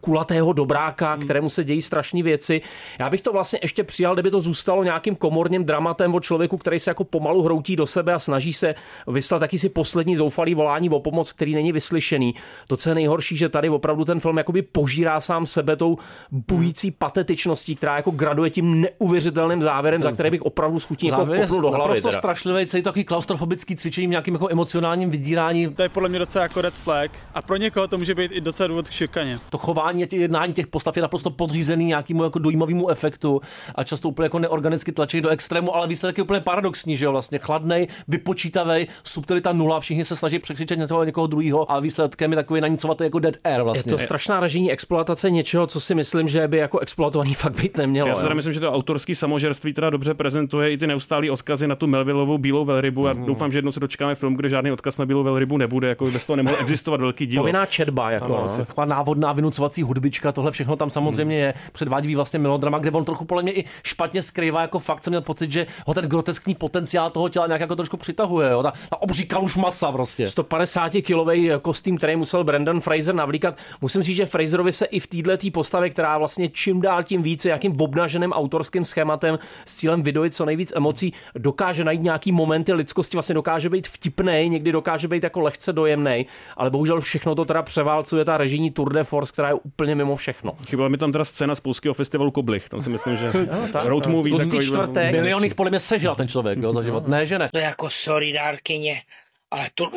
kulatého 0.00 0.52
dobráka, 0.52 1.12
Hmm. 1.12 1.24
kterému 1.24 1.48
se 1.50 1.64
dějí 1.64 1.82
strašné 1.82 2.22
věci. 2.22 2.60
Já 2.98 3.10
bych 3.10 3.22
to 3.22 3.32
vlastně 3.32 3.58
ještě 3.62 3.84
přijal, 3.84 4.14
kdyby 4.14 4.30
to 4.30 4.40
zůstalo 4.40 4.84
nějakým 4.84 5.16
komorním 5.16 5.64
dramatem 5.64 6.14
o 6.14 6.20
člověku, 6.20 6.56
který 6.56 6.78
se 6.78 6.90
jako 6.90 7.04
pomalu 7.04 7.42
hroutí 7.42 7.76
do 7.76 7.86
sebe 7.86 8.12
a 8.14 8.18
snaží 8.18 8.52
se 8.52 8.74
vyslat 9.06 9.38
taky 9.38 9.58
si 9.58 9.68
poslední 9.68 10.16
zoufalý 10.16 10.54
volání 10.54 10.90
o 10.90 11.00
pomoc, 11.00 11.32
který 11.32 11.54
není 11.54 11.72
vyslyšený. 11.72 12.34
To, 12.66 12.76
co 12.76 12.88
je 12.88 12.94
nejhorší, 12.94 13.36
že 13.36 13.48
tady 13.48 13.68
opravdu 13.68 14.04
ten 14.04 14.20
film 14.20 14.36
jakoby 14.38 14.62
požírá 14.62 15.20
sám 15.20 15.46
sebe 15.46 15.76
tou 15.76 15.98
bující 16.30 16.90
patetičností, 16.90 17.74
která 17.74 17.96
jako 17.96 18.10
graduje 18.10 18.50
tím 18.50 18.65
neuvěřitelným 18.74 19.62
závěrem, 19.62 20.00
za 20.00 20.12
který 20.12 20.30
bych 20.30 20.42
opravdu 20.42 20.80
schutí 20.80 21.06
jako 21.06 21.20
Závěr 21.20 21.40
je 21.40 21.46
kopnul 21.46 21.62
do 21.62 21.68
hlavy. 21.68 21.78
naprosto 21.82 22.08
teda. 22.08 22.18
strašlivý, 22.18 22.66
celý 22.66 22.82
takový 22.82 23.04
klaustrofobický 23.04 23.76
cvičením, 23.76 24.10
nějakým 24.10 24.34
jako 24.34 24.48
emocionálním 24.50 25.10
vydírání. 25.10 25.74
To 25.74 25.82
je 25.82 25.88
podle 25.88 26.08
mě 26.08 26.18
docela 26.18 26.42
jako 26.42 26.60
red 26.60 26.74
flag 26.74 27.10
a 27.34 27.42
pro 27.42 27.56
někoho 27.56 27.88
to 27.88 27.98
může 27.98 28.14
být 28.14 28.32
i 28.32 28.40
docela 28.40 28.66
důvod 28.66 28.88
k 28.88 28.92
šikaně. 28.92 29.38
To 29.50 29.58
chování 29.58 30.02
a 30.02 30.06
tě- 30.06 30.16
jednání 30.16 30.52
těch 30.54 30.66
postav 30.66 30.96
je 30.96 31.02
naprosto 31.02 31.30
podřízený 31.30 31.84
nějakému 31.84 32.24
jako 32.24 32.38
dojímavému 32.38 32.88
efektu 32.90 33.40
a 33.74 33.84
často 33.84 34.08
úplně 34.08 34.24
jako 34.24 34.38
neorganicky 34.38 34.92
tlačí 34.92 35.20
do 35.20 35.28
extrému, 35.28 35.74
ale 35.76 35.86
výsledek 35.88 36.18
je 36.18 36.24
úplně 36.24 36.40
paradoxní, 36.40 36.96
že 36.96 37.04
jo, 37.04 37.12
vlastně 37.12 37.38
chladnej, 37.38 37.86
vypočítavý, 38.08 38.86
subtilita 39.04 39.52
nula, 39.52 39.80
všichni 39.80 40.04
se 40.04 40.16
snaží 40.16 40.38
překřičet 40.38 40.78
někoho, 40.78 41.04
někoho 41.04 41.26
druhého 41.26 41.72
a 41.72 41.80
výsledkem 41.80 42.32
je 42.32 42.36
takový 42.36 42.60
nanicovatý 42.60 43.04
jako 43.04 43.18
dead 43.18 43.34
air 43.44 43.62
vlastně. 43.62 43.92
Je 43.92 43.96
to 43.98 44.02
strašná 44.04 44.40
režijní 44.40 44.72
exploatace 44.72 45.30
něčeho, 45.30 45.66
co 45.66 45.80
si 45.80 45.94
myslím, 45.94 46.28
že 46.28 46.48
by 46.48 46.56
jako 46.56 46.78
exploatovaný 46.78 47.34
fakt 47.34 47.56
být 47.62 47.76
nemělo. 47.76 48.08
Já 48.08 48.14
si 48.14 48.34
myslím, 48.34 48.52
že 48.56 48.60
to 48.60 48.72
autorský 48.72 49.14
samožerství 49.14 49.72
teda 49.72 49.90
dobře 49.90 50.14
prezentuje 50.14 50.70
i 50.72 50.78
ty 50.78 50.86
neustálé 50.86 51.30
odkazy 51.30 51.66
na 51.66 51.74
tu 51.74 51.86
Melvillovou 51.86 52.38
bílou 52.38 52.64
velrybu 52.64 53.08
a 53.08 53.12
Mhm. 53.12 53.24
doufám, 53.24 53.52
že 53.52 53.58
jednou 53.58 53.72
se 53.72 53.80
dočkáme 53.80 54.14
film, 54.14 54.34
kde 54.36 54.48
žádný 54.48 54.72
odkaz 54.72 54.98
na 54.98 55.06
bílou 55.06 55.22
velrybu 55.22 55.56
nebude, 55.58 55.88
jako 55.88 56.04
by 56.04 56.10
bez 56.10 56.24
toho 56.24 56.36
nemohl 56.36 56.56
existovat 56.60 57.00
velký 57.00 57.26
dílo. 57.26 57.42
Povinná 57.42 57.66
četba, 57.66 58.10
jako, 58.10 58.36
Ano, 58.38 58.48
no. 58.58 58.64
Taková 58.64 58.84
návodná 58.84 59.32
vynucovací 59.32 59.82
hudbička, 59.82 60.32
tohle 60.32 60.50
všechno 60.52 60.76
tam 60.76 60.90
samozřejmě 60.90 61.38
je. 61.38 61.54
Předvádí 61.72 62.14
vlastně 62.16 62.38
melodrama, 62.38 62.78
kde 62.78 62.90
on 62.90 63.04
trochu 63.04 63.24
podle 63.24 63.42
mě 63.42 63.52
i 63.52 63.64
špatně 63.84 64.22
skrývá, 64.22 64.60
jako 64.62 64.78
fakt 64.78 65.04
jsem 65.04 65.10
měl 65.10 65.20
pocit, 65.20 65.52
že 65.52 65.66
ho 65.86 65.94
ten 65.94 66.04
groteskní 66.04 66.54
potenciál 66.54 67.10
toho 67.10 67.28
těla 67.28 67.46
nějak 67.46 67.60
jako 67.60 67.76
trošku 67.76 67.96
přitahuje. 67.96 68.50
Jo? 68.50 68.62
Ta, 68.62 68.72
ta 68.90 69.02
obří 69.02 69.26
kaluš 69.26 69.56
masa 69.56 69.92
prostě. 69.92 70.26
150 70.26 70.92
kilový 71.02 71.50
kostým, 71.62 71.96
který 71.98 72.16
musel 72.16 72.44
Brandon 72.44 72.80
Fraser 72.80 73.14
navlíkat. 73.14 73.56
Musím 73.80 74.02
říct, 74.02 74.16
že 74.16 74.26
Fraserovi 74.26 74.72
se 74.72 74.84
i 74.86 75.00
v 75.00 75.06
této 75.06 75.50
postavě, 75.52 75.90
která 75.90 76.18
vlastně 76.18 76.48
čím 76.48 76.80
dál 76.80 77.02
tím 77.02 77.22
více, 77.22 77.48
jakým 77.48 77.80
obnaženým 77.80 78.32
autorským 78.46 78.84
schématem 78.84 79.38
s 79.66 79.76
cílem 79.76 80.02
vydojit 80.02 80.34
co 80.34 80.44
nejvíc 80.44 80.72
emocí, 80.76 81.12
dokáže 81.34 81.84
najít 81.84 82.02
nějaký 82.02 82.32
momenty 82.32 82.72
lidskosti, 82.72 83.16
vlastně 83.16 83.34
dokáže 83.34 83.68
být 83.70 83.86
vtipný, 83.88 84.48
někdy 84.48 84.72
dokáže 84.72 85.08
být 85.08 85.22
jako 85.22 85.40
lehce 85.40 85.72
dojemný, 85.72 86.26
ale 86.56 86.70
bohužel 86.70 87.00
všechno 87.00 87.34
to 87.34 87.44
teda 87.44 87.62
převálcuje 87.62 88.24
ta 88.24 88.36
režijní 88.36 88.70
Tour 88.70 88.92
de 88.92 89.04
Force, 89.04 89.32
která 89.32 89.48
je 89.48 89.54
úplně 89.54 89.94
mimo 89.94 90.16
všechno. 90.16 90.52
Chyběla 90.68 90.88
mi 90.88 90.98
tam 90.98 91.12
teda 91.12 91.24
scéna 91.24 91.54
z 91.54 91.60
polského 91.60 91.94
festivalu 91.94 92.30
Koblich, 92.30 92.68
tam 92.68 92.80
si 92.80 92.90
myslím, 92.90 93.16
že 93.16 93.32
tak. 93.72 93.84
road 93.84 94.06
movie 94.06 94.30
Tlustý 94.30 94.50
takovýhle- 94.50 94.66
čtvrtek. 94.76 95.12
Milion 95.12 95.44
jich 95.44 95.54
podle 95.54 95.70
mě 95.70 95.80
sežil 95.80 96.14
ten 96.14 96.28
člověk 96.28 96.58
jo, 96.62 96.72
za 96.72 96.82
život. 96.82 97.08
Ne, 97.08 97.26
že 97.26 97.38
ne. 97.38 97.48
To 97.52 97.58
je 97.58 97.64
jako 97.64 97.90
sorry 97.90 98.32
dárkyně, 98.32 99.02
ale 99.50 99.68
to... 99.74 99.90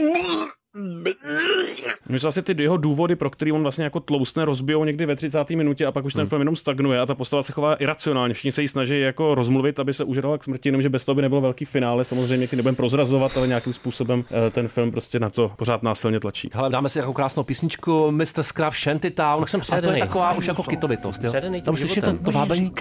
Myslím, 2.09 2.27
asi 2.27 2.41
ty 2.41 2.63
jeho 2.63 2.77
důvody, 2.77 3.15
pro 3.15 3.29
který 3.29 3.51
on 3.51 3.61
vlastně 3.63 3.83
jako 3.83 3.99
tloustne, 3.99 4.45
rozbijou 4.45 4.83
někdy 4.85 5.05
ve 5.05 5.15
30. 5.15 5.49
minutě 5.49 5.85
a 5.85 5.91
pak 5.91 6.05
už 6.05 6.13
ten 6.13 6.21
Hmm. 6.21 6.29
film 6.29 6.41
jenom 6.41 6.55
stagnuje 6.55 6.99
a 6.99 7.05
ta 7.05 7.15
postava 7.15 7.43
se 7.43 7.51
chová 7.53 7.75
iracionálně. 7.75 8.33
Všichni 8.33 8.51
se 8.51 8.61
jí 8.61 8.67
snaží 8.67 8.99
jako 9.01 9.35
rozmluvit, 9.35 9.79
aby 9.79 9.93
se 9.93 10.03
užrala 10.03 10.37
k 10.37 10.43
smrti, 10.43 10.69
jenomže 10.69 10.89
bez 10.89 11.03
toho 11.03 11.15
by 11.15 11.21
nebylo 11.21 11.41
velký 11.41 11.65
finále. 11.65 12.05
Samozřejmě 12.05 12.47
ty 12.47 12.55
nebudeme 12.55 12.75
prozrazovat, 12.75 13.37
ale 13.37 13.47
nějakým 13.47 13.73
způsobem 13.73 14.23
eh, 14.47 14.49
ten 14.49 14.67
film 14.67 14.91
prostě 14.91 15.19
na 15.19 15.29
to 15.29 15.51
pořád 15.55 15.83
násilně 15.83 16.19
tlačí. 16.19 16.49
Hele, 16.53 16.69
dáme 16.69 16.89
si 16.89 16.99
jako 16.99 17.13
krásnou 17.13 17.43
písničku 17.43 18.11
Mr. 18.11 18.43
Scruff 18.43 18.77
Shantytown. 18.77 19.47
jsem 19.47 19.61
a 19.71 19.81
to 19.81 19.91
je 19.91 19.99
taková 19.99 20.33
už 20.33 20.47
jako 20.47 20.63
kitovitost. 20.63 21.23
Jo? 21.23 21.31
Tam 21.63 21.75
slyšíte 21.75 22.13
to, 22.13 22.23
to 22.23 22.31
vábení? 22.31 22.71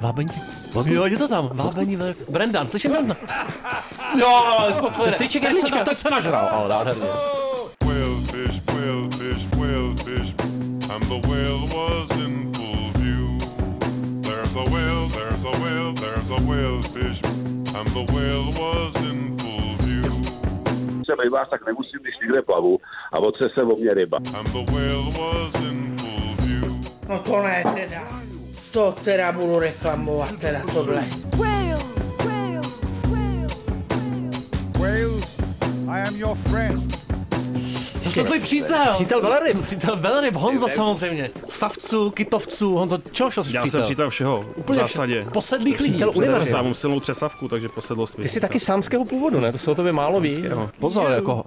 Vábení? 0.00 0.30
Jo, 0.86 1.04
je 1.06 1.16
to 1.16 1.28
tam. 1.28 1.50
Vábení. 1.52 1.98
Brendan, 2.28 2.66
slyšíte 2.66 2.94
Brendan? 2.94 3.16
Jo, 4.20 4.44
spokojený. 4.72 5.12
Teď 5.84 5.98
se 5.98 6.10
nažral. 6.10 6.91
Ale 6.92 7.00
nádherně. 7.00 7.32
Whalefish, 7.84 8.60
whalefish, 8.66 9.46
whalefish, 9.56 10.34
and 10.90 11.04
the 11.08 11.18
whale 11.28 11.66
was 11.68 12.10
in 12.24 12.52
full 12.52 12.92
view. 12.98 13.38
There's 14.20 14.54
a 14.54 14.64
whale, 14.70 15.08
there's 15.08 15.44
a 15.44 15.52
whale, 15.60 15.92
there's 15.94 16.30
a 16.30 16.40
whalefish, 16.42 17.20
and 17.76 17.88
the 17.96 18.04
whale 18.12 18.52
was 18.60 18.96
in 19.04 19.38
full 19.38 19.76
view. 19.86 20.12
se 21.04 21.30
vás 21.30 21.48
tak 21.50 21.66
nemusím, 21.66 22.00
když 22.02 22.14
někde 22.22 22.42
plavu 22.42 22.78
a 23.12 23.18
otře 23.18 23.48
se 23.54 23.62
o 23.62 23.76
mě 23.76 23.94
ryba. 23.94 24.18
No 27.08 27.18
to 27.18 27.42
ne 27.42 27.64
teda. 27.74 28.22
To 28.72 28.94
teda 29.04 29.32
budu 29.32 29.58
reklamovat, 29.58 30.38
teda 30.38 30.60
tohle. 30.74 31.04
Wales, 34.78 35.41
I 35.92 36.00
am 36.08 36.16
your 36.16 36.36
friend. 36.50 36.96
To 38.02 38.08
jsem 38.10 38.26
tvůj 38.26 38.40
přítel. 38.40 38.92
Přítel 38.92 39.20
Veleryb. 39.22 39.62
Přítel 39.62 39.96
Veleryb, 39.96 40.34
Honza 40.34 40.68
samozřejmě. 40.68 41.30
Savců, 41.48 42.10
kitovců, 42.10 42.74
Honzo, 42.74 42.98
čeho 43.12 43.30
šel 43.30 43.44
jsi 43.44 43.56
Já 43.56 43.66
jsem 43.66 43.82
přítel 43.82 44.10
všeho, 44.10 44.42
v 44.42 44.58
Úplně 44.58 44.78
zásadě. 44.80 45.20
vše- 45.22 45.30
posedlých 45.30 45.80
lidí. 45.80 45.90
Přítel 45.92 46.12
univerza. 46.14 46.56
Já 46.56 46.62
mám 46.62 46.74
silnou 46.74 47.00
přesavku, 47.00 47.48
takže 47.48 47.68
posedlost. 47.68 48.16
Ty 48.16 48.28
jsi 48.28 48.40
taky 48.40 48.60
sámského 48.60 49.04
původu, 49.04 49.40
ne? 49.40 49.52
To 49.52 49.58
se 49.58 49.70
o 49.70 49.74
tobě 49.74 49.92
málo 49.92 50.20
ví. 50.20 50.44
Pozor, 50.78 51.10
jako 51.10 51.44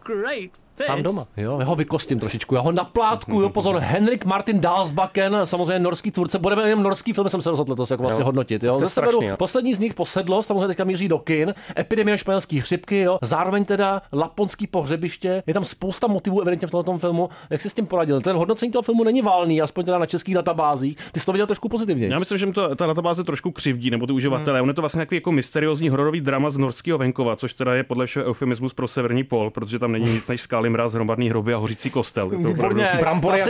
Sám 0.84 1.04
doma. 1.04 1.28
Jo, 1.38 1.58
já 1.60 1.66
ho 1.66 1.76
vykostím 1.76 2.20
trošičku, 2.20 2.56
já 2.56 2.62
ho 2.62 2.72
naplátku, 2.72 3.42
jo, 3.42 3.50
pozor, 3.50 3.78
Henrik 3.80 4.26
Martin 4.26 4.60
Dalsbaken, 4.62 5.38
samozřejmě 5.44 5.80
norský 5.80 6.12
tvůrce, 6.12 6.40
budeme 6.40 6.70
jenom 6.70 6.84
norský 6.84 7.14
film, 7.14 7.30
jsem 7.30 7.42
se 7.42 7.50
rozhodl 7.50 7.72
letos 7.72 7.92
jako 7.92 8.04
vlastně 8.04 8.22
Jo. 8.22 8.26
hodnotit, 8.26 8.64
jo. 8.64 8.90
Strašný, 8.90 9.26
jo. 9.26 9.38
poslední 9.38 9.74
z 9.74 9.80
nich, 9.80 9.94
posedlost, 9.94 10.48
samozřejmě 10.48 10.68
teďka 10.68 10.84
míří 10.84 11.08
do 11.08 11.20
kin, 11.20 11.54
epidemie 11.80 12.18
španělské 12.18 12.60
chřipky, 12.60 13.00
jo, 13.00 13.20
zároveň 13.22 13.66
teda 13.66 14.02
laponský 14.14 14.68
pohřebiště, 14.68 15.44
je 15.48 15.54
tam 15.54 15.66
spousta 15.66 16.08
motivů 16.08 16.42
evidentně 16.42 16.68
v 16.68 16.72
tomto 16.72 16.98
filmu, 16.98 17.30
jak 17.50 17.62
si 17.62 17.70
s 17.70 17.74
tím 17.74 17.86
poradil. 17.86 18.22
Ten 18.22 18.36
hodnocení 18.36 18.72
toho 18.72 18.82
filmu 18.84 19.04
není 19.04 19.22
valný, 19.22 19.62
aspoň 19.62 19.86
teda 19.86 19.98
na 19.98 20.06
českých 20.06 20.36
databázích, 20.36 20.98
ty 21.12 21.20
jsi 21.20 21.26
to 21.26 21.32
viděl 21.32 21.48
trošku 21.48 21.70
pozitivně. 21.70 22.08
Já 22.08 22.20
myslím, 22.20 22.38
že 22.38 22.52
to 22.52 22.76
ta 22.76 22.88
databáze 22.88 23.24
trošku 23.24 23.52
křivdí, 23.52 23.90
nebo 23.90 24.08
ty 24.08 24.14
uživatelé. 24.14 24.60
Hmm. 24.60 24.64
On 24.64 24.70
je 24.70 24.74
to 24.74 24.82
vlastně 24.82 24.98
nějaký 24.98 25.16
jako 25.16 25.32
mysteriózní 25.32 25.90
hororový 25.90 26.22
drama 26.22 26.50
z 26.50 26.58
norského 26.58 26.98
venkova, 26.98 27.36
což 27.36 27.54
teda 27.54 27.76
je 27.76 27.84
podle 27.84 28.06
všeho 28.06 28.26
eufemismus 28.26 28.74
pro 28.74 28.88
severní 28.88 29.24
pol, 29.24 29.50
protože 29.50 29.80
tam 29.80 29.92
není 29.92 30.14
nic 30.14 30.28
než 30.28 30.42
skaly 30.42 30.65
Páli 30.66 30.74
mraz, 30.74 30.94
hromadný 30.94 31.30
hroby 31.30 31.54
a 31.54 31.58
hořící 31.58 31.90
kostel. 31.90 32.32
Je 32.32 32.38
to 32.40 32.48
Výborně, 32.48 32.90
Brambory 33.00 33.42
a. 33.42 33.46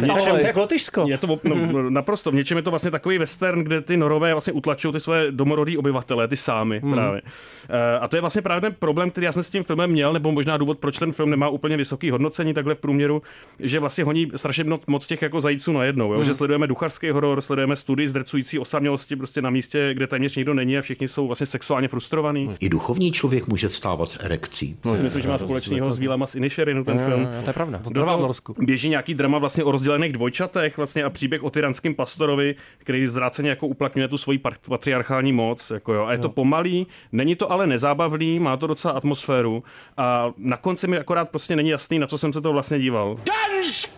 Něčem 0.00 0.38
tak 0.42 0.56
Lotyšsko. 0.56 1.04
Je 1.08 1.18
to 1.18 1.38
no, 1.44 1.90
naprosto. 1.90 2.30
V 2.30 2.34
něčem 2.34 2.56
je 2.56 2.62
to 2.62 2.70
vlastně 2.70 2.90
takový 2.90 3.18
western, 3.18 3.60
kde 3.64 3.80
ty 3.80 3.96
norové 3.96 4.34
vlastně 4.34 4.52
utlačují 4.52 4.92
ty 4.92 5.00
své 5.00 5.32
domorodí 5.32 5.78
obyvatele, 5.78 6.28
ty 6.28 6.36
sámy 6.36 6.80
Hmm. 6.80 6.92
právě. 6.92 7.22
Eh, 7.68 7.98
A 7.98 8.08
to 8.08 8.16
je 8.16 8.20
vlastně 8.20 8.42
právě 8.42 8.60
ten 8.60 8.74
problém, 8.78 9.10
který 9.10 9.24
já 9.24 9.32
jsem 9.32 9.42
s 9.42 9.50
tím 9.50 9.64
filmem 9.64 9.90
měl, 9.90 10.12
nebo 10.12 10.32
možná 10.32 10.56
důvod, 10.56 10.78
proč 10.78 10.98
ten 10.98 11.12
film 11.12 11.30
nemá 11.30 11.48
úplně 11.48 11.76
vysoký 11.76 12.10
hodnocení 12.10 12.54
takhle 12.54 12.74
v 12.74 12.78
průměru, 12.78 13.22
že 13.60 13.80
vlastně 13.80 14.04
honí 14.04 14.30
strašně 14.36 14.64
moc- 14.64 15.06
těch 15.06 15.22
jako 15.22 15.40
zajíců 15.40 15.72
najednou. 15.72 16.08
Jo? 16.12 16.14
Hmm. 16.18 16.24
Že 16.24 16.34
sledujeme 16.34 16.66
ducharský 16.66 17.10
horor, 17.10 17.40
sledujeme 17.40 17.76
studii 17.76 18.08
zdrcující 18.08 18.58
osamělosti 18.58 19.16
prostě 19.16 19.42
na 19.42 19.50
místě, 19.50 19.90
kde 19.94 20.06
téměř 20.06 20.36
nikdo 20.36 20.54
není 20.54 20.78
a 20.78 20.82
všichni 20.82 21.08
jsou 21.08 21.26
vlastně 21.26 21.46
sexuálně 21.46 21.88
frustrovaní. 21.88 22.54
I 22.60 22.68
duchovní 22.68 23.12
člověk 23.12 23.46
může 23.48 23.68
vstávat 23.68 24.10
s 24.10 24.24
erekcí. 24.24 24.76
To 24.80 24.96
si 24.96 25.02
myslím, 25.02 25.22
že 25.22 25.28
má 25.28 25.38
společného 25.80 25.96
s 25.96 25.98
Vílama 25.98 26.26
z 26.26 26.34
Inisherinu 26.34 26.84
ten 26.84 26.98
Jo, 26.98 27.06
film. 27.06 27.22
jo, 27.22 27.28
jo, 27.36 27.42
to 27.42 27.50
je 27.50 27.54
pravda. 27.54 27.78
To 27.78 27.90
Do 27.90 28.04
toho. 28.04 28.32
Běží 28.58 28.88
nějaký 28.88 29.14
drama 29.14 29.38
vlastně 29.38 29.64
o 29.64 29.70
rozdělených 29.72 30.12
dvojčatech 30.12 30.76
vlastně 30.76 31.04
a 31.04 31.10
příběh 31.10 31.42
o 31.42 31.50
tyranském 31.50 31.94
pastorovi, 31.94 32.54
který 32.78 33.06
zvráceně 33.06 33.50
jako 33.50 33.66
uplatňuje 33.66 34.08
tu 34.08 34.18
svoji 34.18 34.38
pat- 34.38 34.68
patriarchální 34.68 35.32
moc. 35.32 35.70
Jako 35.70 35.94
jo. 35.94 36.04
A 36.04 36.12
je 36.12 36.18
to 36.18 36.28
pomalý, 36.28 36.86
není 37.12 37.36
to 37.36 37.52
ale 37.52 37.66
nezábavný, 37.66 38.40
má 38.40 38.56
to 38.56 38.66
docela 38.66 38.94
atmosféru 38.94 39.64
a 39.96 40.32
na 40.38 40.56
konci 40.56 40.86
mi 40.86 40.98
akorát 40.98 41.30
prostě 41.30 41.56
není 41.56 41.68
jasný, 41.68 41.98
na 41.98 42.06
co 42.06 42.18
jsem 42.18 42.32
se 42.32 42.40
to 42.40 42.52
vlastně 42.52 42.78
díval. 42.78 43.16
Dansk! 43.26 43.90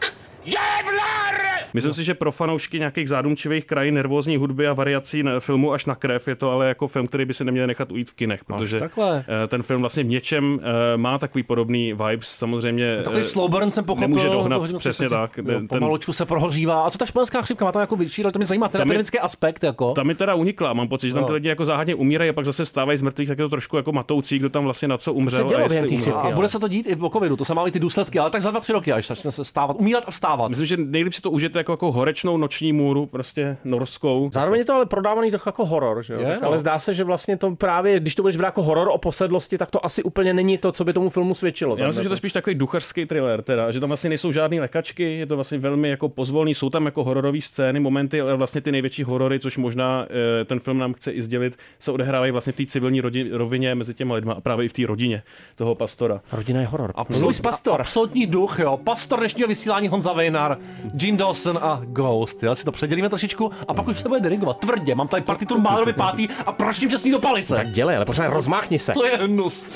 Jävlar! 0.44 1.51
Myslím 1.74 1.92
si, 1.92 2.04
že 2.04 2.14
pro 2.14 2.32
fanoušky 2.32 2.78
nějakých 2.78 3.08
zádumčivých 3.08 3.64
krajin, 3.64 3.94
nervózní 3.94 4.36
hudby 4.36 4.66
a 4.68 4.72
variací 4.72 5.22
na 5.22 5.40
filmu 5.40 5.72
až 5.72 5.86
na 5.86 5.94
krev 5.94 6.28
je 6.28 6.34
to 6.34 6.50
ale 6.50 6.68
jako 6.68 6.88
film, 6.88 7.06
který 7.06 7.24
by 7.24 7.34
si 7.34 7.44
neměli 7.44 7.66
nechat 7.66 7.92
ujít 7.92 8.10
v 8.10 8.14
kinech, 8.14 8.44
protože 8.44 8.80
eh, 8.80 9.46
ten 9.48 9.62
film 9.62 9.80
vlastně 9.80 10.02
v 10.02 10.06
něčem 10.06 10.60
eh, 10.62 10.96
má 10.96 11.18
takový 11.18 11.42
podobný 11.42 11.92
vibes, 11.92 12.28
samozřejmě 12.28 12.96
Takový 12.96 13.20
eh, 13.20 13.24
slow 13.24 13.50
burn 13.50 13.70
jsem 13.70 13.84
pochopil. 13.84 14.08
nemůže 14.08 14.28
dohnat, 14.28 14.62
přesně 14.78 15.06
se- 15.06 15.10
tak. 15.10 15.36
Jo, 15.38 15.44
Ten- 15.44 15.68
Pomaločku 15.68 16.12
se 16.12 16.26
prohořívá. 16.26 16.82
A 16.82 16.90
co 16.90 16.98
ta 16.98 17.06
španělská 17.06 17.42
chřipka? 17.42 17.64
Má 17.64 17.72
to 17.72 17.78
jako 17.80 17.96
větší, 17.96 18.22
ale 18.22 18.32
to 18.32 18.38
mě 18.38 18.46
zajímá, 18.46 18.68
ten 18.68 18.78
Tam 18.78 18.88
akademický 18.88 19.18
aspekt. 19.18 19.64
Jako. 19.64 19.92
Tam 19.92 20.06
mi 20.06 20.14
teda 20.14 20.34
unikla, 20.34 20.72
mám 20.72 20.88
pocit, 20.88 21.08
že 21.08 21.14
tam 21.14 21.24
ty 21.24 21.32
lidi 21.32 21.48
jako 21.48 21.64
záhadně 21.64 21.94
umírají 21.94 22.30
a 22.30 22.32
pak 22.32 22.44
zase 22.44 22.66
stávají 22.66 22.98
z 22.98 23.02
mrtvých, 23.02 23.28
tak 23.28 23.38
je 23.38 23.44
to 23.44 23.48
trošku 23.48 23.76
jako 23.76 23.92
matoucí, 23.92 24.38
kdo 24.38 24.48
tam 24.50 24.64
vlastně 24.64 24.88
na 24.88 24.98
co 24.98 25.12
umřel. 25.12 25.50
a 25.56 25.60
jestli 25.60 25.80
umřel. 25.80 25.98
chřipky, 25.98 26.12
A 26.12 26.30
bude 26.30 26.48
se 26.48 26.58
to 26.58 26.68
dít 26.68 26.86
i 26.86 26.96
po 26.96 27.10
covidu, 27.10 27.36
to 27.36 27.44
se 27.44 27.54
má 27.54 27.70
ty 27.70 27.80
důsledky, 27.80 28.18
ale 28.18 28.30
tak 28.30 28.42
za 28.42 28.50
dva, 28.50 28.60
tři 28.60 28.72
roky, 28.72 28.92
až 28.92 29.06
začne 29.06 29.32
se 29.32 29.44
stávat, 29.44 29.76
umírat 29.80 30.04
a 30.06 30.10
vstávat. 30.10 30.48
Myslím, 30.48 30.66
že 30.66 30.76
nejlíp 30.76 31.12
si 31.12 31.22
to 31.22 31.30
užijete 31.30 31.58
jako, 31.62 31.72
jako 31.72 31.92
horečnou 31.92 32.36
noční 32.36 32.72
můru, 32.72 33.06
prostě 33.06 33.56
norskou. 33.64 34.30
Zároveň 34.32 34.58
je 34.58 34.64
to 34.64 34.74
ale 34.74 34.86
prodávaný 34.86 35.30
trochu 35.30 35.48
jako 35.48 35.66
horor, 35.66 36.02
že 36.02 36.14
jo? 36.14 36.20
Je, 36.20 36.26
tak, 36.26 36.40
no. 36.42 36.48
ale 36.48 36.58
zdá 36.58 36.78
se, 36.78 36.94
že 36.94 37.04
vlastně 37.04 37.36
to 37.36 37.56
právě, 37.56 38.00
když 38.00 38.14
to 38.14 38.22
budeš 38.22 38.36
brát 38.36 38.48
jako 38.48 38.62
horor 38.62 38.88
o 38.92 38.98
posedlosti, 38.98 39.58
tak 39.58 39.70
to 39.70 39.86
asi 39.86 40.02
úplně 40.02 40.34
není 40.34 40.58
to, 40.58 40.72
co 40.72 40.84
by 40.84 40.92
tomu 40.92 41.10
filmu 41.10 41.34
svědčilo. 41.34 41.76
Já 41.78 41.86
myslím, 41.86 42.02
že 42.02 42.08
to 42.08 42.12
je 42.12 42.16
spíš 42.16 42.32
takový 42.32 42.54
duchařský 42.54 43.06
thriller, 43.06 43.42
teda, 43.42 43.70
že 43.70 43.80
tam 43.80 43.90
vlastně 43.90 44.08
nejsou 44.08 44.32
žádné 44.32 44.60
lekačky, 44.60 45.18
je 45.18 45.26
to 45.26 45.34
vlastně 45.34 45.58
velmi 45.58 45.88
jako 45.88 46.08
pozvolný, 46.08 46.54
jsou 46.54 46.70
tam 46.70 46.84
jako 46.84 47.04
hororové 47.04 47.40
scény, 47.40 47.80
momenty, 47.80 48.20
ale 48.20 48.36
vlastně 48.36 48.60
ty 48.60 48.72
největší 48.72 49.02
horory, 49.02 49.40
což 49.40 49.56
možná 49.56 50.06
eh, 50.40 50.44
ten 50.44 50.60
film 50.60 50.78
nám 50.78 50.94
chce 50.94 51.12
i 51.12 51.22
sdělit, 51.22 51.58
se 51.78 51.92
odehrávají 51.92 52.32
vlastně 52.32 52.52
v 52.52 52.56
té 52.56 52.66
civilní 52.66 53.00
rodi, 53.00 53.30
rovině 53.32 53.74
mezi 53.74 53.94
těma 53.94 54.14
lidma 54.14 54.32
a 54.32 54.40
právě 54.40 54.66
i 54.66 54.68
v 54.68 54.72
té 54.72 54.86
rodině 54.86 55.22
toho 55.56 55.74
pastora. 55.74 56.20
Rodina 56.32 56.60
je 56.60 56.66
horor. 56.66 56.92
Absolut, 56.94 57.22
Louis 57.22 57.40
Pastor. 57.40 57.80
Absolutní 57.80 58.26
duch, 58.26 58.58
jo. 58.58 58.80
Pastor 58.84 59.18
dnešního 59.18 59.48
vysílání 59.48 59.88
Honza 59.88 60.12
Vejnar, 60.12 60.58
Gene 60.94 61.18
Dawson 61.18 61.51
a 61.60 61.80
Ghost. 61.84 62.42
Jo. 62.42 62.54
Si 62.54 62.64
to 62.64 62.72
předělíme 62.72 63.08
trošičku 63.08 63.50
a 63.68 63.74
pak 63.74 63.88
už 63.88 64.02
to 64.02 64.08
bude 64.08 64.20
dirigovat 64.20 64.58
tvrdě. 64.58 64.94
Mám 64.94 65.08
tady 65.08 65.22
partituru 65.22 65.60
Málerovi 65.60 65.92
pátý 65.92 66.28
a 66.46 66.52
praštím 66.52 66.90
čestný 66.90 67.10
do 67.10 67.18
palice. 67.18 67.56
Tak 67.56 67.70
dělej, 67.70 67.96
ale 67.96 68.04
pořád 68.04 68.26
rozmáchni 68.26 68.78
se. 68.78 68.92
To 68.92 69.04
je 69.04 69.16
hnus. 69.16 69.66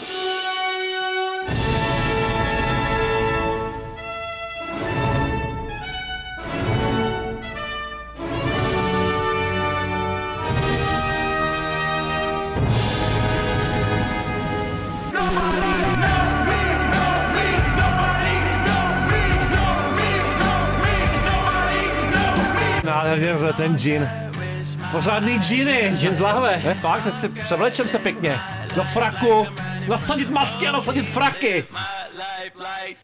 Že 23.17 23.53
ten 23.57 23.79
džin. 23.79 24.11
Pořádný 24.91 25.39
džiny. 25.39 25.93
Džin 25.97 26.15
z 26.15 26.21
lahve. 26.21 26.63
Ne, 26.65 26.75
fakt, 26.75 27.05
teď 27.05 27.15
si 27.15 27.29
převlečem 27.29 27.89
se 27.89 27.99
pěkně. 27.99 28.41
Do 28.75 28.85
fraku. 28.85 29.47
Nasadit 29.89 30.31
masky 30.31 30.69
a 30.69 30.73
nasadit 30.73 31.09
fraky. 31.09 31.65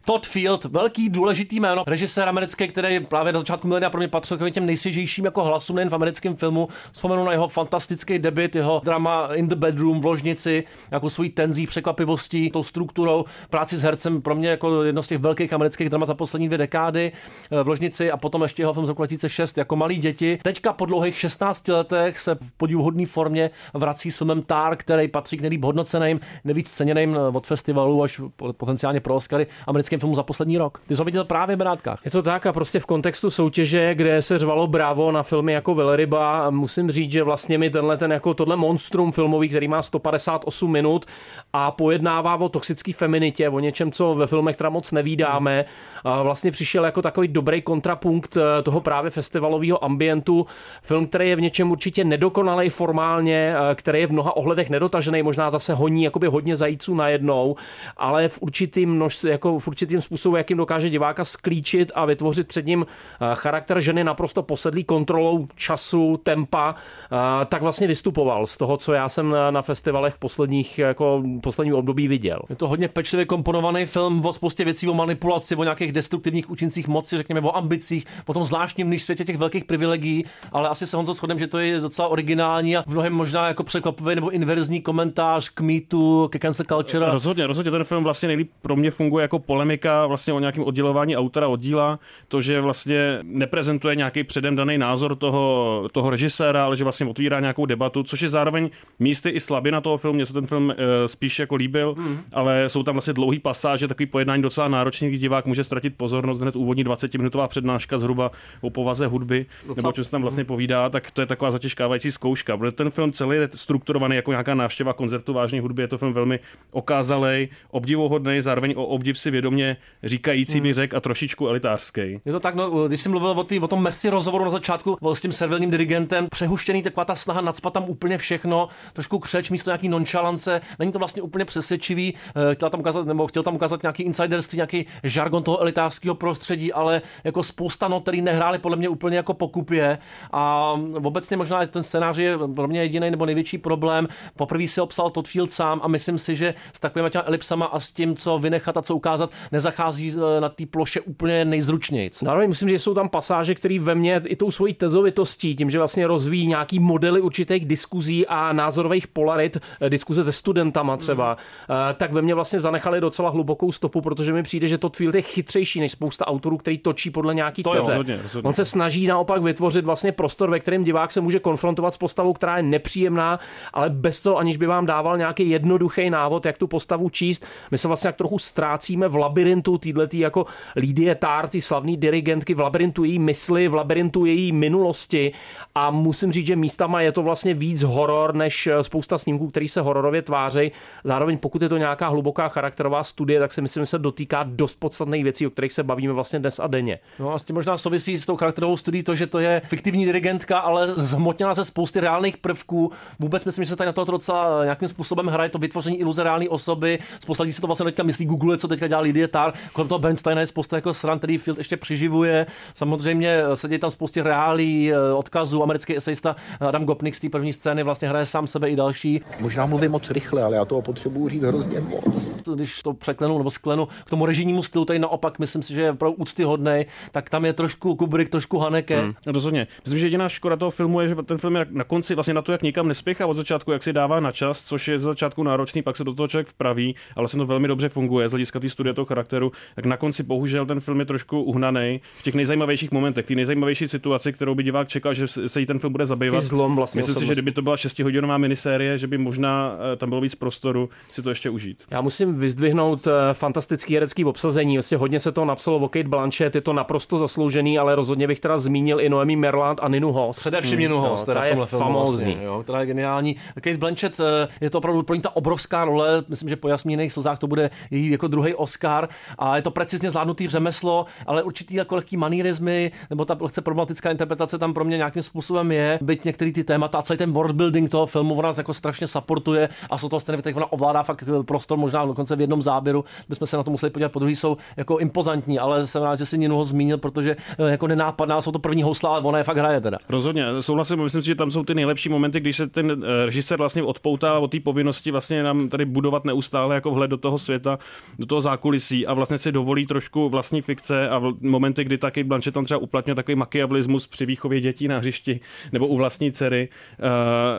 Todd 0.04 0.26
Field, 0.26 0.64
velký 0.64 1.08
důležitý 1.08 1.60
jméno, 1.60 1.84
režisér 1.86 2.28
americký, 2.28 2.68
který 2.68 3.00
právě 3.00 3.32
na 3.32 3.38
začátku 3.38 3.68
milénia 3.68 3.90
pro 3.90 3.98
mě 3.98 4.08
patřil 4.08 4.36
k 4.36 4.50
těm 4.50 4.66
nejsvěžejším 4.66 5.24
jako 5.24 5.44
hlasům 5.44 5.76
nejen 5.76 5.90
v 5.90 5.94
americkém 5.94 6.36
filmu. 6.36 6.68
Vzpomenu 6.92 7.24
na 7.24 7.32
jeho 7.32 7.48
fantastický 7.48 8.18
debit, 8.18 8.56
jeho 8.56 8.80
drama 8.84 9.28
In 9.34 9.48
the 9.48 9.54
Bedroom 9.54 10.00
v 10.00 10.06
ložnici, 10.06 10.64
jako 10.90 11.10
svojí 11.10 11.30
tenzí, 11.30 11.66
překvapivostí, 11.66 12.50
tou 12.50 12.62
strukturou, 12.62 13.24
práci 13.50 13.76
s 13.76 13.82
hercem, 13.82 14.22
pro 14.22 14.34
mě 14.34 14.48
jako 14.48 14.82
jedno 14.82 15.02
z 15.02 15.08
těch 15.08 15.18
velkých 15.18 15.52
amerických 15.52 15.88
dramat 15.88 16.06
za 16.06 16.14
poslední 16.14 16.46
dvě 16.46 16.58
dekády 16.58 17.12
eh, 17.50 17.62
v 17.62 17.68
ložnici 17.68 18.10
a 18.10 18.16
potom 18.16 18.42
ještě 18.42 18.62
jeho 18.62 18.72
film 18.72 18.86
z 18.86 18.88
roku 18.88 19.02
2006 19.02 19.58
jako 19.58 19.76
malí 19.76 19.96
děti. 19.98 20.38
Teďka 20.42 20.72
po 20.72 20.86
dlouhých 20.86 21.18
16 21.18 21.68
letech 21.68 22.18
se 22.18 22.34
v 22.34 22.52
podivuhodné 22.52 23.06
formě 23.06 23.50
vrací 23.74 24.10
s 24.10 24.18
filmem 24.18 24.42
Tar, 24.42 24.76
který 24.76 25.08
patří 25.08 25.36
k 25.36 25.40
nejlíp 25.40 25.64
hodnoceným, 25.64 26.20
nejvíc 26.44 26.70
ceněným 26.70 27.16
eh, 27.16 27.36
od 27.36 27.46
festivalu 27.46 28.02
až 28.02 28.20
potenciálně 28.56 29.01
pro 29.02 29.14
Oscary 29.14 29.46
americkým 29.66 29.98
filmu 29.98 30.14
za 30.14 30.22
poslední 30.22 30.58
rok. 30.58 30.80
Ty 30.86 30.94
jsi 30.94 31.00
ho 31.00 31.04
viděl 31.04 31.24
právě 31.24 31.56
v 31.56 31.58
Benátkách. 31.58 32.00
Je 32.04 32.10
to 32.10 32.22
tak 32.22 32.46
a 32.46 32.52
prostě 32.52 32.80
v 32.80 32.86
kontextu 32.86 33.30
soutěže, 33.30 33.94
kde 33.94 34.22
se 34.22 34.38
řvalo 34.38 34.66
bravo 34.66 35.12
na 35.12 35.22
filmy 35.22 35.52
jako 35.52 35.74
Velryba, 35.74 36.50
musím 36.50 36.90
říct, 36.90 37.12
že 37.12 37.22
vlastně 37.22 37.58
mi 37.58 37.70
tenhle 37.70 37.96
ten 37.96 38.12
jako 38.12 38.34
tohle 38.34 38.56
monstrum 38.56 39.12
filmový, 39.12 39.48
který 39.48 39.68
má 39.68 39.82
158 39.82 40.72
minut 40.72 41.06
a 41.52 41.70
pojednává 41.70 42.34
o 42.34 42.48
toxické 42.48 42.92
feminitě, 42.92 43.48
o 43.48 43.58
něčem, 43.58 43.92
co 43.92 44.14
ve 44.14 44.26
filmech 44.26 44.56
teda 44.56 44.70
moc 44.70 44.92
nevídáme, 44.92 45.64
a 46.04 46.22
vlastně 46.22 46.50
přišel 46.50 46.84
jako 46.84 47.02
takový 47.02 47.28
dobrý 47.28 47.62
kontrapunkt 47.62 48.36
eh, 48.36 48.62
toho 48.62 48.80
právě 48.80 49.10
festivalového 49.10 49.84
ambientu. 49.84 50.46
Film, 50.82 51.06
který 51.06 51.28
je 51.28 51.36
v 51.36 51.40
něčem 51.40 51.70
určitě 51.70 52.04
nedokonalý 52.04 52.68
formálně, 52.68 53.54
eh, 53.56 53.74
který 53.74 54.00
je 54.00 54.06
v 54.06 54.12
mnoha 54.12 54.36
ohledech 54.36 54.70
nedotažený, 54.70 55.22
možná 55.22 55.50
zase 55.50 55.74
honí 55.74 56.04
jakoby 56.04 56.26
hodně 56.26 56.56
zajíců 56.56 56.94
najednou, 56.94 57.56
ale 57.96 58.28
v 58.28 58.38
určitým 58.42 58.91
množství, 58.92 59.30
jako 59.30 59.58
v 59.58 59.68
určitým 59.68 60.00
způsobu, 60.00 60.36
jakým 60.36 60.56
dokáže 60.56 60.90
diváka 60.90 61.24
sklíčit 61.24 61.92
a 61.94 62.04
vytvořit 62.04 62.48
před 62.48 62.66
ním 62.66 62.86
eh, 62.86 63.26
charakter 63.34 63.80
ženy 63.80 64.04
naprosto 64.04 64.42
posedlý 64.42 64.84
kontrolou 64.84 65.46
času, 65.54 66.20
tempa, 66.22 66.74
eh, 66.74 67.16
tak 67.44 67.62
vlastně 67.62 67.86
vystupoval 67.86 68.46
z 68.46 68.56
toho, 68.56 68.76
co 68.76 68.92
já 68.92 69.08
jsem 69.08 69.34
na, 69.50 69.62
festivalech 69.62 70.14
v 70.14 70.18
posledních, 70.18 70.78
jako 70.78 71.22
posledním 71.42 71.74
období 71.74 72.08
viděl. 72.08 72.38
Je 72.48 72.56
to 72.56 72.68
hodně 72.68 72.88
pečlivě 72.88 73.26
komponovaný 73.26 73.86
film 73.86 74.26
o 74.26 74.32
spoustě 74.32 74.64
věcí, 74.64 74.88
o 74.88 74.94
manipulaci, 74.94 75.56
o 75.56 75.62
nějakých 75.64 75.92
destruktivních 75.92 76.50
účincích 76.50 76.88
moci, 76.88 77.16
řekněme 77.16 77.40
o 77.40 77.56
ambicích, 77.56 78.04
o 78.26 78.34
tom 78.34 78.44
zvláštním 78.44 78.90
níž 78.90 79.02
světě 79.02 79.24
těch 79.24 79.36
velkých 79.36 79.64
privilegií, 79.64 80.24
ale 80.52 80.68
asi 80.68 80.86
se 80.86 80.96
Honzo 80.96 81.14
shodem, 81.14 81.38
že 81.38 81.46
to 81.46 81.58
je 81.58 81.80
docela 81.80 82.08
originální 82.08 82.76
a 82.76 82.84
v 82.86 82.92
mnohem 82.92 83.12
možná 83.12 83.48
jako 83.48 83.64
překvapivý 83.64 84.14
nebo 84.14 84.30
inverzní 84.30 84.80
komentář 84.80 85.48
k 85.48 85.60
mýtu, 85.60 86.28
ke 86.32 86.38
cancel 86.38 86.66
culture. 86.68 87.06
Rozhodně, 87.06 87.46
rozhodně 87.46 87.70
ten 87.70 87.84
film 87.84 88.04
vlastně 88.04 88.26
nejlíp 88.26 88.50
pro 88.62 88.76
mě 88.76 88.81
funguje 88.90 89.22
jako 89.22 89.38
polemika 89.38 90.06
vlastně 90.06 90.32
o 90.32 90.38
nějakém 90.38 90.64
oddělování 90.64 91.16
autora 91.16 91.48
od 91.48 91.60
díla, 91.60 91.98
to, 92.28 92.42
že 92.42 92.60
vlastně 92.60 93.18
neprezentuje 93.22 93.96
nějaký 93.96 94.24
předem 94.24 94.56
daný 94.56 94.78
názor 94.78 95.16
toho, 95.16 95.88
toho 95.92 96.10
režiséra, 96.10 96.64
ale 96.64 96.76
že 96.76 96.84
vlastně 96.84 97.06
otvírá 97.06 97.40
nějakou 97.40 97.66
debatu, 97.66 98.02
což 98.02 98.22
je 98.22 98.28
zároveň 98.28 98.70
místy 98.98 99.28
i 99.28 99.40
slabina 99.40 99.80
toho 99.80 99.98
filmu. 99.98 100.14
Mně 100.14 100.26
se 100.26 100.32
ten 100.32 100.46
film 100.46 100.70
e, 100.70 101.08
spíš 101.08 101.38
jako 101.38 101.54
líbil, 101.54 101.94
mm. 101.98 102.18
ale 102.32 102.68
jsou 102.68 102.82
tam 102.82 102.94
vlastně 102.94 103.12
dlouhý 103.12 103.38
pasáže, 103.38 103.88
takový 103.88 104.06
pojednání 104.06 104.42
docela 104.42 104.68
náročný, 104.68 105.08
kdy 105.08 105.18
divák 105.18 105.46
může 105.46 105.64
ztratit 105.64 105.96
pozornost, 105.96 106.40
hned 106.40 106.56
úvodní 106.56 106.84
20-minutová 106.84 107.48
přednáška 107.48 107.98
zhruba 107.98 108.30
o 108.60 108.70
povaze 108.70 109.06
hudby, 109.06 109.46
docela... 109.68 109.74
nebo 109.76 109.92
co 109.92 110.04
se 110.04 110.10
tam 110.10 110.22
vlastně 110.22 110.44
povídá, 110.44 110.88
tak 110.88 111.10
to 111.10 111.20
je 111.20 111.26
taková 111.26 111.50
zatěžkávající 111.50 112.12
zkouška, 112.12 112.56
protože 112.56 112.72
ten 112.72 112.90
film 112.90 113.12
celý 113.12 113.36
je 113.36 113.48
strukturovaný 113.54 114.16
jako 114.16 114.30
nějaká 114.30 114.54
návštěva 114.54 114.92
koncertu 114.92 115.32
vážné 115.32 115.60
hudby, 115.60 115.82
je 115.82 115.88
to 115.88 115.98
film 115.98 116.12
velmi 116.12 116.40
okázalej, 116.70 117.48
obdivuhodný, 117.70 118.40
zároveň 118.40 118.71
o 118.74 118.84
obdiv 118.84 119.18
si 119.18 119.30
vědomě 119.30 119.76
říkající 120.02 120.60
bych 120.60 120.74
řekl 120.74 120.96
a 120.96 121.00
trošičku 121.00 121.48
elitářský. 121.48 122.20
Je 122.24 122.32
to 122.32 122.40
tak, 122.40 122.54
no, 122.54 122.88
když 122.88 123.00
jsem 123.00 123.12
mluvil 123.12 123.30
o, 123.30 123.44
tý, 123.44 123.60
o 123.60 123.68
tom 123.68 123.82
Messi 123.82 124.10
rozhovoru 124.10 124.44
na 124.44 124.50
začátku 124.50 124.96
s 125.12 125.20
tím 125.20 125.32
servilním 125.32 125.70
dirigentem, 125.70 126.26
přehuštěný 126.30 126.82
taková 126.82 127.04
ta 127.04 127.14
snaha 127.14 127.40
nadspat 127.40 127.72
tam 127.72 127.84
úplně 127.88 128.18
všechno, 128.18 128.68
trošku 128.92 129.18
křeč 129.18 129.50
místo 129.50 129.70
nějaký 129.70 129.88
nonchalance, 129.88 130.60
není 130.78 130.92
to 130.92 130.98
vlastně 130.98 131.22
úplně 131.22 131.44
přesvědčivý, 131.44 132.14
eh, 132.50 132.54
chtěl 132.54 132.70
tam 132.70 132.80
ukázat, 132.80 133.06
nebo 133.06 133.26
chtěl 133.26 133.42
tam 133.42 133.54
ukázat 133.54 133.82
nějaký 133.82 134.02
insiderství, 134.02 134.56
nějaký 134.56 134.86
žargon 135.02 135.42
toho 135.42 135.60
elitářského 135.60 136.14
prostředí, 136.14 136.72
ale 136.72 137.02
jako 137.24 137.42
spousta 137.42 137.88
not, 137.88 138.02
který 138.02 138.22
nehráli 138.22 138.58
podle 138.58 138.76
mě 138.76 138.88
úplně 138.88 139.16
jako 139.16 139.34
pokupě 139.34 139.98
a 140.32 140.72
obecně 140.94 141.36
možná 141.36 141.66
ten 141.66 141.82
scénář 141.82 142.18
je 142.18 142.38
pro 142.54 142.68
mě 142.68 142.80
jediný 142.80 143.10
nebo 143.10 143.26
největší 143.26 143.58
problém. 143.58 144.08
Poprvé 144.36 144.68
si 144.68 144.80
obsal 144.80 145.10
Todd 145.10 145.28
Field 145.28 145.52
sám 145.52 145.80
a 145.82 145.88
myslím 145.88 146.18
si, 146.18 146.36
že 146.36 146.54
s 146.72 146.80
takovými 146.80 147.10
těma 147.10 147.24
elipsama 147.26 147.66
a 147.66 147.80
s 147.80 147.92
tím, 147.92 148.16
co 148.16 148.38
vynechal 148.38 148.61
vynechat 148.62 148.76
a 148.76 148.82
co 148.82 148.96
ukázat, 148.96 149.30
nezachází 149.52 150.12
eh, 150.16 150.40
na 150.40 150.48
té 150.48 150.66
ploše 150.66 151.00
úplně 151.00 151.44
nejzručnějc. 151.44 152.22
Zároveň 152.22 152.48
myslím, 152.48 152.68
že 152.68 152.78
jsou 152.78 152.94
tam 152.94 153.08
pasáže, 153.08 153.54
které 153.54 153.78
ve 153.80 153.94
mně 153.94 154.22
i 154.26 154.36
tou 154.36 154.50
svojí 154.50 154.74
tezovitostí, 154.74 155.56
tím, 155.56 155.70
že 155.70 155.78
vlastně 155.78 156.06
rozvíjí 156.06 156.46
nějaký 156.46 156.78
modely 156.78 157.20
určitých 157.20 157.66
diskuzí 157.66 158.26
a 158.26 158.52
názorových 158.52 159.06
polarit, 159.06 159.56
eh, 159.80 159.90
diskuze 159.90 160.24
se 160.24 160.32
studentama 160.32 160.96
třeba, 160.96 161.36
eh, 161.36 161.94
tak 161.94 162.12
ve 162.12 162.22
mně 162.22 162.34
vlastně 162.34 162.60
zanechali 162.60 163.00
docela 163.00 163.30
hlubokou 163.30 163.72
stopu, 163.72 164.00
protože 164.00 164.32
mi 164.32 164.42
přijde, 164.42 164.68
že 164.68 164.78
to 164.78 164.88
Field 164.88 165.14
je 165.14 165.22
chytřejší 165.22 165.80
než 165.80 165.92
spousta 165.92 166.26
autorů, 166.26 166.56
který 166.58 166.78
točí 166.78 167.10
podle 167.10 167.34
nějaký 167.34 167.62
To 167.62 167.70
teze. 167.70 167.90
rozhodně, 167.90 168.20
rozhodně. 168.22 168.46
On 168.46 168.52
se 168.52 168.64
snaží 168.64 169.06
naopak 169.06 169.42
vytvořit 169.42 169.84
vlastně 169.84 170.12
prostor, 170.12 170.50
ve 170.50 170.60
kterém 170.60 170.84
divák 170.84 171.12
se 171.12 171.20
může 171.20 171.38
konfrontovat 171.38 171.94
s 171.94 171.96
postavou, 171.96 172.32
která 172.32 172.56
je 172.56 172.62
nepříjemná, 172.62 173.40
ale 173.72 173.90
bez 173.90 174.22
toho, 174.22 174.38
aniž 174.38 174.56
by 174.56 174.66
vám 174.66 174.86
dával 174.86 175.18
nějaký 175.18 175.50
jednoduchý 175.50 176.10
návod, 176.10 176.46
jak 176.46 176.58
tu 176.58 176.66
postavu 176.66 177.08
číst. 177.08 177.46
My 177.70 177.78
se 177.78 177.88
vlastně 177.88 178.08
tak 178.08 178.16
trochu 178.16 178.38
ztrácíme 178.52 179.08
v 179.08 179.16
labirintu 179.16 179.78
týhletý 179.78 180.18
jako 180.18 180.46
Lidie 180.76 181.14
Tár, 181.14 181.48
ty 181.48 181.60
slavný 181.60 181.96
dirigentky, 181.96 182.54
v 182.54 182.60
labirintu 182.60 183.04
její 183.04 183.18
mysli, 183.18 183.68
v 183.68 183.74
labirintu 183.74 184.24
její 184.24 184.52
minulosti 184.52 185.32
a 185.74 185.90
musím 185.90 186.32
říct, 186.32 186.46
že 186.46 186.56
místama 186.56 187.00
je 187.00 187.12
to 187.12 187.22
vlastně 187.22 187.54
víc 187.54 187.82
horor, 187.82 188.34
než 188.34 188.66
eh, 188.66 188.82
spousta 188.82 189.18
snímků, 189.18 189.48
který 189.48 189.68
se 189.68 189.80
hororově 189.80 190.22
tvářejí. 190.22 190.72
Zároveň 191.04 191.38
pokud 191.38 191.62
je 191.62 191.68
to 191.68 191.76
nějaká 191.76 192.08
hluboká 192.08 192.48
charakterová 192.48 193.04
studie, 193.04 193.40
tak 193.40 193.52
si 193.52 193.62
myslím, 193.62 193.80
že 193.82 193.86
se 193.86 193.98
dotýká 193.98 194.42
dost 194.42 194.76
podstatných 194.78 195.24
věcí, 195.24 195.46
o 195.46 195.50
kterých 195.50 195.72
se 195.72 195.82
bavíme 195.82 196.12
vlastně 196.12 196.38
dnes 196.38 196.60
a 196.60 196.66
denně. 196.66 196.98
No 197.18 197.32
a 197.32 197.38
s 197.38 197.44
tím 197.44 197.56
možná 197.56 197.76
souvisí 197.76 198.18
s 198.18 198.26
tou 198.26 198.36
charakterovou 198.36 198.76
studií 198.76 199.02
to, 199.02 199.14
že 199.14 199.26
to 199.26 199.38
je 199.38 199.62
fiktivní 199.64 200.04
dirigentka, 200.04 200.58
ale 200.58 200.94
zhmotněná 200.94 201.54
ze 201.54 201.64
spousty 201.64 202.00
reálných 202.00 202.36
prvků. 202.36 202.92
Vůbec 203.18 203.44
myslím, 203.44 203.64
že 203.64 203.68
se 203.68 203.76
tady 203.76 203.86
na 203.86 203.92
to 203.92 204.04
docela 204.04 204.64
nějakým 204.64 204.88
způsobem 204.88 205.26
hraje 205.26 205.50
to 205.50 205.58
vytvoření 205.58 206.00
iluze 206.00 206.22
reálné 206.22 206.48
osoby. 206.48 206.98
Spousta 207.20 207.42
lidí 207.42 207.52
se 207.52 207.60
to 207.60 207.66
vlastně 207.66 207.84
teďka 207.84 208.02
myslí, 208.02 208.26
Google, 208.32 208.56
co 208.56 208.68
teďka 208.68 208.86
dělá 208.86 209.00
Lidie 209.00 209.28
Tar. 209.28 209.52
Kolem 209.72 209.88
toho 209.88 209.98
Bernsteina 209.98 210.40
je 210.40 210.46
spousta 210.46 210.76
jako 210.76 210.94
sran, 210.94 211.18
který 211.18 211.38
Field 211.38 211.58
ještě 211.58 211.76
přiživuje. 211.76 212.46
Samozřejmě 212.74 213.38
se 213.54 213.68
dějí 213.68 213.78
tam 213.78 213.90
spousty 213.90 214.20
reálí, 214.20 214.92
eh, 214.92 215.12
odkazů. 215.12 215.62
Americký 215.62 215.96
esejista 215.96 216.36
Adam 216.60 216.84
Gopnik 216.84 217.14
z 217.14 217.20
té 217.20 217.28
první 217.28 217.52
scény 217.52 217.82
vlastně 217.82 218.08
hraje 218.08 218.26
sám 218.26 218.46
sebe 218.46 218.70
i 218.70 218.76
další. 218.76 219.20
Možná 219.40 219.66
mluvím 219.66 219.90
moc 219.90 220.10
rychle, 220.10 220.42
ale 220.42 220.56
já 220.56 220.64
toho 220.64 220.82
potřebuji 220.82 221.28
říct 221.28 221.42
hrozně 221.42 221.80
moc. 221.80 222.30
Když 222.54 222.82
to 222.82 222.94
překlenu 222.94 223.38
nebo 223.38 223.50
sklenu 223.50 223.88
k 224.04 224.10
tomu 224.10 224.26
režijnímu 224.26 224.62
stylu, 224.62 224.84
tady 224.84 224.98
naopak 224.98 225.38
myslím 225.38 225.62
si, 225.62 225.74
že 225.74 225.82
je 225.82 225.90
opravdu 225.90 226.16
úctyhodný, 226.16 226.86
tak 227.12 227.30
tam 227.30 227.44
je 227.44 227.52
trošku 227.52 227.94
Kubrick, 227.94 228.30
trošku 228.30 228.58
Haneke. 228.58 229.00
Hmm. 229.00 229.14
Rozhodně. 229.26 229.66
Myslím, 229.84 230.00
že 230.00 230.06
jediná 230.06 230.28
škoda 230.28 230.56
toho 230.56 230.70
filmu 230.70 231.00
je, 231.00 231.08
že 231.08 231.14
ten 231.14 231.38
film 231.38 231.56
je 231.56 231.66
na 231.70 231.84
konci 231.84 232.14
vlastně 232.14 232.34
na 232.34 232.42
to, 232.42 232.52
jak 232.52 232.62
nikam 232.62 232.88
nespěchá 232.88 233.26
od 233.26 233.34
začátku, 233.34 233.72
jak 233.72 233.82
si 233.82 233.92
dává 233.92 234.20
na 234.20 234.32
čas, 234.32 234.64
což 234.64 234.88
je 234.88 234.98
z 234.98 235.02
začátku 235.02 235.42
náročný, 235.42 235.82
pak 235.82 235.96
se 235.96 236.04
do 236.04 236.14
toho 236.14 236.28
člověk 236.28 236.48
vpraví, 236.48 236.94
ale 237.16 237.22
vlastně 237.22 237.38
to 237.38 237.46
velmi 237.46 237.68
dobře 237.68 237.88
funguje 237.88 238.21
z 238.28 238.32
hlediska 238.32 238.60
té 238.60 238.68
studie 238.68 238.94
toho 238.94 239.06
charakteru. 239.06 239.52
Tak 239.74 239.84
na 239.84 239.96
konci 239.96 240.22
bohužel 240.22 240.66
ten 240.66 240.80
film 240.80 241.00
je 241.00 241.06
trošku 241.06 241.42
uhnaný 241.42 242.00
v 242.12 242.22
těch 242.22 242.34
nejzajímavějších 242.34 242.92
momentech, 242.92 243.26
ty 243.26 243.34
nejzajímavější 243.34 243.88
situaci, 243.88 244.32
kterou 244.32 244.54
by 244.54 244.62
divák 244.62 244.88
čekal, 244.88 245.14
že 245.14 245.28
se 245.28 245.60
jí 245.60 245.66
ten 245.66 245.78
film 245.78 245.92
bude 245.92 246.06
zabývat. 246.06 246.40
Zlom 246.40 246.76
vlastně 246.76 246.98
Myslím 246.98 247.14
si, 247.14 247.26
že 247.26 247.32
kdyby 247.32 247.52
to 247.52 247.62
byla 247.62 247.76
šestihodinová 247.76 248.38
minisérie, 248.38 248.98
že 248.98 249.06
by 249.06 249.18
možná 249.18 249.76
eh, 249.92 249.96
tam 249.96 250.08
bylo 250.08 250.20
víc 250.20 250.34
prostoru 250.34 250.88
si 251.10 251.22
to 251.22 251.28
ještě 251.28 251.50
užít. 251.50 251.82
Já 251.90 252.00
musím 252.00 252.38
vyzdvihnout 252.38 253.06
eh, 253.06 253.10
fantastický 253.32 253.94
herecký 253.94 254.24
obsazení. 254.24 254.76
Vlastně 254.76 254.96
hodně 254.96 255.20
se 255.20 255.32
to 255.32 255.44
napsalo 255.44 255.76
o 255.76 255.88
Kate 255.88 256.08
Blanchett, 256.08 256.54
je 256.54 256.60
to 256.60 256.72
naprosto 256.72 257.18
zasloužený, 257.18 257.78
ale 257.78 257.94
rozhodně 257.94 258.26
bych 258.26 258.40
teda 258.40 258.58
zmínil 258.58 259.00
i 259.00 259.08
Noemi 259.08 259.36
Merlant 259.36 259.78
a 259.82 259.88
Ninu 259.88 260.12
Hoss. 260.12 260.40
Především 260.40 260.78
Ninu 260.78 260.96
Jo, 260.96 261.00
Hoss, 261.00 261.24
teda 261.24 261.40
ta 261.40 261.46
v 261.46 261.48
je 261.48 261.54
filmu 261.54 261.66
famózní. 261.66 262.24
Vlastně, 262.24 262.44
jo, 262.44 262.60
která 262.62 262.80
je 262.80 262.86
geniální. 262.86 263.36
Kate 263.54 263.76
Blanchett 263.76 264.20
eh, 264.20 264.48
je 264.60 264.70
to 264.70 264.78
opravdu 264.78 265.02
pro 265.02 265.14
ní 265.14 265.22
ta 265.22 265.36
obrovská 265.36 265.84
role, 265.84 266.24
myslím, 266.28 266.48
že 266.48 266.56
po 266.56 266.68
jasmíných 266.68 267.12
slzách 267.12 267.38
to 267.38 267.46
bude 267.46 267.70
její 267.90 268.10
jako 268.12 268.26
druhý 268.26 268.54
Oscar 268.54 269.08
a 269.38 269.56
je 269.56 269.62
to 269.62 269.70
precizně 269.70 270.10
zvládnutý 270.10 270.48
řemeslo, 270.48 271.06
ale 271.26 271.42
určitý 271.42 271.74
jako 271.74 271.94
lehký 271.94 272.16
manierismy 272.16 272.92
nebo 273.10 273.24
ta 273.24 273.36
lehce 273.40 273.60
problematická 273.60 274.10
interpretace 274.10 274.58
tam 274.58 274.74
pro 274.74 274.84
mě 274.84 274.96
nějakým 274.96 275.22
způsobem 275.22 275.72
je, 275.72 275.98
byť 276.02 276.24
některý 276.24 276.52
ty 276.52 276.64
témata 276.64 276.98
a 276.98 277.02
celý 277.02 277.18
ten 277.18 277.32
worldbuilding 277.32 277.90
toho 277.90 278.06
filmu 278.06 278.34
ona 278.34 278.52
jako 278.56 278.74
strašně 278.74 279.06
supportuje 279.06 279.68
a 279.90 279.98
jsou 279.98 280.08
to 280.08 280.20
scény, 280.20 280.42
tak 280.42 280.56
ona 280.56 280.72
ovládá 280.72 281.02
fakt 281.02 281.24
eh, 281.40 281.42
prostor 281.42 281.78
možná 281.78 282.04
dokonce 282.04 282.36
v 282.36 282.40
jednom 282.40 282.62
záběru, 282.62 283.04
bychom 283.28 283.46
se 283.46 283.56
na 283.56 283.62
to 283.62 283.70
museli 283.70 283.90
podívat, 283.90 284.12
po 284.12 284.18
druhý 284.18 284.36
jsou 284.36 284.56
jako 284.76 284.98
impozantní, 284.98 285.58
ale 285.58 285.86
jsem 285.86 286.02
rád, 286.02 286.18
že 286.18 286.26
si 286.26 286.38
Ninu 286.38 286.56
Hoss 286.56 286.68
zmínil, 286.68 286.98
protože 286.98 287.36
eh, 287.58 287.70
jako 287.70 287.86
nenápadná 287.86 288.40
jsou 288.40 288.52
to 288.52 288.58
první 288.58 288.82
housla, 288.82 289.10
ale 289.10 289.20
ona 289.20 289.38
je 289.38 289.44
fakt 289.44 289.56
hraje 289.56 289.80
teda. 289.80 289.98
Rozhodně, 290.08 290.44
souhlasím, 290.60 291.02
myslím 291.02 291.22
si, 291.22 291.26
že 291.26 291.34
tam 291.34 291.50
jsou 291.50 291.64
ty 291.64 291.74
nejlepší 291.74 292.08
momenty, 292.08 292.40
když 292.40 292.56
se 292.56 292.66
ten 292.66 292.90
eh, 292.90 293.24
režisér 293.24 293.58
vlastně 293.58 293.82
odpoutá 293.82 294.38
od 294.38 294.50
té 294.50 294.60
povinnosti 294.60 295.10
vlastně 295.10 295.42
nám 295.42 295.68
tady 295.68 295.84
budovat 295.84 296.24
neustále 296.24 296.74
jako 296.74 296.90
vhled 296.90 297.10
do 297.10 297.16
toho 297.16 297.38
světa, 297.38 297.78
do 298.18 298.26
toho 298.26 298.40
zákulisí 298.40 299.06
a 299.06 299.14
vlastně 299.14 299.38
si 299.38 299.52
dovolí 299.52 299.86
trošku 299.86 300.28
vlastní 300.28 300.62
fikce 300.62 301.08
a 301.08 301.18
v 301.18 301.34
momenty, 301.40 301.84
kdy 301.84 301.98
taky 301.98 302.24
Blanchett 302.24 302.54
tam 302.54 302.64
třeba 302.64 302.78
uplatňuje 302.78 303.14
takový 303.14 303.34
makiavlismus 303.34 304.06
při 304.06 304.26
výchově 304.26 304.60
dětí 304.60 304.88
na 304.88 304.98
hřišti 304.98 305.40
nebo 305.72 305.86
u 305.86 305.96
vlastní 305.96 306.32
dcery, 306.32 306.68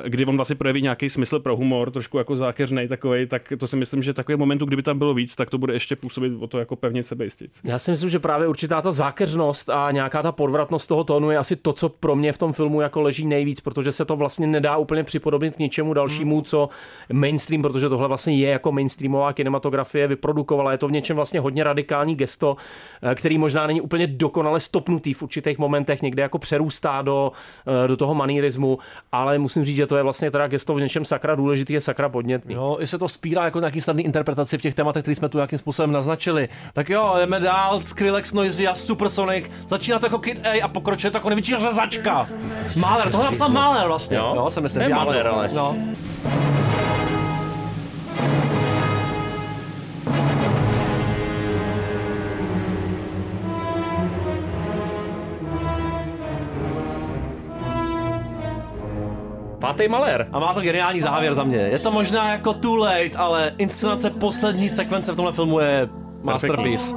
eh, 0.04 0.10
kdy 0.10 0.26
on 0.26 0.36
vlastně 0.36 0.56
projeví 0.56 0.82
nějaký 0.82 1.10
smysl 1.10 1.40
pro 1.40 1.56
humor, 1.56 1.92
trošku 1.92 2.18
jako 2.18 2.36
zákeřnej 2.36 2.88
takový, 2.88 3.28
tak 3.28 3.54
to 3.58 3.68
si 3.68 3.78
myslím, 3.78 4.04
že 4.04 4.14
takový 4.14 4.38
momentů, 4.38 4.66
kdyby 4.66 4.84
tam 4.84 4.98
bylo 4.98 5.14
víc, 5.14 5.36
tak 5.36 5.50
to 5.50 5.58
bude 5.58 5.74
ještě 5.74 5.96
působit 5.96 6.34
o 6.40 6.48
to 6.48 6.60
jako 6.60 6.76
pevně 6.76 7.04
sebejistic. 7.04 7.62
Já 7.64 7.80
si 7.80 7.92
myslím, 7.92 8.10
že 8.10 8.20
právě 8.20 8.48
určitá 8.48 8.82
ta 8.82 8.92
zákeřnost 8.92 9.70
a 9.70 9.92
nějaká 9.92 10.22
ta 10.22 10.32
podvratnost 10.32 10.90
toho 10.90 11.04
tónu 11.04 11.32
je 11.32 11.38
asi 11.38 11.56
to, 11.56 11.74
co 11.74 11.90
pro 11.90 12.16
mě 12.16 12.32
v 12.32 12.38
tom 12.38 12.54
filmu 12.54 12.82
jako 12.82 13.02
leží 13.02 13.26
nejvíc, 13.26 13.60
protože 13.60 13.92
se 13.92 14.06
to 14.06 14.16
vlastně 14.16 14.48
nedá 14.48 14.78
úplně 14.78 15.04
připodobnit 15.04 15.56
k 15.56 15.60
ničemu 15.60 15.94
dalšímu, 15.94 16.42
co 16.42 16.70
mainstream, 17.14 17.62
protože 17.62 17.90
tohle 17.90 18.08
vlastně 18.08 18.38
je 18.38 18.50
jako 18.50 18.72
mainstreamová 18.72 19.34
kinematografie, 19.34 20.08
vyprodukovala. 20.34 20.72
Je 20.72 20.78
to 20.78 20.88
v 20.88 20.92
něčem 20.92 21.16
vlastně 21.16 21.40
hodně 21.40 21.64
radikální 21.64 22.16
gesto, 22.16 22.58
eh, 23.02 23.16
který 23.16 23.38
možná 23.38 23.68
není 23.68 23.82
úplně 23.82 24.08
dokonale 24.08 24.60
stopnutý 24.60 25.14
v 25.14 25.24
určitých 25.24 25.58
momentech, 25.58 26.02
někde 26.02 26.22
jako 26.24 26.40
přerůstá 26.40 27.02
do, 27.02 27.32
eh, 27.68 27.88
do 27.88 27.98
toho 27.98 28.14
manierismu, 28.14 28.80
ale 29.12 29.38
musím 29.38 29.66
říct, 29.66 29.76
že 29.76 29.88
to 29.88 29.98
je 29.98 30.04
vlastně 30.04 30.32
teda 30.32 30.48
gesto 30.48 30.74
v 30.74 30.82
něčem 30.82 31.06
sakra 31.06 31.36
důležitý, 31.36 31.74
je 31.74 31.82
sakra 31.82 32.10
podnětný. 32.10 32.54
Jo, 32.54 32.78
i 32.80 32.88
se 32.88 32.98
to 32.98 33.08
spírá 33.08 33.46
jako 33.46 33.60
nějaký 33.60 33.82
snadný 33.82 34.04
interpretaci 34.06 34.58
v 34.58 34.62
těch 34.62 34.74
tématech, 34.74 35.04
které 35.04 35.16
jsme 35.16 35.30
tu 35.30 35.38
nějakým 35.38 35.60
způsobem 35.60 35.92
naznačili. 35.92 36.50
Tak 36.74 36.90
jo, 36.90 37.16
jdeme 37.20 37.40
dál, 37.40 37.82
Skrillex, 37.86 38.34
Noisy 38.34 38.68
a 38.68 38.76
Supersonic. 38.76 39.52
Začíná 39.68 40.00
to 40.00 40.06
jako 40.06 40.20
Kid 40.20 40.46
A 40.46 40.64
a 40.64 40.68
pokračuje 40.68 41.12
to 41.12 41.18
jako 41.18 41.30
největší 41.30 41.56
řezačka. 41.60 42.28
Mahler, 42.76 43.12
tohle 43.12 43.26
napsal 43.26 43.50
Mahler 43.50 43.88
vlastně. 43.88 44.18
Jo? 44.18 44.34
jo 44.36 44.50
jsem 44.50 44.64
myslím. 44.64 44.84
Ne 44.84 44.90
Mahler, 44.90 45.28
ale. 45.28 45.50
No. 45.54 45.76
Pátý 59.64 59.88
malér. 59.88 60.28
A 60.32 60.40
má 60.40 60.54
to 60.54 60.62
geniální 60.62 61.02
závěr 61.02 61.36
za 61.36 61.44
mě. 61.44 61.58
Je 61.58 61.80
to 61.80 61.92
možná 61.92 62.32
jako 62.32 62.54
too 62.54 62.76
late, 62.76 63.12
ale 63.16 63.52
inscenace 63.58 64.10
poslední 64.10 64.70
sekvence 64.70 65.12
v 65.12 65.16
tomhle 65.16 65.34
filmu 65.34 65.60
je 65.60 65.90
masterpiece. 66.24 66.96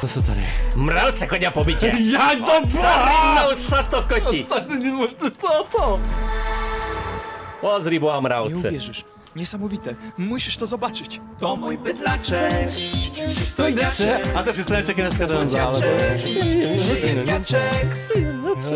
Co 0.00 0.08
se 0.08 0.22
tady? 0.22 0.46
Mralce 0.74 1.26
chodě 1.26 1.50
po 1.50 1.64
bytě. 1.64 1.92
Já 2.12 2.30
to 2.46 2.68
Sarnou 2.68 3.54
sa 3.54 3.82
to 3.82 4.02
koti. 4.02 4.44
To, 4.44 5.64
to. 5.70 6.00
Pozri, 7.60 8.00
a 8.12 8.20
mralce. 8.20 8.72
Nie. 8.72 8.80
Niesamowite. 9.36 9.96
Musisz 10.18 10.56
to 10.56 10.66
zobaczyć. 10.66 11.20
To 11.38 11.56
mój 11.56 11.78
bydlaczek. 11.78 12.70
Stojňaček. 13.44 14.32
A 14.34 14.42
to 14.42 14.52
přistojňaček 14.52 14.98
je 14.98 15.04
dneska 15.04 15.26
ten 15.26 15.48
zále. 15.48 15.82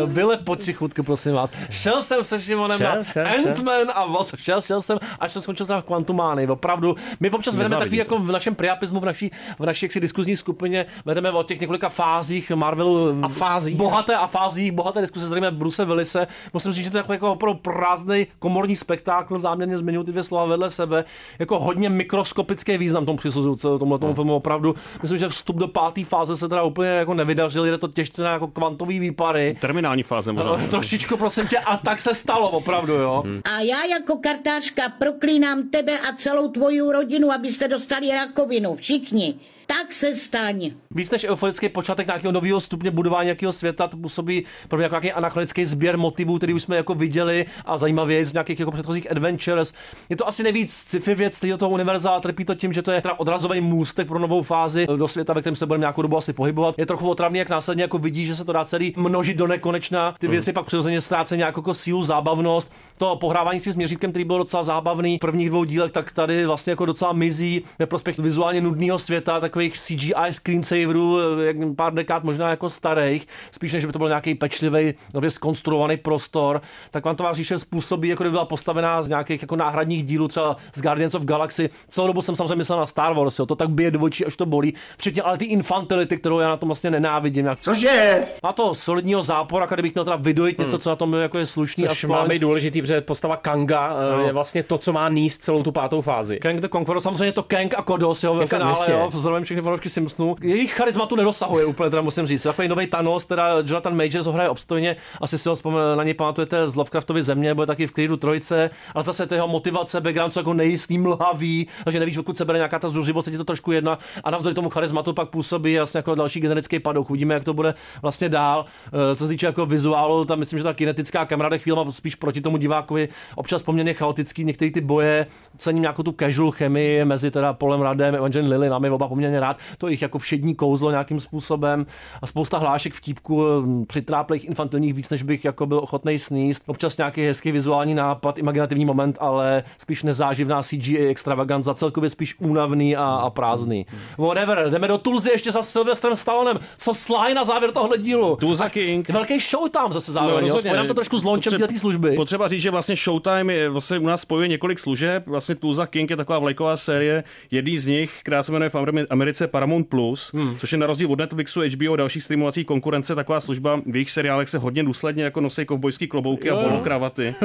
Byle 0.05 0.37
po 0.37 0.55
tři 0.55 0.73
chutky, 0.73 1.01
prosím 1.01 1.33
vás. 1.33 1.51
Šel 1.69 2.03
jsem 2.03 2.23
se 2.23 2.41
Šimonem 2.41 2.77
Šel, 2.77 3.03
na. 3.15 3.23
Ant-Man 3.23 3.91
a 3.93 4.05
Wasp. 4.05 4.35
Šel, 4.35 4.61
šel 4.61 4.81
jsem, 4.81 4.97
až 5.19 5.31
jsem 5.31 5.41
skončil 5.41 5.65
v 5.65 5.81
Quantumány. 5.81 6.47
Opravdu, 6.47 6.95
my 7.19 7.29
občas 7.29 7.55
vedeme 7.55 7.75
takový 7.75 7.97
to. 7.97 8.01
jako 8.01 8.19
v 8.19 8.31
našem 8.31 8.55
priapismu, 8.55 8.99
v 8.99 9.05
naší, 9.05 9.31
v 9.59 9.65
naší 9.65 9.85
jaksi 9.85 9.99
diskuzní 9.99 10.37
skupině, 10.37 10.85
vedeme 11.05 11.31
o 11.31 11.43
těch 11.43 11.59
několika 11.59 11.89
fázích 11.89 12.51
Marvelu. 12.51 13.19
A 13.21 13.27
fázích. 13.27 13.75
Bohaté 13.75 14.15
a 14.15 14.27
fázích, 14.27 14.71
bohaté 14.71 15.01
diskuze, 15.01 15.25
zdravíme 15.25 15.51
Bruce 15.51 15.85
Willise. 15.85 16.27
Musím 16.53 16.71
říct, 16.71 16.85
že 16.85 16.91
to 16.91 16.97
je 16.97 17.03
jako 17.09 17.31
opravdu 17.31 17.59
prázdný 17.59 18.27
komorní 18.39 18.75
spektákl, 18.75 19.37
záměrně 19.37 19.77
zmiňuji 19.77 20.03
ty 20.03 20.11
dvě 20.11 20.23
slova 20.23 20.50
vedle 20.51 20.69
sebe, 20.69 21.05
jako 21.39 21.59
hodně 21.59 21.89
mikroskopický 21.89 22.77
význam 22.77 23.05
tomu 23.05 23.17
přisuzuju 23.17 23.55
tomhle 23.77 23.99
tomu 23.99 24.13
filmu 24.13 24.35
opravdu. 24.35 24.75
Myslím, 25.01 25.19
že 25.19 25.29
vstup 25.29 25.55
do 25.55 25.67
páté 25.67 26.03
fáze 26.03 26.37
se 26.37 26.49
teda 26.49 26.63
úplně 26.63 26.89
jako 26.89 27.13
nevydařil, 27.13 27.65
jde 27.65 27.77
to 27.77 27.87
těžce 27.87 28.23
na 28.23 28.31
jako 28.31 28.47
kvantový 28.47 28.99
výpary. 28.99 29.57
Terminální 29.61 30.03
fáze 30.03 30.31
možná. 30.31 30.57
No, 30.57 30.67
trošičku, 30.67 31.17
prosím 31.17 31.47
tě, 31.47 31.57
a 31.57 31.77
tak 31.77 31.99
se 31.99 32.15
stalo, 32.15 32.49
opravdu, 32.49 32.93
jo. 32.93 33.23
A 33.43 33.59
já 33.59 33.85
jako 33.85 34.17
kartářka 34.17 34.83
proklínám 34.99 35.69
tebe 35.69 35.99
a 35.99 36.15
celou 36.17 36.47
tvoji 36.47 36.81
rodinu, 36.91 37.31
abyste 37.31 37.67
dostali 37.67 38.09
rakovinu. 38.11 38.75
Všichni. 38.75 39.35
Tak 39.77 39.93
se 39.93 40.15
staň. 40.15 40.71
Víc 40.91 41.11
než 41.11 41.23
euforický 41.23 41.69
počátek 41.69 42.07
nějakého 42.07 42.31
nového 42.31 42.61
stupně 42.61 42.91
budování 42.91 43.25
nějakého 43.25 43.51
světa, 43.51 43.87
to 43.87 43.97
působí 43.97 44.43
pro 44.67 44.77
mě 44.77 44.83
jako 44.83 44.93
nějaký 44.93 45.11
anachronický 45.11 45.65
sběr 45.65 45.97
motivů, 45.97 46.37
který 46.37 46.53
už 46.53 46.61
jsme 46.61 46.75
jako 46.75 46.93
viděli 46.93 47.45
a 47.65 47.77
zajímavě 47.77 48.25
z 48.25 48.33
nějakých 48.33 48.59
jako 48.59 48.71
předchozích 48.71 49.11
adventures. 49.11 49.73
Je 50.09 50.15
to 50.15 50.27
asi 50.27 50.43
nejvíc 50.43 50.73
sci-fi 50.73 51.15
věc 51.15 51.37
celého 51.37 51.57
toho 51.57 51.71
univerza, 51.71 52.19
trpí 52.19 52.45
to 52.45 52.55
tím, 52.55 52.73
že 52.73 52.81
to 52.81 52.91
je 52.91 53.01
teda 53.01 53.19
odrazový 53.19 53.61
můstek 53.61 54.07
pro 54.07 54.19
novou 54.19 54.41
fázi 54.41 54.87
do 54.97 55.07
světa, 55.07 55.33
ve 55.33 55.41
kterém 55.41 55.55
se 55.55 55.65
budeme 55.65 55.81
nějakou 55.81 56.01
dobu 56.01 56.17
asi 56.17 56.33
pohybovat. 56.33 56.75
Je 56.77 56.85
trochu 56.85 57.09
otravný, 57.09 57.39
jak 57.39 57.49
následně 57.49 57.83
jako 57.83 57.97
vidí, 57.97 58.25
že 58.25 58.35
se 58.35 58.45
to 58.45 58.53
dá 58.53 58.65
celý 58.65 58.93
množit 58.97 59.37
do 59.37 59.47
nekonečna. 59.47 60.15
Ty 60.19 60.27
věci 60.27 60.53
pak 60.53 60.65
přirozeně 60.65 61.01
ztrácejí 61.01 61.37
nějakou 61.37 61.59
jako 61.59 61.73
sílu, 61.73 62.03
zábavnost. 62.03 62.71
To 62.97 63.15
pohrávání 63.15 63.59
si 63.59 63.71
s 63.71 63.75
měřítkem, 63.75 64.11
který 64.11 64.25
byl 64.25 64.37
docela 64.37 64.63
zábavný 64.63 65.17
v 65.17 65.19
prvních 65.19 65.49
dvou 65.49 65.63
dílech, 65.63 65.91
tak 65.91 66.11
tady 66.11 66.45
vlastně 66.45 66.71
jako 66.71 66.85
docela 66.85 67.13
mizí 67.13 67.61
ve 67.79 67.85
prospěch 67.85 68.19
vizuálně 68.19 68.61
nudného 68.61 68.99
světa, 68.99 69.39
takových 69.69 69.77
CGI 69.77 70.31
screensaverů, 70.33 71.19
jak 71.39 71.55
pár 71.75 71.93
dekád 71.93 72.23
možná 72.23 72.49
jako 72.49 72.69
starých, 72.69 73.27
spíš 73.51 73.73
než 73.73 73.85
by 73.85 73.91
to 73.91 73.99
byl 73.99 74.07
nějaký 74.07 74.35
pečlivý, 74.35 74.93
nově 75.13 75.31
skonstruovaný 75.31 75.97
prostor, 75.97 76.61
tak 76.91 77.05
vám 77.05 77.15
to 77.15 77.23
vás 77.23 77.37
říše 77.37 77.59
způsobí, 77.59 78.09
jako 78.09 78.23
by 78.23 78.29
byla 78.29 78.45
postavená 78.45 79.03
z 79.03 79.09
nějakých 79.09 79.41
jako 79.41 79.55
náhradních 79.55 80.03
dílů, 80.03 80.27
třeba 80.27 80.55
z 80.75 80.81
Guardians 80.81 81.15
of 81.15 81.23
Galaxy. 81.23 81.69
Celou 81.87 82.07
dobu 82.07 82.21
jsem 82.21 82.35
samozřejmě 82.35 82.55
myslel 82.55 82.79
na 82.79 82.85
Star 82.85 83.13
Wars, 83.13 83.39
jo, 83.39 83.45
to 83.45 83.55
tak 83.55 83.69
bije 83.69 83.91
do 83.91 83.99
očí, 83.99 84.25
až 84.25 84.37
to 84.37 84.45
bolí, 84.45 84.73
včetně 84.97 85.21
ale 85.21 85.37
ty 85.37 85.45
infantility, 85.45 86.17
kterou 86.17 86.39
já 86.39 86.49
na 86.49 86.57
tom 86.57 86.69
vlastně 86.69 86.91
nenávidím. 86.91 87.45
Jak... 87.45 87.59
Cože? 87.59 88.25
Má 88.43 88.53
to 88.53 88.73
solidního 88.73 89.23
zápora, 89.23 89.65
kdybych 89.65 89.93
měl 89.93 90.05
teda 90.05 90.15
vydojit 90.15 90.59
něco, 90.59 90.77
co 90.77 90.89
na 90.89 90.95
tom 90.95 91.13
jako 91.13 91.37
je 91.37 91.45
slušný. 91.45 91.87
Což 91.87 92.03
a 92.03 92.07
má 92.07 92.15
schválně. 92.15 92.29
být 92.29 92.39
důležitý, 92.39 92.81
protože 92.81 93.01
postava 93.01 93.37
Kanga 93.37 93.89
No. 94.11 94.17
no. 94.17 94.25
je 94.25 94.33
vlastně 94.33 94.63
to, 94.63 94.77
co 94.77 94.93
má 94.93 95.09
níst 95.09 95.43
celou 95.43 95.63
tu 95.63 95.71
pátou 95.71 96.01
fázi. 96.01 96.39
Kang 96.39 96.59
the 96.59 96.67
Conqueror, 96.67 97.01
samozřejmě 97.01 97.31
to 97.31 97.43
Kang 97.43 97.73
a 97.77 97.81
Kodos, 97.81 98.23
jo, 98.23 98.35
ve 98.35 98.45
finále, 98.45 98.91
jo, 98.91 99.09
vzhledem 99.13 99.45
všechny 99.51 99.61
fanoušky 99.61 99.89
Simpsonů. 99.89 100.35
Jejich 100.41 100.73
charisma 100.73 101.05
tu 101.05 101.15
nedosahuje 101.15 101.65
úplně, 101.65 101.89
teda 101.89 102.01
musím 102.01 102.27
říct. 102.27 102.43
Takový 102.43 102.67
nový 102.67 102.87
Thanos, 102.87 103.25
teda 103.25 103.53
Jonathan 103.65 103.97
Majors 103.97 104.27
hraje 104.27 104.49
obstojně, 104.49 104.95
asi 105.21 105.37
si 105.37 105.49
ho 105.49 105.55
vzpomín, 105.55 105.79
na 105.95 106.03
něj 106.03 106.13
pamatujete 106.13 106.67
z 106.67 106.75
Lovecraftovy 106.75 107.23
země, 107.23 107.53
bude 107.53 107.67
taky 107.67 107.87
v 107.87 107.91
Creedu 107.91 108.17
trojce, 108.17 108.69
ale 108.95 109.03
zase 109.03 109.27
jeho 109.31 109.47
motivace, 109.47 110.01
background 110.01 110.33
jsou 110.33 110.39
jako 110.39 110.53
nejistý, 110.53 110.97
mlhavý, 110.97 111.67
takže 111.83 111.99
nevíš, 111.99 112.17
odkud 112.17 112.37
se 112.37 112.45
bere 112.45 112.59
nějaká 112.59 112.79
ta 112.79 112.89
zuřivost, 112.89 113.27
je 113.27 113.37
to 113.37 113.43
trošku 113.43 113.71
jedna 113.71 113.97
a 114.23 114.31
navzdory 114.31 114.55
tomu 114.55 114.69
charismatu 114.69 115.13
pak 115.13 115.29
působí 115.29 115.73
jasně 115.73 115.97
jako 115.97 116.15
další 116.15 116.39
generický 116.39 116.79
padok. 116.79 117.09
Uvidíme, 117.09 117.33
jak 117.33 117.43
to 117.43 117.53
bude 117.53 117.73
vlastně 118.01 118.29
dál. 118.29 118.65
Eh, 118.87 119.15
Co 119.15 119.23
se 119.23 119.29
týče 119.29 119.45
jako 119.45 119.65
vizuálu, 119.65 120.25
tam 120.25 120.39
myslím, 120.39 120.59
že 120.59 120.63
ta 120.63 120.73
kinetická 120.73 121.25
kamera 121.25 121.49
jde 121.49 121.57
chvíli 121.57 121.79
spíš 121.89 122.15
proti 122.15 122.41
tomu 122.41 122.57
divákovi, 122.57 123.09
občas 123.35 123.63
poměrně 123.63 123.93
chaotický, 123.93 124.43
některé 124.43 124.71
ty 124.71 124.81
boje, 124.81 125.27
cením 125.57 125.81
nějakou 125.81 126.03
tu 126.03 126.15
casual 126.19 126.51
chemii 126.51 127.05
mezi 127.05 127.31
teda 127.31 127.53
Polem 127.53 127.81
Radem 127.81 128.15
a 128.15 128.17
Evangeline 128.17 128.49
Lilly, 128.49 128.69
máme 128.69 128.91
oba 128.91 129.07
poměrně 129.07 129.40
rád, 129.41 129.57
to 129.77 129.87
jich 129.87 130.01
jako 130.01 130.19
všední 130.19 130.55
kouzlo 130.55 130.91
nějakým 130.91 131.19
způsobem 131.19 131.85
a 132.21 132.27
spousta 132.27 132.57
hlášek 132.57 132.93
vtípku, 132.93 133.43
hm, 133.61 133.85
přitráplých 133.85 134.45
infantilních 134.45 134.93
víc, 134.93 135.09
než 135.09 135.23
bych 135.23 135.45
jako 135.45 135.65
byl 135.65 135.77
ochotný 135.77 136.19
sníst. 136.19 136.63
Občas 136.67 136.97
nějaký 136.97 137.21
hezký 137.25 137.51
vizuální 137.51 137.95
nápad, 137.95 138.37
imaginativní 138.37 138.85
moment, 138.85 139.17
ale 139.19 139.63
spíš 139.77 140.03
nezáživná 140.03 140.63
CGI 140.63 141.07
extravaganza, 141.07 141.73
celkově 141.73 142.09
spíš 142.09 142.35
únavný 142.39 142.95
a, 142.95 143.03
a 143.03 143.29
prázdný. 143.29 143.85
Whatever, 144.17 144.69
jdeme 144.69 144.87
do 144.87 144.97
Tulzy 144.97 145.29
ještě 145.29 145.51
za 145.51 145.61
Sylvestrem 145.61 146.15
Stallonem. 146.15 146.59
Co 146.77 146.93
Sly 146.93 147.33
na 147.33 147.43
závěr 147.43 147.71
tohle 147.71 147.97
dílu? 147.97 148.35
Tulsa 148.35 148.69
King. 148.69 149.09
Velký 149.09 149.39
show 149.39 149.69
tam 149.69 149.93
zase 149.93 150.11
zároveň, 150.11 150.47
no, 150.47 150.73
nám 150.73 150.87
to 150.87 150.93
trošku 150.93 151.19
s 151.19 151.23
Potře- 151.23 151.57
této 151.57 151.79
služby. 151.79 152.11
Potřeba 152.15 152.47
říct, 152.47 152.61
že 152.61 152.71
vlastně 152.71 152.95
Showtime 152.95 153.53
je, 153.53 153.69
vlastně 153.69 153.99
u 153.99 154.07
nás 154.07 154.21
spojuje 154.21 154.47
několik 154.47 154.79
služeb. 154.79 155.27
Vlastně 155.27 155.55
Tulsa 155.55 155.85
King 155.85 156.09
je 156.09 156.15
taková 156.15 156.39
vlajková 156.39 156.77
série. 156.77 157.23
Jedný 157.51 157.79
z 157.79 157.87
nich, 157.87 158.19
která 158.23 158.43
se 158.43 158.51
jmenuje 158.51 158.69
v 158.69 158.75
Americe 159.21 159.47
Paramount 159.47 159.89
Plus, 159.89 160.31
hmm. 160.33 160.55
což 160.57 160.71
je 160.71 160.77
na 160.77 160.87
rozdíl 160.87 161.11
od 161.11 161.19
Netflixu, 161.19 161.61
HBO 161.75 161.93
a 161.93 161.95
dalších 161.95 162.23
streamovacích 162.23 162.65
konkurence 162.65 163.15
taková 163.15 163.39
služba. 163.41 163.81
V 163.85 163.95
jejich 163.95 164.11
seriálech 164.11 164.49
se 164.49 164.57
hodně 164.57 164.83
důsledně 164.83 165.23
jako 165.23 165.41
nosí 165.41 165.65
kovbojský 165.65 166.07
klobouky 166.07 166.47
Jo, 166.47 166.57
a 166.57 166.63
bolo 166.69 166.79
kravaty. 166.79 167.35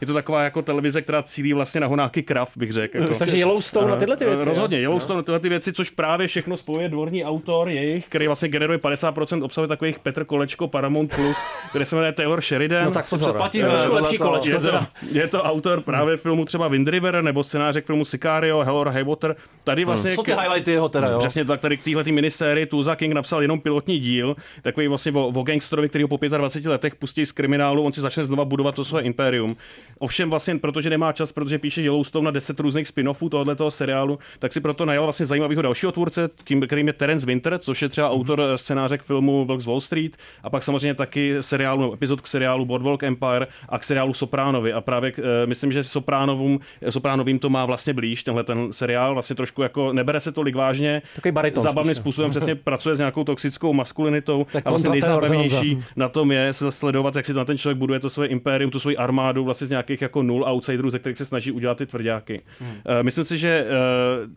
je 0.00 0.06
to 0.06 0.14
taková 0.14 0.42
jako 0.44 0.62
televize, 0.62 1.02
která 1.02 1.22
cílí 1.22 1.52
vlastně 1.52 1.80
na 1.80 1.86
honáky 1.86 2.22
krav, 2.22 2.56
bych 2.56 2.72
řekl. 2.72 2.98
Jako. 2.98 3.14
Takže 3.14 3.36
Yellowstone 3.36 3.90
na 3.90 3.96
tyhle 3.96 4.16
ty 4.16 4.24
věci, 4.24 4.38
jo? 4.40 4.44
Rozhodně, 4.44 4.80
Yellowstone 4.80 5.16
na 5.16 5.22
tyhle 5.22 5.40
ty 5.40 5.48
věci, 5.48 5.72
což 5.72 5.90
právě 5.90 6.26
všechno 6.26 6.56
spojuje 6.56 6.88
dvorní 6.88 7.24
autor 7.24 7.68
jejich, 7.68 8.06
který 8.08 8.26
vlastně 8.26 8.48
generuje 8.48 8.78
50% 8.78 9.44
obsahu 9.44 9.66
takových 9.66 9.98
Petr 9.98 10.24
Kolečko 10.24 10.68
Paramount 10.68 11.14
Plus, 11.16 11.36
který 11.70 11.84
se 11.84 11.96
jmenuje 11.96 12.12
Taylor 12.12 12.40
Sheridan. 12.40 12.84
No 12.84 12.90
tak 12.90 13.08
pozor, 13.08 13.36
trošku 13.50 13.58
tohle 13.60 14.00
lepší 14.00 14.18
to- 14.18 14.24
kolečko 14.24 14.50
Je 14.50 14.58
to, 14.58 14.64
teda. 14.64 14.86
je 15.12 15.28
to 15.28 15.42
autor 15.42 15.80
právě 15.80 16.16
filmu 16.16 16.44
třeba 16.44 16.68
Wind 16.68 16.88
River 16.88 17.22
nebo 17.22 17.42
scénáře 17.44 17.80
k 17.80 17.86
filmu 17.86 18.04
Sicario, 18.04 18.64
Hell 18.64 18.76
or 18.76 18.88
High 18.88 19.04
Water. 19.04 19.36
Tady 19.64 19.84
vlastně... 19.84 20.12
Jsou 20.12 20.22
ty 20.22 20.32
highlighty 20.32 20.70
jeho 20.70 20.88
teda, 20.88 21.08
jo? 21.12 21.20
Přesně 21.26 21.44
tak, 21.44 21.60
tady 21.60 21.76
k 21.76 21.82
téhle 21.82 22.04
minisérii 22.04 22.66
Tulsa 22.66 22.96
King 22.96 23.14
napsal 23.14 23.42
jenom 23.42 23.60
pilotní 23.60 23.98
díl, 23.98 24.36
takový 24.62 24.88
vlastně 24.88 25.12
o, 25.12 25.26
o 25.26 25.42
gangsterovi, 25.42 25.88
který 25.88 26.02
ho 26.02 26.08
po 26.08 26.16
25 26.16 26.70
letech 26.70 26.94
pustí 26.94 27.26
z 27.26 27.32
kriminálu, 27.32 27.82
on 27.82 27.92
si 27.92 28.00
začne 28.00 28.24
znova 28.24 28.44
budovat 28.44 28.74
to 28.74 28.84
své 28.84 29.02
impérium. 29.02 29.56
Ovšem 29.98 30.30
vlastně, 30.30 30.58
protože 30.58 30.90
nemá 30.90 31.12
čas, 31.12 31.32
protože 31.32 31.58
píše 31.58 31.82
Yellowstone 31.82 32.24
na 32.24 32.30
10 32.30 32.60
různých 32.60 32.86
spin-offů 32.86 33.28
tohoto 33.28 33.70
seriálu, 33.70 34.18
tak 34.38 34.52
si 34.52 34.60
proto 34.60 34.84
najal 34.84 35.04
vlastně 35.04 35.26
zajímavého 35.26 35.62
dalšího 35.62 35.92
tvůrce, 35.92 36.28
tím, 36.44 36.60
kterým 36.60 36.86
je 36.86 36.92
Terence 36.92 37.26
Winter, 37.26 37.58
což 37.58 37.82
je 37.82 37.88
třeba 37.88 38.10
autor 38.10 38.42
scénáře 38.56 38.98
k 38.98 39.02
filmu 39.02 39.44
Vlk 39.44 39.60
z 39.60 39.66
Wall 39.66 39.80
Street 39.80 40.16
a 40.42 40.50
pak 40.50 40.62
samozřejmě 40.62 40.94
taky 40.94 41.36
seriálu, 41.40 41.94
epizod 41.94 42.20
k 42.20 42.26
seriálu 42.26 42.64
Boardwalk 42.64 43.02
Empire 43.02 43.46
a 43.68 43.78
k 43.78 43.84
seriálu 43.84 44.14
Sopránovi. 44.14 44.72
A 44.72 44.80
právě 44.80 45.12
eh, 45.18 45.46
myslím, 45.46 45.72
že 45.72 45.84
Sopránovým, 45.84 46.60
Sopránovým 46.90 47.38
to 47.38 47.50
má 47.50 47.66
vlastně 47.66 47.92
blíž, 47.92 48.22
tenhle 48.22 48.44
ten 48.44 48.72
seriál, 48.72 49.14
vlastně 49.14 49.36
trošku 49.36 49.62
jako 49.62 49.92
nebere 49.92 50.20
se 50.20 50.32
tolik 50.32 50.54
vážně. 50.54 51.02
Takový 51.16 51.32
bariton 51.32 51.62
Zábavným 51.62 51.94
spíš, 51.94 51.98
no. 51.98 52.02
způsobem 52.02 52.30
přesně 52.30 52.54
pracuje 52.64 52.96
s 52.96 52.98
nějakou 52.98 53.24
toxickou 53.24 53.72
maskulinitou 53.72 54.46
Tak 54.52 54.66
a 54.66 54.70
vlastně 54.70 54.90
nejzábavnější 54.90 55.84
na 55.96 56.08
tom 56.08 56.32
je 56.32 56.52
se 56.52 56.72
sledovat, 56.72 57.16
jak 57.16 57.26
si 57.26 57.34
ten 57.34 57.58
člověk 57.58 57.78
buduje 57.78 58.00
to 58.00 58.10
své 58.10 58.26
impérium, 58.26 58.70
tu 58.70 58.80
svoji 58.80 58.96
armádu 58.96 59.44
vlastně 59.44 59.66
z 59.66 59.70
nějakých 59.70 60.02
jako 60.02 60.22
nul 60.22 60.44
outsiderů, 60.48 60.90
ze 60.90 60.98
kterých 60.98 61.18
se 61.18 61.24
snaží 61.24 61.52
udělat 61.52 61.78
ty 61.78 61.86
tvrdáky. 61.86 62.40
Hmm. 62.60 62.76
Myslím 63.02 63.24
si, 63.24 63.38
že 63.38 63.66
eh, 63.68 63.72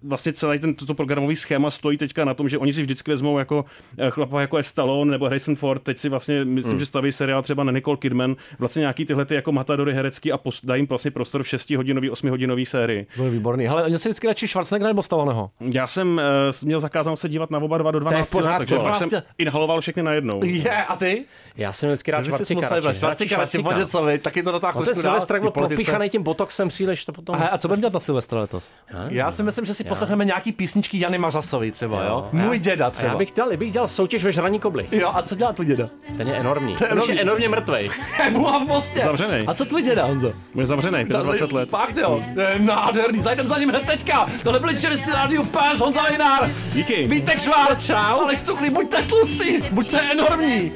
vlastně 0.03 0.33
celý 0.33 0.59
ten 0.59 0.73
toto 0.73 0.93
programový 0.93 1.35
schéma 1.35 1.71
stojí 1.71 1.97
teďka 1.97 2.25
na 2.25 2.33
tom, 2.33 2.49
že 2.49 2.57
oni 2.57 2.73
si 2.73 2.81
vždycky 2.81 3.11
vezmou 3.11 3.39
jako 3.39 3.65
eh, 3.97 4.09
chlapa 4.09 4.41
jako 4.41 4.57
je 4.57 4.63
Stallone 4.63 5.11
nebo 5.11 5.25
Harrison 5.25 5.55
Ford, 5.55 5.83
teď 5.83 5.97
si 5.97 6.09
vlastně 6.09 6.45
myslím, 6.45 6.71
Hmm. 6.71 6.79
že 6.79 6.85
staví 6.85 7.11
seriál 7.11 7.43
třeba 7.43 7.63
na 7.63 7.71
Nicole 7.71 7.97
Kidman, 7.97 8.35
vlastně 8.59 8.79
nějaký 8.79 9.05
tyhle 9.05 9.25
ty 9.25 9.35
jako 9.35 9.51
matadory 9.51 9.93
herecký 9.93 10.31
a 10.31 10.37
pos, 10.37 10.61
dají 10.63 10.79
jim 10.79 10.87
vlastně 10.87 11.11
prostor 11.11 11.43
v 11.43 11.47
6 11.47 11.69
hodinový, 11.69 12.09
8 12.09 12.29
hodinový 12.29 12.65
sérii. 12.65 13.07
To 13.15 13.23
je 13.23 13.29
výborný. 13.31 13.67
Ale 13.67 13.87
měl 13.87 13.99
jsi 13.99 14.09
vždycky 14.09 14.27
radši 14.27 14.47
Schwarzeneggera 14.47 14.87
nebo 14.87 15.03
Stalloneho? 15.03 15.51
Já 15.59 15.87
jsem 15.87 16.07
uh, 16.07 16.21
měl 16.69 16.79
zakázáno 16.79 17.17
se 17.17 17.29
dívat 17.29 17.51
na 17.51 17.59
oba 17.59 17.77
dva 17.77 17.91
do 17.91 17.99
To 17.99 18.13
je 18.13 18.23
v 18.23 18.31
12 18.31 18.45
let, 18.45 18.57
takže 18.57 18.77
pak 18.77 18.95
jsem 18.95 19.09
inhaloval 19.37 19.81
všechny 19.81 20.03
najednou. 20.03 20.39
Je, 20.45 20.83
a 20.83 20.95
ty? 20.95 21.25
Já 21.57 21.73
jsem 21.73 21.89
vždycky 21.89 22.11
rád 22.11 22.17
Ty 22.17 22.25
bys 22.25 22.35
si 22.35 22.37
Švarcika. 22.37 22.55
musel 22.55 22.75
vybrat 22.77 22.95
Švarcika, 22.95 23.37
radši 23.37 23.61
Voděcovi, 23.61 24.17
taky 24.17 24.43
to 24.43 24.51
dotáhl 24.51 24.83
trošku 24.83 25.01
dál, 25.01 25.01
Silvestr 25.01 25.33
ty 25.33 25.39
byl 25.39 25.51
propíchaný 25.51 26.09
tím 26.09 26.23
botoxem 26.23 26.67
příliš, 26.69 27.05
to 27.05 27.11
potom... 27.11 27.35
A, 27.35 27.47
a 27.47 27.57
co 27.57 27.67
budeme 27.67 27.81
dělat 27.81 27.93
na 27.93 27.99
Silvestra 27.99 28.39
letos? 28.39 28.71
Já 29.07 29.31
si 29.31 29.43
myslím, 29.43 29.65
že 29.65 29.73
si 29.73 29.83
poslechneme 29.83 30.25
nějaký 30.25 30.51
písničky 30.51 30.99
Jany 30.99 31.17
Mařasový 31.17 31.71
třeba, 31.71 32.03
jo? 32.03 32.29
Můj 32.31 32.59
děda 32.59 32.89
třeba. 32.89 33.11
já 33.11 33.17
bych 33.17 33.31
dělal, 33.31 33.57
bych 33.57 33.71
dělal 33.71 33.87
soutěž 33.87 34.23
ve 34.23 34.31
žraní 34.31 34.59
kobly. 34.59 34.87
Jo, 34.91 35.11
a 35.13 35.21
co 35.21 35.35
dělá 35.35 35.53
tvůj 35.53 35.65
děda? 35.65 35.89
Ten 36.17 36.27
je 36.27 36.35
enormní. 36.35 36.75
Ten 36.75 36.87
je 36.87 36.91
enormní. 36.91 37.21
enormně 37.21 37.49
mrtvej. 37.49 37.89
Buha 38.31 38.59
v 38.59 38.67
mostě. 38.67 38.99
Zavřenej. 38.99 39.45
A 39.47 39.53
co 39.53 39.65
tvůj 39.65 39.81
děda, 39.81 40.05
Honzo? 40.05 40.33
Bude 40.53 40.65
zavřený, 40.65 41.03
25 41.03 41.51
let. 41.51 41.69
Fakt 41.69 41.97
jo, 41.97 42.21
nádherný, 42.59 43.21
zajdem 43.21 43.47
za 43.47 43.57
ním 43.57 43.69
hned 43.69 43.85
teďka. 43.85 44.29
Tohle 44.43 44.59
byli 44.59 44.79
čerstvý 44.79 45.13
rádiu 45.13 45.45
Pes, 45.45 45.79
Honza 45.79 46.01
Lejnár. 46.03 46.49
Díky. 46.73 47.07
Vítek 47.07 47.39
Švárc, 47.39 47.85
čau. 47.85 48.19
Alex 48.19 48.41
Tuchlý, 48.41 48.69
buďte 48.69 49.01
tlustý, 49.01 49.61
buďte 49.71 49.99
enormní. 50.11 50.71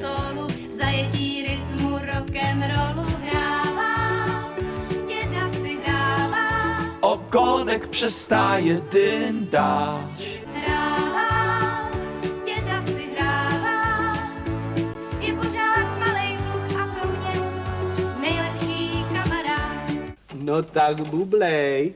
Zajetí 0.78 1.46
rytmu 1.48 1.98
rock'n'rollu 1.98 3.06
hrává, 3.24 4.54
děda 5.08 5.50
si 5.62 5.78
hrává, 5.86 6.76
Ogonek 7.00 7.86
přestáje 7.88 8.80
dyndáč. 8.92 10.20
hrává, 10.54 11.90
děda 12.44 12.80
si 12.82 13.06
hrává, 13.18 14.12
je 15.20 15.32
pořád 15.34 15.98
malej 15.98 16.38
kluk 16.38 16.80
a 16.80 16.86
pro 16.86 17.08
mě 17.10 17.40
nejlepší 18.20 19.04
kamarád. 19.14 19.90
No 20.34 20.62
tak 20.62 21.00
bublej. 21.00 21.92